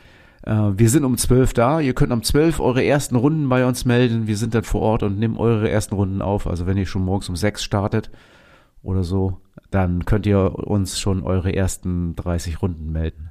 wir 0.45 0.91
sind 0.91 1.05
um 1.05 1.17
zwölf 1.17 1.55
da. 1.55 1.79
Ihr 1.81 1.95
könnt 1.95 2.13
um 2.13 2.23
zwölf 2.23 2.59
eure 2.59 2.85
ersten 2.85 3.15
Runden 3.15 3.49
bei 3.49 3.65
uns 3.65 3.85
melden. 3.85 4.27
Wir 4.27 4.37
sind 4.37 4.55
dann 4.55 4.65
vor 4.65 4.81
Ort 4.81 5.05
und 5.05 5.19
nehmen 5.19 5.37
eure 5.37 5.71
ersten 5.71 5.95
Runden 5.95 6.21
auf. 6.21 6.47
Also 6.49 6.67
wenn 6.67 6.77
ihr 6.77 6.87
schon 6.87 7.05
morgens 7.05 7.29
um 7.29 7.37
sechs 7.37 7.63
startet 7.63 8.11
oder 8.83 9.05
so, 9.05 9.39
dann 9.71 10.05
könnt 10.05 10.27
ihr 10.27 10.59
uns 10.59 10.99
schon 10.99 11.23
eure 11.23 11.55
ersten 11.55 12.17
30 12.17 12.61
Runden 12.61 12.91
melden. 12.91 13.31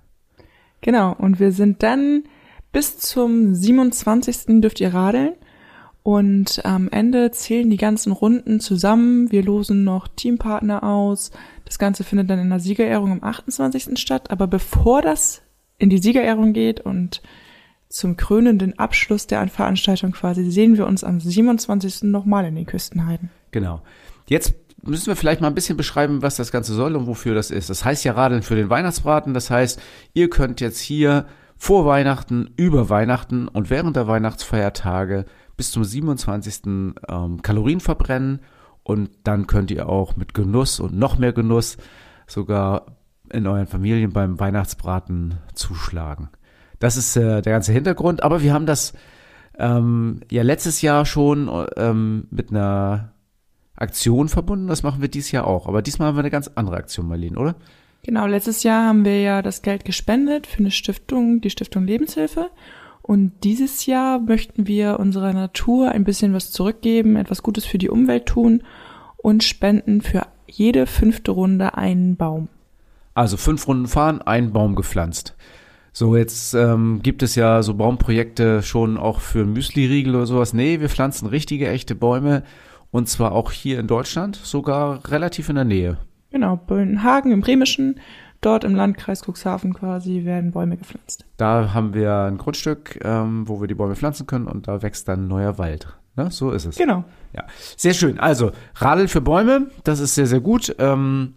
Genau. 0.79 1.13
Und 1.13 1.39
wir 1.39 1.51
sind 1.51 1.83
dann 1.83 2.23
bis 2.71 2.97
zum 2.97 3.53
27. 3.53 4.61
dürft 4.61 4.79
ihr 4.79 4.93
radeln. 4.93 5.33
Und 6.03 6.65
am 6.65 6.89
Ende 6.89 7.29
zählen 7.31 7.69
die 7.69 7.77
ganzen 7.77 8.11
Runden 8.11 8.59
zusammen. 8.59 9.31
Wir 9.31 9.43
losen 9.43 9.83
noch 9.83 10.07
Teampartner 10.07 10.81
aus. 10.81 11.31
Das 11.65 11.77
Ganze 11.77 12.03
findet 12.03 12.29
dann 12.29 12.39
in 12.39 12.49
der 12.49 12.59
Siegerehrung 12.59 13.11
am 13.11 13.23
28. 13.23 13.99
statt. 13.99 14.31
Aber 14.31 14.47
bevor 14.47 15.01
das 15.01 15.43
in 15.81 15.89
die 15.89 15.97
Siegerehrung 15.97 16.53
geht 16.53 16.79
und 16.79 17.21
zum 17.89 18.15
krönenden 18.15 18.77
Abschluss 18.79 19.27
der 19.27 19.45
Veranstaltung 19.47 20.11
quasi 20.11 20.49
sehen 20.49 20.77
wir 20.77 20.85
uns 20.85 21.03
am 21.03 21.19
27. 21.19 22.03
nochmal 22.03 22.45
in 22.45 22.55
den 22.55 22.65
Küstenheiden. 22.65 23.31
Genau. 23.51 23.81
Jetzt 24.27 24.53
müssen 24.83 25.07
wir 25.07 25.15
vielleicht 25.15 25.41
mal 25.41 25.47
ein 25.47 25.55
bisschen 25.55 25.77
beschreiben, 25.77 26.21
was 26.21 26.35
das 26.35 26.51
Ganze 26.51 26.73
soll 26.73 26.95
und 26.95 27.07
wofür 27.07 27.35
das 27.35 27.51
ist. 27.51 27.69
Das 27.69 27.83
heißt 27.83 28.05
ja 28.05 28.13
Radeln 28.13 28.43
für 28.43 28.55
den 28.55 28.69
Weihnachtsbraten. 28.69 29.33
Das 29.33 29.49
heißt, 29.49 29.81
ihr 30.13 30.29
könnt 30.29 30.61
jetzt 30.61 30.79
hier 30.79 31.25
vor 31.57 31.85
Weihnachten, 31.85 32.51
über 32.57 32.89
Weihnachten 32.89 33.47
und 33.47 33.69
während 33.69 33.95
der 33.95 34.07
Weihnachtsfeiertage 34.07 35.25
bis 35.57 35.71
zum 35.71 35.83
27. 35.83 36.61
Ähm, 37.07 37.41
Kalorien 37.41 37.79
verbrennen 37.79 38.39
und 38.83 39.09
dann 39.23 39.47
könnt 39.47 39.71
ihr 39.71 39.89
auch 39.89 40.15
mit 40.15 40.33
Genuss 40.33 40.79
und 40.79 40.93
noch 40.97 41.17
mehr 41.17 41.33
Genuss 41.33 41.77
sogar 42.25 43.00
in 43.31 43.47
euren 43.47 43.67
Familien 43.67 44.11
beim 44.11 44.39
Weihnachtsbraten 44.39 45.35
zuschlagen. 45.53 46.29
Das 46.79 46.97
ist 46.97 47.15
äh, 47.15 47.41
der 47.41 47.53
ganze 47.53 47.73
Hintergrund, 47.73 48.23
aber 48.23 48.41
wir 48.41 48.53
haben 48.53 48.65
das 48.65 48.93
ähm, 49.57 50.21
ja 50.31 50.43
letztes 50.43 50.81
Jahr 50.81 51.05
schon 51.05 51.49
ähm, 51.77 52.27
mit 52.31 52.51
einer 52.51 53.13
Aktion 53.75 54.29
verbunden. 54.29 54.67
Das 54.67 54.83
machen 54.83 55.01
wir 55.01 55.07
dieses 55.07 55.31
Jahr 55.31 55.47
auch. 55.47 55.67
Aber 55.67 55.81
diesmal 55.81 56.07
haben 56.07 56.15
wir 56.15 56.21
eine 56.21 56.29
ganz 56.29 56.49
andere 56.55 56.77
Aktion, 56.77 57.07
Marlene, 57.07 57.37
oder? 57.37 57.55
Genau, 58.03 58.25
letztes 58.25 58.63
Jahr 58.63 58.87
haben 58.87 59.05
wir 59.05 59.21
ja 59.21 59.41
das 59.41 59.61
Geld 59.61 59.85
gespendet 59.85 60.47
für 60.47 60.59
eine 60.59 60.71
Stiftung, 60.71 61.41
die 61.41 61.49
Stiftung 61.49 61.85
Lebenshilfe. 61.85 62.49
Und 63.01 63.33
dieses 63.43 63.85
Jahr 63.85 64.19
möchten 64.19 64.67
wir 64.67 64.99
unserer 64.99 65.33
Natur 65.33 65.91
ein 65.91 66.03
bisschen 66.03 66.33
was 66.33 66.51
zurückgeben, 66.51 67.15
etwas 67.15 67.43
Gutes 67.43 67.65
für 67.65 67.77
die 67.77 67.89
Umwelt 67.89 68.27
tun 68.27 68.63
und 69.17 69.43
spenden 69.43 70.01
für 70.01 70.27
jede 70.47 70.85
fünfte 70.85 71.31
Runde 71.31 71.75
einen 71.77 72.15
Baum. 72.15 72.47
Also 73.13 73.37
fünf 73.37 73.67
Runden 73.67 73.87
fahren, 73.87 74.21
einen 74.21 74.53
Baum 74.53 74.75
gepflanzt. 74.75 75.35
So, 75.93 76.15
jetzt 76.15 76.53
ähm, 76.53 77.01
gibt 77.03 77.21
es 77.21 77.35
ja 77.35 77.63
so 77.63 77.73
Baumprojekte 77.73 78.63
schon 78.63 78.97
auch 78.97 79.19
für 79.19 79.45
Müsli-Riegel 79.45 80.15
oder 80.15 80.25
sowas. 80.25 80.53
Nee, 80.53 80.79
wir 80.79 80.87
pflanzen 80.87 81.27
richtige, 81.27 81.67
echte 81.67 81.95
Bäume 81.95 82.43
und 82.91 83.09
zwar 83.09 83.33
auch 83.33 83.51
hier 83.51 83.79
in 83.79 83.87
Deutschland, 83.87 84.37
sogar 84.37 85.09
relativ 85.11 85.49
in 85.49 85.55
der 85.55 85.65
Nähe. 85.65 85.97
Genau, 86.29 86.55
Böllenhagen 86.55 87.31
im 87.31 87.41
Bremischen, 87.41 87.99
dort 88.39 88.63
im 88.63 88.73
Landkreis 88.73 89.23
Cuxhaven 89.27 89.73
quasi 89.73 90.23
werden 90.23 90.51
Bäume 90.51 90.77
gepflanzt. 90.77 91.25
Da 91.35 91.73
haben 91.73 91.93
wir 91.93 92.15
ein 92.15 92.37
Grundstück, 92.37 92.99
ähm, 93.03 93.47
wo 93.49 93.59
wir 93.59 93.67
die 93.67 93.75
Bäume 93.75 93.97
pflanzen 93.97 94.27
können 94.27 94.47
und 94.47 94.69
da 94.69 94.81
wächst 94.81 95.09
dann 95.09 95.27
neuer 95.27 95.57
Wald. 95.57 95.93
Ne? 96.15 96.31
So 96.31 96.51
ist 96.51 96.65
es. 96.65 96.77
Genau. 96.77 97.03
Ja, 97.33 97.45
sehr 97.75 97.93
schön. 97.93 98.17
Also, 98.19 98.51
Radl 98.75 99.09
für 99.09 99.21
Bäume, 99.21 99.67
das 99.83 99.99
ist 99.99 100.15
sehr, 100.15 100.27
sehr 100.27 100.39
gut. 100.39 100.73
Ähm, 100.79 101.35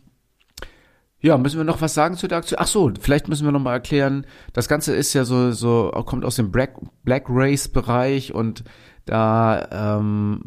ja, 1.25 1.39
müssen 1.39 1.57
wir 1.57 1.65
noch 1.65 1.81
was 1.81 1.95
sagen 1.95 2.19
zu 2.19 2.29
der 2.29 2.37
Aktion? 2.37 2.59
Ach 2.61 2.67
so, 2.67 2.93
vielleicht 3.01 3.29
müssen 3.29 3.47
wir 3.47 3.53
noch 3.53 3.59
mal 3.59 3.73
erklären. 3.73 4.27
Das 4.53 4.69
Ganze 4.69 4.95
ist 4.95 5.15
ja 5.15 5.25
so, 5.25 5.53
so 5.53 5.91
kommt 6.05 6.23
aus 6.23 6.37
dem 6.37 6.53
Black, 6.53 6.77
Black 7.03 7.25
Race 7.31 7.67
Bereich 7.67 8.35
und 8.35 8.63
da 9.07 9.97
ähm, 9.97 10.43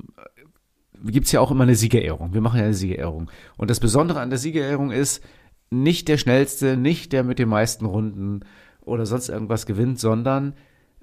gibt's 1.03 1.31
ja 1.31 1.39
auch 1.39 1.49
immer 1.49 1.63
eine 1.63 1.73
Siegerehrung. 1.73 2.35
Wir 2.35 2.41
machen 2.41 2.59
ja 2.59 2.65
eine 2.65 2.75
Siegerehrung. 2.75 3.31
Und 3.57 3.71
das 3.71 3.79
Besondere 3.79 4.19
an 4.19 4.29
der 4.29 4.37
Siegerehrung 4.37 4.91
ist, 4.91 5.23
nicht 5.71 6.07
der 6.09 6.17
schnellste, 6.17 6.77
nicht 6.77 7.11
der 7.11 7.23
mit 7.23 7.39
den 7.39 7.49
meisten 7.49 7.87
Runden 7.87 8.41
oder 8.81 9.07
sonst 9.07 9.29
irgendwas 9.29 9.65
gewinnt, 9.65 9.99
sondern 9.99 10.53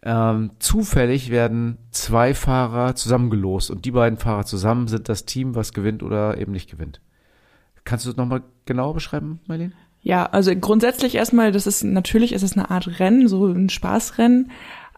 ähm, 0.05 0.53
zufällig 0.61 1.31
werden 1.31 1.79
zwei 1.91 2.33
Fahrer 2.33 2.95
zusammengelost 2.95 3.73
und 3.73 3.85
die 3.85 3.91
beiden 3.91 4.21
Fahrer 4.21 4.45
zusammen 4.45 4.87
sind 4.87 5.09
das 5.09 5.25
Team, 5.25 5.57
was 5.57 5.73
gewinnt 5.73 6.05
oder 6.05 6.39
eben 6.39 6.53
nicht 6.53 6.71
gewinnt. 6.71 7.01
Kannst 7.85 8.05
du 8.05 8.11
das 8.11 8.17
nochmal 8.17 8.43
genauer 8.67 8.95
beschreiben, 8.95 9.41
Marlene? 9.47 9.73
Ja, 10.01 10.27
also 10.27 10.55
grundsätzlich 10.55 11.15
erstmal, 11.15 11.51
das 11.51 11.67
ist 11.67 11.83
natürlich, 11.83 12.33
ist 12.33 12.43
es 12.43 12.57
eine 12.57 12.71
Art 12.71 13.01
Rennen, 13.01 13.27
so 13.27 13.47
ein 13.47 13.71
Spaßrennen, 13.71 14.51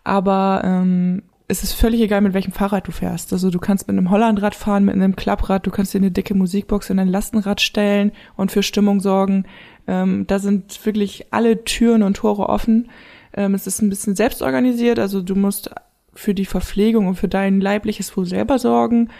aber 0.03 0.63
ähm, 0.65 1.23
es 1.49 1.63
ist 1.63 1.75
völlig 1.75 2.01
egal, 2.01 2.23
mit 2.23 2.35
welchem 2.35 2.53
Fahrrad 2.53 2.89
du 2.89 2.93
fährst. 2.93 3.33
Also 3.33 3.51
du 3.51 3.61
kannst 3.61 3.87
mit 3.87 3.97
einem 3.97 4.11
Hollandrad 4.11 4.55
fahren, 4.55 4.85
mit 4.85 4.95
einem 4.95 5.15
Klapprad, 5.15 5.65
du 5.65 5.71
kannst 5.71 5.95
dir 5.95 5.99
eine 5.99 6.11
dicke 6.11 6.35
Musikbox 6.35 6.91
in 6.91 6.99
ein 6.99 7.09
Lastenrad 7.09 7.61
stellen 7.61 8.11
und 8.37 8.51
für 8.51 8.65
Stimmung 8.65 9.01
sorgen. 9.01 9.47
Ähm, 9.87 10.27
da 10.27 10.41
sind 10.41 10.85
wirklich 10.85 11.33
alle 11.33 11.63
Türen 11.63 12.03
und 12.03 12.17
Tore 12.17 12.49
offen. 12.49 12.91
Ähm, 13.33 13.55
es 13.55 13.69
ist 13.69 13.81
ein 13.81 13.91
bisschen 13.91 14.17
selbst 14.17 14.43
organisiert, 14.43 14.99
also 14.99 15.23
du 15.23 15.37
musst 15.37 15.71
für 16.15 16.35
die 16.35 16.47
Verpflegung 16.47 17.07
und 17.07 17.15
für 17.15 17.29
dein 17.29 17.61
leibliches 17.61 18.17
Wohl 18.17 18.27
selber 18.27 18.59
sorgen. 18.59 19.11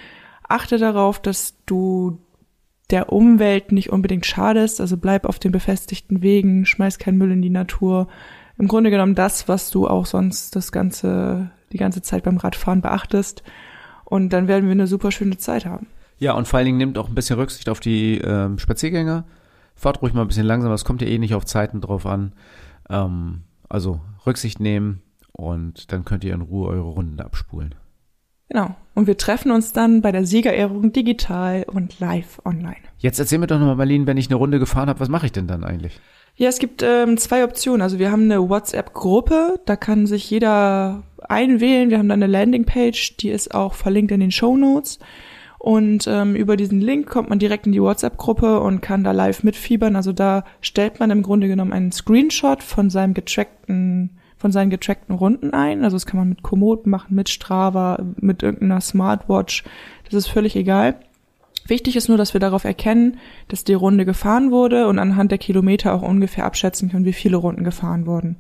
Achte 0.49 0.79
darauf, 0.79 1.21
dass 1.21 1.55
du 1.67 2.19
der 2.91 3.13
Umwelt 3.13 3.73
nicht 3.73 3.91
unbedingt 3.91 4.27
schadest, 4.27 4.81
also 4.81 4.97
bleib 4.97 5.27
auf 5.27 5.39
den 5.39 5.53
befestigten 5.53 6.23
Wegen, 6.23 6.67
schmeiß 6.67 6.99
keinen 6.99 7.19
Müll 7.19 7.33
in 7.33 7.43
die 7.43 7.51
Natur. 7.51 8.09
Im 8.59 8.69
Grunde 8.69 8.91
genommen 8.91 9.15
das, 9.15 9.49
was 9.49 9.71
du 9.71 9.89
auch 9.89 10.07
sonst 10.07 10.57
das 10.57 10.73
ganze 10.73 11.51
die 11.73 11.79
ganze 11.79 12.03
Zeit 12.03 12.23
beim 12.23 12.37
Radfahren 12.37 12.81
beachtest. 12.81 13.43
Und 14.05 14.31
dann 14.31 14.49
werden 14.49 14.67
wir 14.67 14.73
eine 14.73 14.87
super 14.87 15.11
schöne 15.11 15.37
Zeit 15.37 15.67
haben. 15.67 15.87
Ja, 16.19 16.33
und 16.33 16.49
vor 16.49 16.59
allen 16.59 16.67
Dingen 16.67 16.79
nimmt 16.79 16.99
auch 16.99 17.09
ein 17.09 17.15
bisschen 17.15 17.39
Rücksicht 17.39 17.69
auf 17.69 17.81
die 17.81 18.19
ähm, 18.19 18.59
Spaziergänger. 18.59 19.25
Fahrt 19.75 20.01
ruhig 20.01 20.15
mal 20.15 20.23
ein 20.23 20.29
bisschen 20.29 20.47
langsamer, 20.47 20.75
es 20.75 20.85
kommt 20.85 21.03
ja 21.03 21.09
eh 21.09 21.19
nicht 21.19 21.35
auf 21.35 21.45
Zeiten 21.45 21.81
drauf 21.81 22.07
an. 22.07 22.33
Ähm, 22.89 23.43
also 23.69 24.01
Rücksicht 24.27 24.61
nehmen 24.61 25.03
und 25.33 25.93
dann 25.93 26.05
könnt 26.05 26.25
ihr 26.25 26.33
in 26.33 26.41
Ruhe 26.41 26.69
eure 26.69 26.89
Runden 26.89 27.21
abspulen. 27.21 27.75
Genau. 28.49 28.75
Und 28.95 29.07
wir 29.07 29.17
treffen 29.17 29.51
uns 29.51 29.73
dann 29.73 30.03
bei 30.03 30.13
der 30.13 30.25
Siegerehrung 30.25 30.93
digital 30.93 31.65
und 31.67 31.99
live 32.01 32.41
online. 32.45 32.77
Jetzt 32.99 33.19
erzähl 33.19 33.39
mir 33.39 33.47
doch 33.47 33.59
nochmal, 33.59 33.77
Marlene, 33.77 34.07
wenn 34.07 34.17
ich 34.17 34.29
eine 34.29 34.37
Runde 34.37 34.59
gefahren 34.59 34.89
habe, 34.89 35.01
was 35.01 35.09
mache 35.09 35.27
ich 35.27 35.33
denn 35.33 35.47
dann 35.47 35.65
eigentlich? 35.65 36.01
Ja, 36.37 36.49
es 36.49 36.59
gibt 36.59 36.83
ähm, 36.83 37.17
zwei 37.17 37.45
Optionen. 37.45 37.83
Also 37.83 37.99
wir 37.99 38.11
haben 38.11 38.25
eine 38.25 38.49
WhatsApp-Gruppe, 38.49 39.61
da 39.65 39.77
kann 39.77 40.07
sich 40.07 40.31
jeder 40.31 41.03
einwählen. 41.29 41.91
Wir 41.91 41.99
haben 41.99 42.09
dann 42.09 42.23
eine 42.23 42.31
Landingpage, 42.31 43.17
die 43.17 43.31
ist 43.31 43.55
auch 43.55 43.75
verlinkt 43.75 44.13
in 44.13 44.21
den 44.21 44.31
Show 44.31 44.57
Notes. 44.57 44.99
Und 45.59 46.07
ähm, 46.07 46.37
über 46.37 46.57
diesen 46.57 46.81
Link 46.81 47.09
kommt 47.09 47.31
man 47.31 47.39
direkt 47.39 47.67
in 47.67 47.73
die 47.73 47.83
WhatsApp-Gruppe 47.83 48.61
und 48.61 48.83
kann 48.83 49.03
da 49.03 49.13
live 49.13 49.43
mitfiebern. 49.43 49.97
Also 49.97 50.13
da 50.13 50.45
stellt 50.61 51.01
man 51.01 51.11
im 51.11 51.23
Grunde 51.23 51.49
genommen 51.49 51.73
einen 51.73 51.91
Screenshot 51.91 52.63
von 52.63 52.91
seinem 52.91 53.15
getrackten, 53.15 54.19
von 54.37 54.53
seinen 54.53 54.71
getrackten 54.71 55.15
Runden 55.15 55.53
ein. 55.53 55.85
Also 55.85 55.97
das 55.97 56.07
kann 56.07 56.19
man 56.19 56.29
mit 56.29 56.43
Komoot 56.43 56.87
machen, 56.87 57.15
mit 57.15 57.29
Strava, 57.29 57.99
mit 58.21 58.43
irgendeiner 58.43 58.81
Smartwatch. 58.81 59.65
Das 60.05 60.15
ist 60.15 60.29
völlig 60.29 60.57
egal. 60.57 60.97
Wichtig 61.67 61.97
ist 61.97 62.09
nur, 62.09 62.19
dass 62.19 62.33
wir 62.33 62.41
darauf 62.41 62.65
erkennen, 62.65 63.19
dass 63.49 63.65
die 63.65 63.75
Runde 63.75 64.05
gefahren 64.05 64.51
wurde 64.51 64.87
und 64.87 64.99
anhand 64.99 65.31
der 65.31 65.39
Kilometer 65.39 65.95
auch 65.95 66.03
ungefähr 66.03 66.45
abschätzen 66.45 66.91
können, 66.91 67.05
wie 67.05 67.13
viele 67.13 67.37
Runden 67.37 67.65
gefahren 67.65 68.07
wurden. 68.07 68.37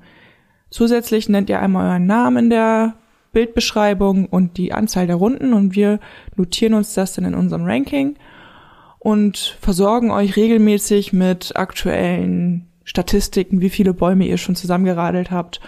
Zusätzlich 0.70 1.28
nennt 1.28 1.50
ihr 1.50 1.60
einmal 1.60 1.88
euren 1.90 2.06
Namen 2.06 2.44
in 2.44 2.50
der 2.50 2.94
Bildbeschreibung 3.32 4.26
und 4.26 4.56
die 4.56 4.72
Anzahl 4.72 5.06
der 5.06 5.16
Runden 5.16 5.52
und 5.52 5.74
wir 5.74 6.00
notieren 6.36 6.74
uns 6.74 6.94
das 6.94 7.14
dann 7.14 7.24
in 7.24 7.34
unserem 7.34 7.64
Ranking 7.64 8.16
und 8.98 9.58
versorgen 9.60 10.10
euch 10.10 10.36
regelmäßig 10.36 11.12
mit 11.12 11.56
aktuellen 11.56 12.66
Statistiken, 12.86 13.60
wie 13.60 13.68
viele 13.68 13.92
Bäume 13.92 14.26
ihr 14.26 14.38
schon 14.38 14.56
zusammengeradelt 14.56 15.30
habt 15.30 15.60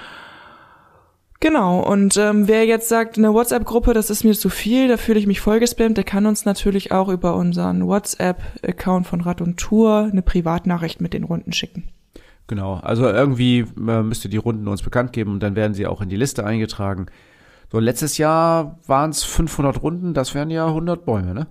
Genau, 1.40 1.80
und 1.80 2.16
ähm, 2.16 2.48
wer 2.48 2.66
jetzt 2.66 2.88
sagt, 2.88 3.16
eine 3.16 3.32
WhatsApp-Gruppe, 3.32 3.92
das 3.94 4.10
ist 4.10 4.24
mir 4.24 4.34
zu 4.34 4.48
viel, 4.48 4.88
da 4.88 4.96
fühle 4.96 5.20
ich 5.20 5.28
mich 5.28 5.40
vollgespammt, 5.40 5.96
der 5.96 6.02
kann 6.02 6.26
uns 6.26 6.44
natürlich 6.44 6.90
auch 6.90 7.08
über 7.08 7.36
unseren 7.36 7.86
WhatsApp-Account 7.86 9.06
von 9.06 9.20
Rad 9.20 9.40
und 9.40 9.56
Tour 9.56 10.08
eine 10.10 10.22
Privatnachricht 10.22 11.00
mit 11.00 11.14
den 11.14 11.22
Runden 11.22 11.52
schicken. 11.52 11.90
Genau, 12.48 12.74
also 12.74 13.06
irgendwie 13.08 13.60
äh, 13.60 14.02
müsst 14.02 14.24
ihr 14.24 14.30
die 14.30 14.36
Runden 14.36 14.66
uns 14.66 14.82
bekannt 14.82 15.12
geben 15.12 15.32
und 15.32 15.42
dann 15.42 15.54
werden 15.54 15.74
sie 15.74 15.86
auch 15.86 16.00
in 16.00 16.08
die 16.08 16.16
Liste 16.16 16.44
eingetragen. 16.44 17.06
So, 17.70 17.78
letztes 17.78 18.18
Jahr 18.18 18.80
waren 18.86 19.10
es 19.10 19.22
500 19.22 19.80
Runden, 19.80 20.14
das 20.14 20.34
wären 20.34 20.50
ja 20.50 20.66
100 20.66 21.04
Bäume, 21.04 21.34
ne? 21.34 21.46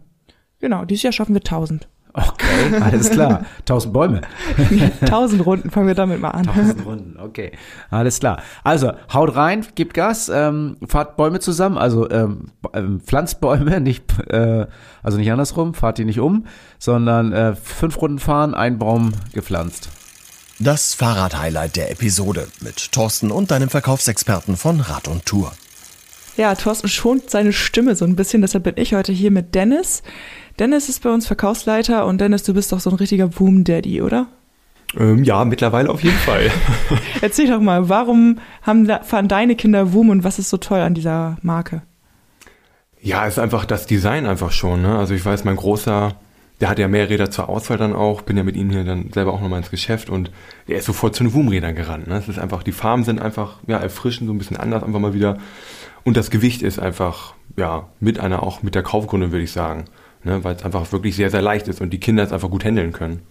Genau, 0.60 0.84
dieses 0.84 1.04
Jahr 1.04 1.14
schaffen 1.14 1.36
wir 1.36 1.42
1000. 1.42 1.88
Okay, 2.18 2.82
alles 2.82 3.12
klar. 3.12 3.46
Tausend 3.66 3.94
Bäume. 3.94 4.22
Tausend 5.06 5.46
Runden, 5.46 5.70
fangen 5.70 5.86
wir 5.86 5.94
damit 5.94 6.20
mal 6.20 6.32
an. 6.32 6.48
Tausend 6.48 6.84
Runden, 6.84 7.20
okay. 7.20 7.52
Alles 7.92 8.20
klar. 8.20 8.42
Also, 8.64 8.92
haut 9.14 9.36
rein, 9.36 9.64
gebt 9.76 9.94
Gas, 9.94 10.28
ähm, 10.34 10.78
fahrt 10.88 11.16
Bäume 11.16 11.40
zusammen, 11.40 11.78
also 11.78 12.10
ähm, 12.10 12.48
ähm, 12.74 13.02
pflanzt 13.02 13.40
Bäume, 13.40 13.80
nicht, 13.82 14.04
äh, 14.30 14.66
also 15.04 15.20
nicht 15.20 15.32
andersrum, 15.32 15.76
fahrt 15.76 16.00
die 16.00 16.06
nicht 16.06 16.20
um, 16.20 16.48
sondern 16.80 17.34
äh, 17.34 17.56
fünf 17.56 18.02
Runden 18.02 18.18
fahren, 18.20 18.56
ein 18.56 18.80
Baum 18.80 19.14
gepflanzt. 19.34 19.90
Das 20.60 20.96
Fahrrad-Highlight 20.96 21.76
der 21.76 21.92
Episode 21.92 22.48
mit 22.62 22.92
Thorsten 22.92 23.30
und 23.30 23.52
deinem 23.52 23.70
Verkaufsexperten 23.70 24.58
von 24.58 24.80
Rad 24.80 25.08
und 25.08 25.24
Tour. 25.28 25.52
Ja, 26.36 26.56
Thorsten 26.56 26.88
schont 26.88 27.30
seine 27.30 27.54
Stimme 27.54 27.96
so 27.96 28.06
ein 28.06 28.16
bisschen, 28.16 28.42
deshalb 28.42 28.64
bin 28.64 28.76
ich 28.78 28.96
heute 28.96 29.12
hier 29.12 29.30
mit 29.30 29.54
Dennis. 29.54 30.02
Dennis 30.60 30.90
ist 30.90 31.04
bei 31.04 31.12
uns 31.12 31.28
Verkaufsleiter 31.28 32.08
und 32.08 32.20
Dennis, 32.20 32.42
du 32.42 32.54
bist 32.54 32.72
doch 32.72 32.80
so 32.80 32.90
ein 32.90 32.96
richtiger 32.96 33.28
Boom-Daddy, 33.28 34.02
oder? 34.02 34.28
Ähm, 34.98 35.24
ja, 35.24 35.46
mittlerweile 35.46 35.90
auf 35.90 36.04
jeden 36.04 36.18
Fall. 36.18 36.50
Erzähl 37.22 37.48
doch 37.48 37.60
mal, 37.60 37.90
warum 37.90 38.40
haben, 38.64 38.90
fahren 39.04 39.28
deine 39.28 39.56
Kinder 39.56 39.94
Woom 39.94 40.10
und 40.10 40.24
was 40.24 40.40
ist 40.40 40.50
so 40.50 40.58
toll 40.58 40.80
an 40.80 40.96
dieser 40.96 41.38
Marke? 41.44 41.84
Ja, 43.00 43.28
ist 43.28 43.38
einfach 43.38 43.66
das 43.66 43.86
Design 43.86 44.26
einfach 44.26 44.52
schon. 44.52 44.82
Ne? 44.82 44.98
Also 44.98 45.14
ich 45.14 45.24
weiß, 45.24 45.44
mein 45.44 45.58
Großer, 45.58 46.16
der 46.60 46.70
hat 46.70 46.80
ja 46.80 46.88
mehr 46.88 47.08
Räder 47.08 47.30
zur 47.30 47.50
Auswahl 47.50 47.78
dann 47.78 47.94
auch, 47.94 48.24
bin 48.24 48.36
ja 48.36 48.44
mit 48.44 48.56
ihm 48.56 48.72
hier 48.72 48.84
dann 48.84 49.12
selber 49.14 49.34
auch 49.34 49.42
nochmal 49.42 49.60
ins 49.60 49.70
Geschäft 49.70 50.10
und 50.10 50.32
der 50.68 50.80
ist 50.80 50.86
sofort 50.86 51.16
zu 51.16 51.24
den 51.24 51.34
Woom-Rädern 51.34 51.76
gerannt. 51.76 52.08
Ne? 52.08 52.18
Es 52.18 52.28
ist 52.28 52.40
einfach, 52.40 52.64
die 52.64 52.72
Farben 52.72 53.04
sind 53.04 53.22
einfach 53.22 53.58
ja, 53.68 53.78
erfrischend, 53.78 54.28
so 54.28 54.34
ein 54.34 54.40
bisschen 54.40 54.58
anders, 54.58 54.82
einfach 54.82 55.00
mal 55.00 55.14
wieder. 55.14 55.38
Und 56.04 56.18
das 56.18 56.32
Gewicht 56.32 56.64
ist 56.64 56.80
einfach, 56.80 57.36
ja, 57.58 57.90
mit 58.00 58.20
einer, 58.20 58.42
auch 58.42 58.64
mit 58.64 58.74
der 58.74 58.84
Kaufgründe, 58.84 59.32
würde 59.32 59.44
ich 59.44 59.52
sagen 59.52 59.86
ne, 60.24 60.44
weil 60.44 60.56
es 60.56 60.64
einfach 60.64 60.92
wirklich 60.92 61.16
sehr, 61.16 61.30
sehr 61.30 61.42
leicht 61.42 61.68
ist 61.68 61.82
und 61.82 61.92
die 61.92 62.00
Kinder 62.00 62.24
es 62.24 62.32
einfach 62.32 62.50
gut 62.50 62.64
handeln 62.66 62.94
können. 62.94 63.22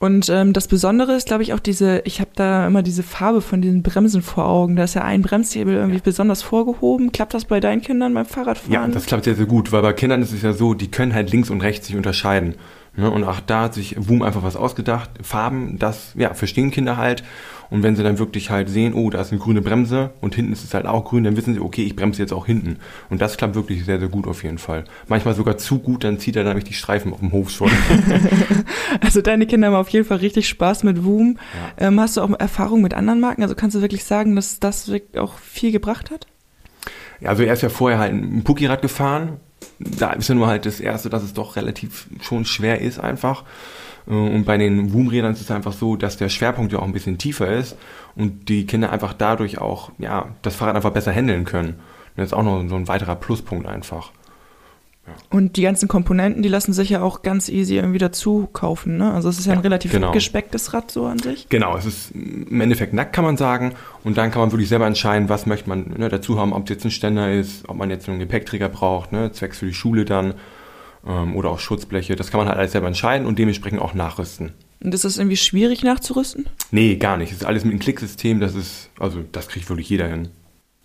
Und 0.00 0.28
ähm, 0.28 0.52
das 0.52 0.68
Besondere 0.68 1.14
ist, 1.14 1.26
glaube 1.26 1.42
ich, 1.42 1.52
auch 1.52 1.58
diese, 1.58 2.02
ich 2.04 2.20
habe 2.20 2.30
da 2.36 2.68
immer 2.68 2.82
diese 2.82 3.02
Farbe 3.02 3.40
von 3.40 3.60
diesen 3.60 3.82
Bremsen 3.82 4.22
vor 4.22 4.46
Augen. 4.46 4.76
Da 4.76 4.84
ist 4.84 4.94
ja 4.94 5.02
ein 5.02 5.22
Bremshebel 5.22 5.74
irgendwie 5.74 5.96
ja. 5.96 6.02
besonders 6.04 6.40
vorgehoben. 6.40 7.10
Klappt 7.10 7.34
das 7.34 7.46
bei 7.46 7.58
deinen 7.58 7.82
Kindern 7.82 8.14
beim 8.14 8.24
Fahrradfahren? 8.24 8.72
Ja, 8.72 8.86
das 8.86 9.06
klappt 9.06 9.24
sehr, 9.24 9.34
sehr 9.34 9.46
gut, 9.46 9.72
weil 9.72 9.82
bei 9.82 9.92
Kindern 9.92 10.22
ist 10.22 10.32
es 10.32 10.42
ja 10.42 10.52
so, 10.52 10.74
die 10.74 10.88
können 10.88 11.14
halt 11.14 11.32
links 11.32 11.50
und 11.50 11.62
rechts 11.62 11.88
sich 11.88 11.96
unterscheiden. 11.96 12.54
Ne? 12.96 13.10
Und 13.10 13.24
auch 13.24 13.40
da 13.40 13.62
hat 13.62 13.74
sich 13.74 13.96
Boom 13.96 14.22
einfach 14.22 14.44
was 14.44 14.54
ausgedacht. 14.54 15.10
Farben, 15.20 15.80
das 15.80 16.12
ja, 16.16 16.32
verstehen 16.32 16.70
Kinder 16.70 16.96
halt. 16.96 17.24
Und 17.70 17.82
wenn 17.82 17.96
sie 17.96 18.02
dann 18.02 18.18
wirklich 18.18 18.50
halt 18.50 18.68
sehen, 18.68 18.94
oh, 18.94 19.10
da 19.10 19.20
ist 19.20 19.30
eine 19.30 19.40
grüne 19.40 19.60
Bremse 19.60 20.10
und 20.20 20.34
hinten 20.34 20.52
ist 20.52 20.64
es 20.64 20.74
halt 20.74 20.86
auch 20.86 21.04
grün, 21.04 21.24
dann 21.24 21.36
wissen 21.36 21.54
sie, 21.54 21.60
okay, 21.60 21.82
ich 21.82 21.94
bremse 21.94 22.22
jetzt 22.22 22.32
auch 22.32 22.46
hinten. 22.46 22.78
Und 23.10 23.20
das 23.20 23.36
klappt 23.36 23.54
wirklich 23.54 23.84
sehr, 23.84 23.98
sehr 23.98 24.08
gut 24.08 24.26
auf 24.26 24.42
jeden 24.42 24.58
Fall. 24.58 24.84
Manchmal 25.06 25.34
sogar 25.34 25.58
zu 25.58 25.78
gut, 25.78 26.04
dann 26.04 26.18
zieht 26.18 26.36
er 26.36 26.44
nämlich 26.44 26.64
die 26.64 26.72
Streifen 26.72 27.12
auf 27.12 27.20
dem 27.20 27.32
Hof 27.32 27.50
schon. 27.50 27.70
also 29.00 29.20
deine 29.20 29.46
Kinder 29.46 29.68
haben 29.68 29.74
auf 29.74 29.90
jeden 29.90 30.06
Fall 30.06 30.18
richtig 30.18 30.48
Spaß 30.48 30.84
mit 30.84 31.04
Woom. 31.04 31.38
Ja. 31.78 31.88
Ähm, 31.88 32.00
hast 32.00 32.16
du 32.16 32.22
auch 32.22 32.30
Erfahrung 32.38 32.80
mit 32.80 32.94
anderen 32.94 33.20
Marken? 33.20 33.42
Also 33.42 33.54
kannst 33.54 33.76
du 33.76 33.82
wirklich 33.82 34.04
sagen, 34.04 34.34
dass 34.34 34.60
das 34.60 34.90
auch 35.16 35.38
viel 35.38 35.72
gebracht 35.72 36.10
hat? 36.10 36.26
Ja, 37.20 37.30
also 37.30 37.42
er 37.42 37.52
ist 37.52 37.62
ja 37.62 37.68
vorher 37.68 37.98
halt 37.98 38.12
ein 38.12 38.44
Puckirad 38.44 38.82
gefahren. 38.82 39.40
Da 39.78 40.12
ist 40.12 40.28
ja 40.28 40.34
nur 40.34 40.46
halt 40.46 40.66
das 40.66 40.80
Erste, 40.80 41.10
dass 41.10 41.22
es 41.22 41.34
doch 41.34 41.56
relativ 41.56 42.06
schon 42.22 42.44
schwer 42.44 42.80
ist 42.80 42.98
einfach. 42.98 43.44
Äh, 44.08 44.12
und 44.12 44.44
bei 44.44 44.58
den 44.58 44.92
Woom-Rädern 44.92 45.32
ist 45.32 45.40
es 45.40 45.50
einfach 45.50 45.72
so, 45.72 45.96
dass 45.96 46.16
der 46.16 46.28
Schwerpunkt 46.28 46.72
ja 46.72 46.78
auch 46.78 46.84
ein 46.84 46.92
bisschen 46.92 47.18
tiefer 47.18 47.50
ist 47.50 47.76
und 48.16 48.48
die 48.48 48.66
Kinder 48.66 48.92
einfach 48.92 49.12
dadurch 49.12 49.58
auch, 49.58 49.92
ja, 49.98 50.28
das 50.42 50.56
Fahrrad 50.56 50.76
einfach 50.76 50.92
besser 50.92 51.12
handeln 51.12 51.44
können. 51.44 51.70
Und 51.70 52.16
das 52.16 52.28
ist 52.28 52.32
auch 52.32 52.42
noch 52.42 52.66
so 52.68 52.76
ein 52.76 52.88
weiterer 52.88 53.16
Pluspunkt 53.16 53.66
einfach. 53.66 54.12
Ja. 55.06 55.14
Und 55.30 55.56
die 55.56 55.62
ganzen 55.62 55.88
Komponenten, 55.88 56.42
die 56.42 56.48
lassen 56.48 56.72
sich 56.72 56.90
ja 56.90 57.00
auch 57.00 57.22
ganz 57.22 57.48
easy 57.48 57.76
irgendwie 57.76 57.98
dazu 57.98 58.48
kaufen. 58.52 58.98
Ne? 58.98 59.12
Also 59.12 59.28
es 59.28 59.38
ist 59.38 59.46
ja 59.46 59.54
ein 59.54 59.60
relativ 59.60 59.92
genau. 59.92 60.12
gespecktes 60.12 60.74
Rad 60.74 60.90
so 60.90 61.06
an 61.06 61.18
sich. 61.18 61.48
Genau, 61.48 61.76
es 61.76 61.86
ist 61.86 62.10
im 62.10 62.60
Endeffekt 62.60 62.92
nackt, 62.92 63.14
kann 63.14 63.24
man 63.24 63.36
sagen. 63.36 63.74
Und 64.04 64.18
dann 64.18 64.30
kann 64.30 64.40
man 64.40 64.52
wirklich 64.52 64.68
selber 64.68 64.86
entscheiden, 64.86 65.28
was 65.28 65.46
möchte 65.46 65.68
man 65.68 65.94
ne, 65.96 66.08
dazu 66.08 66.38
haben, 66.38 66.52
ob 66.52 66.64
es 66.64 66.70
jetzt 66.70 66.84
ein 66.84 66.90
Ständer 66.90 67.32
ist, 67.32 67.68
ob 67.68 67.76
man 67.76 67.88
jetzt 67.88 68.08
einen 68.08 68.18
Gepäckträger 68.18 68.68
braucht, 68.68 69.12
ne, 69.12 69.32
zwecks 69.32 69.58
für 69.58 69.66
die 69.66 69.74
Schule 69.74 70.04
dann 70.04 70.34
ähm, 71.08 71.34
oder 71.34 71.50
auch 71.50 71.58
Schutzbleche. 71.58 72.14
Das 72.14 72.30
kann 72.30 72.38
man 72.38 72.48
halt 72.48 72.58
alles 72.58 72.72
selber 72.72 72.86
entscheiden 72.86 73.26
und 73.26 73.38
dementsprechend 73.38 73.80
auch 73.80 73.94
nachrüsten. 73.94 74.52
Und 74.80 74.94
ist 74.94 75.04
das 75.04 75.18
irgendwie 75.18 75.36
schwierig 75.36 75.82
nachzurüsten? 75.82 76.46
Nee, 76.70 76.96
gar 76.96 77.16
nicht. 77.16 77.32
Es 77.32 77.38
ist 77.38 77.44
alles 77.44 77.64
mit 77.64 77.72
einem 77.72 77.80
Klicksystem, 77.80 78.38
das 78.38 78.54
ist, 78.54 78.90
also 78.98 79.24
das 79.32 79.48
kriegt 79.48 79.68
wirklich 79.68 79.88
jeder 79.88 80.06
hin. 80.06 80.28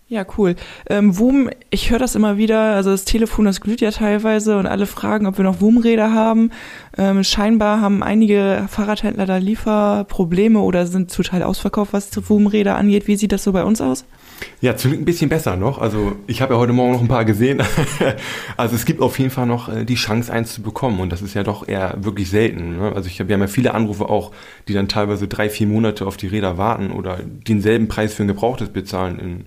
Ja, 0.06 0.26
cool. 0.36 0.54
Ähm, 0.90 1.18
WUM, 1.18 1.48
ich 1.70 1.90
höre 1.90 1.98
das 1.98 2.14
immer 2.14 2.36
wieder, 2.36 2.74
also 2.74 2.90
das 2.90 3.06
Telefon, 3.06 3.46
das 3.46 3.62
glüht 3.62 3.80
ja 3.80 3.90
teilweise 3.90 4.58
und 4.58 4.66
alle 4.66 4.86
fragen, 4.86 5.26
ob 5.26 5.38
wir 5.38 5.44
noch 5.44 5.62
WUM-Räder 5.62 6.12
haben. 6.12 6.50
Ähm, 6.98 7.24
scheinbar 7.24 7.80
haben 7.80 8.02
einige 8.02 8.66
Fahrradhändler 8.68 9.24
da 9.24 9.38
Lieferprobleme 9.38 10.60
oder 10.60 10.86
sind 10.86 11.12
total 11.12 11.42
ausverkauft, 11.42 11.94
was 11.94 12.10
WUM-Räder 12.28 12.76
angeht. 12.76 13.06
Wie 13.06 13.16
sieht 13.16 13.32
das 13.32 13.44
so 13.44 13.52
bei 13.52 13.64
uns 13.64 13.80
aus? 13.80 14.04
Ja, 14.60 14.76
zum 14.76 14.90
Glück 14.90 15.02
ein 15.02 15.04
bisschen 15.04 15.28
besser 15.28 15.56
noch. 15.56 15.78
Also 15.78 16.16
ich 16.26 16.42
habe 16.42 16.54
ja 16.54 16.60
heute 16.60 16.72
Morgen 16.72 16.92
noch 16.92 17.00
ein 17.00 17.08
paar 17.08 17.24
gesehen. 17.24 17.62
also 18.56 18.74
es 18.74 18.84
gibt 18.84 19.00
auf 19.00 19.18
jeden 19.18 19.30
Fall 19.30 19.46
noch 19.46 19.68
äh, 19.68 19.84
die 19.84 19.94
Chance, 19.94 20.32
eins 20.32 20.54
zu 20.54 20.62
bekommen. 20.62 21.00
Und 21.00 21.10
das 21.10 21.22
ist 21.22 21.34
ja 21.34 21.42
doch 21.42 21.68
eher 21.68 21.94
wirklich 21.98 22.30
selten. 22.30 22.78
Ne? 22.78 22.92
Also 22.94 23.08
ich 23.08 23.20
habe 23.20 23.32
ja 23.32 23.46
viele 23.46 23.74
Anrufe 23.74 24.08
auch, 24.08 24.32
die 24.68 24.74
dann 24.74 24.88
teilweise 24.88 25.28
drei, 25.28 25.48
vier 25.48 25.66
Monate 25.66 26.06
auf 26.06 26.16
die 26.16 26.28
Räder 26.28 26.58
warten 26.58 26.90
oder 26.90 27.18
denselben 27.22 27.88
Preis 27.88 28.14
für 28.14 28.24
ein 28.24 28.28
Gebrauchtes 28.28 28.70
bezahlen 28.70 29.18
in 29.18 29.44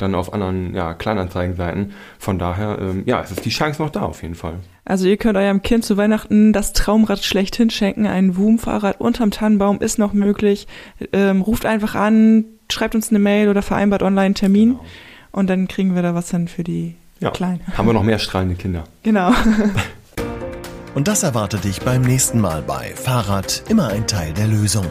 dann 0.00 0.14
auf 0.14 0.32
anderen 0.32 0.74
ja, 0.74 0.94
Kleinanzeigenseiten. 0.94 1.92
Von 2.18 2.38
daher, 2.38 2.78
ähm, 2.80 3.02
ja, 3.06 3.22
es 3.22 3.30
ist 3.30 3.44
die 3.44 3.50
Chance 3.50 3.82
noch 3.82 3.90
da 3.90 4.02
auf 4.02 4.22
jeden 4.22 4.34
Fall. 4.34 4.54
Also 4.84 5.06
ihr 5.06 5.16
könnt 5.16 5.36
eurem 5.36 5.62
Kind 5.62 5.84
zu 5.84 5.96
Weihnachten 5.96 6.52
das 6.52 6.72
Traumrad 6.72 7.22
schlechthin 7.22 7.70
schenken. 7.70 8.06
Ein 8.06 8.36
Woom-Fahrrad 8.36 9.00
unterm 9.00 9.30
Tannenbaum 9.30 9.80
ist 9.80 9.98
noch 9.98 10.12
möglich. 10.12 10.66
Ähm, 11.12 11.42
ruft 11.42 11.66
einfach 11.66 11.94
an, 11.94 12.44
schreibt 12.72 12.94
uns 12.94 13.10
eine 13.10 13.18
Mail 13.18 13.48
oder 13.48 13.62
vereinbart 13.62 14.02
online 14.02 14.26
einen 14.26 14.34
Termin. 14.34 14.68
Genau. 14.70 14.84
Und 15.32 15.48
dann 15.48 15.68
kriegen 15.68 15.94
wir 15.94 16.02
da 16.02 16.14
was 16.14 16.28
dann 16.28 16.48
für 16.48 16.64
die 16.64 16.96
ja, 17.20 17.30
Kleinen. 17.30 17.60
Haben 17.76 17.86
wir 17.86 17.92
noch 17.92 18.02
mehr 18.02 18.18
strahlende 18.18 18.56
Kinder. 18.56 18.84
Genau. 19.02 19.32
Und 20.94 21.06
das 21.06 21.22
erwartet 21.22 21.64
dich 21.64 21.80
beim 21.82 22.02
nächsten 22.02 22.40
Mal 22.40 22.62
bei 22.62 22.92
Fahrrad 22.96 23.62
immer 23.68 23.88
ein 23.88 24.06
Teil 24.08 24.32
der 24.32 24.48
Lösung. 24.48 24.86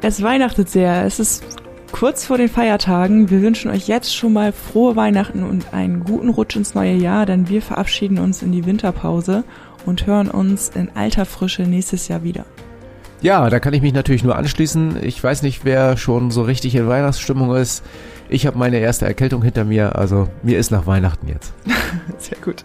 Es 0.00 0.22
weihnachtet 0.22 0.70
sehr. 0.70 1.04
Es 1.04 1.18
ist 1.18 1.44
kurz 1.90 2.24
vor 2.24 2.38
den 2.38 2.48
Feiertagen. 2.48 3.30
Wir 3.30 3.42
wünschen 3.42 3.70
euch 3.70 3.88
jetzt 3.88 4.14
schon 4.14 4.32
mal 4.32 4.52
frohe 4.52 4.94
Weihnachten 4.94 5.42
und 5.42 5.74
einen 5.74 6.04
guten 6.04 6.28
Rutsch 6.28 6.54
ins 6.54 6.74
neue 6.74 6.94
Jahr, 6.94 7.26
denn 7.26 7.48
wir 7.48 7.62
verabschieden 7.62 8.18
uns 8.18 8.42
in 8.42 8.52
die 8.52 8.64
Winterpause 8.64 9.42
und 9.86 10.06
hören 10.06 10.30
uns 10.30 10.68
in 10.68 10.90
alter 10.94 11.26
Frische 11.26 11.62
nächstes 11.62 12.08
Jahr 12.08 12.22
wieder. 12.22 12.44
Ja, 13.22 13.50
da 13.50 13.60
kann 13.60 13.74
ich 13.74 13.82
mich 13.82 13.92
natürlich 13.92 14.24
nur 14.24 14.36
anschließen. 14.36 15.02
Ich 15.02 15.22
weiß 15.22 15.42
nicht, 15.42 15.64
wer 15.64 15.96
schon 15.96 16.30
so 16.30 16.42
richtig 16.42 16.74
in 16.74 16.88
Weihnachtsstimmung 16.88 17.54
ist. 17.54 17.84
Ich 18.28 18.46
habe 18.46 18.58
meine 18.58 18.78
erste 18.78 19.06
Erkältung 19.06 19.42
hinter 19.42 19.64
mir, 19.64 19.96
also 19.96 20.28
mir 20.42 20.58
ist 20.58 20.70
nach 20.70 20.86
Weihnachten 20.86 21.28
jetzt. 21.28 21.52
Sehr 22.18 22.38
gut. 22.38 22.64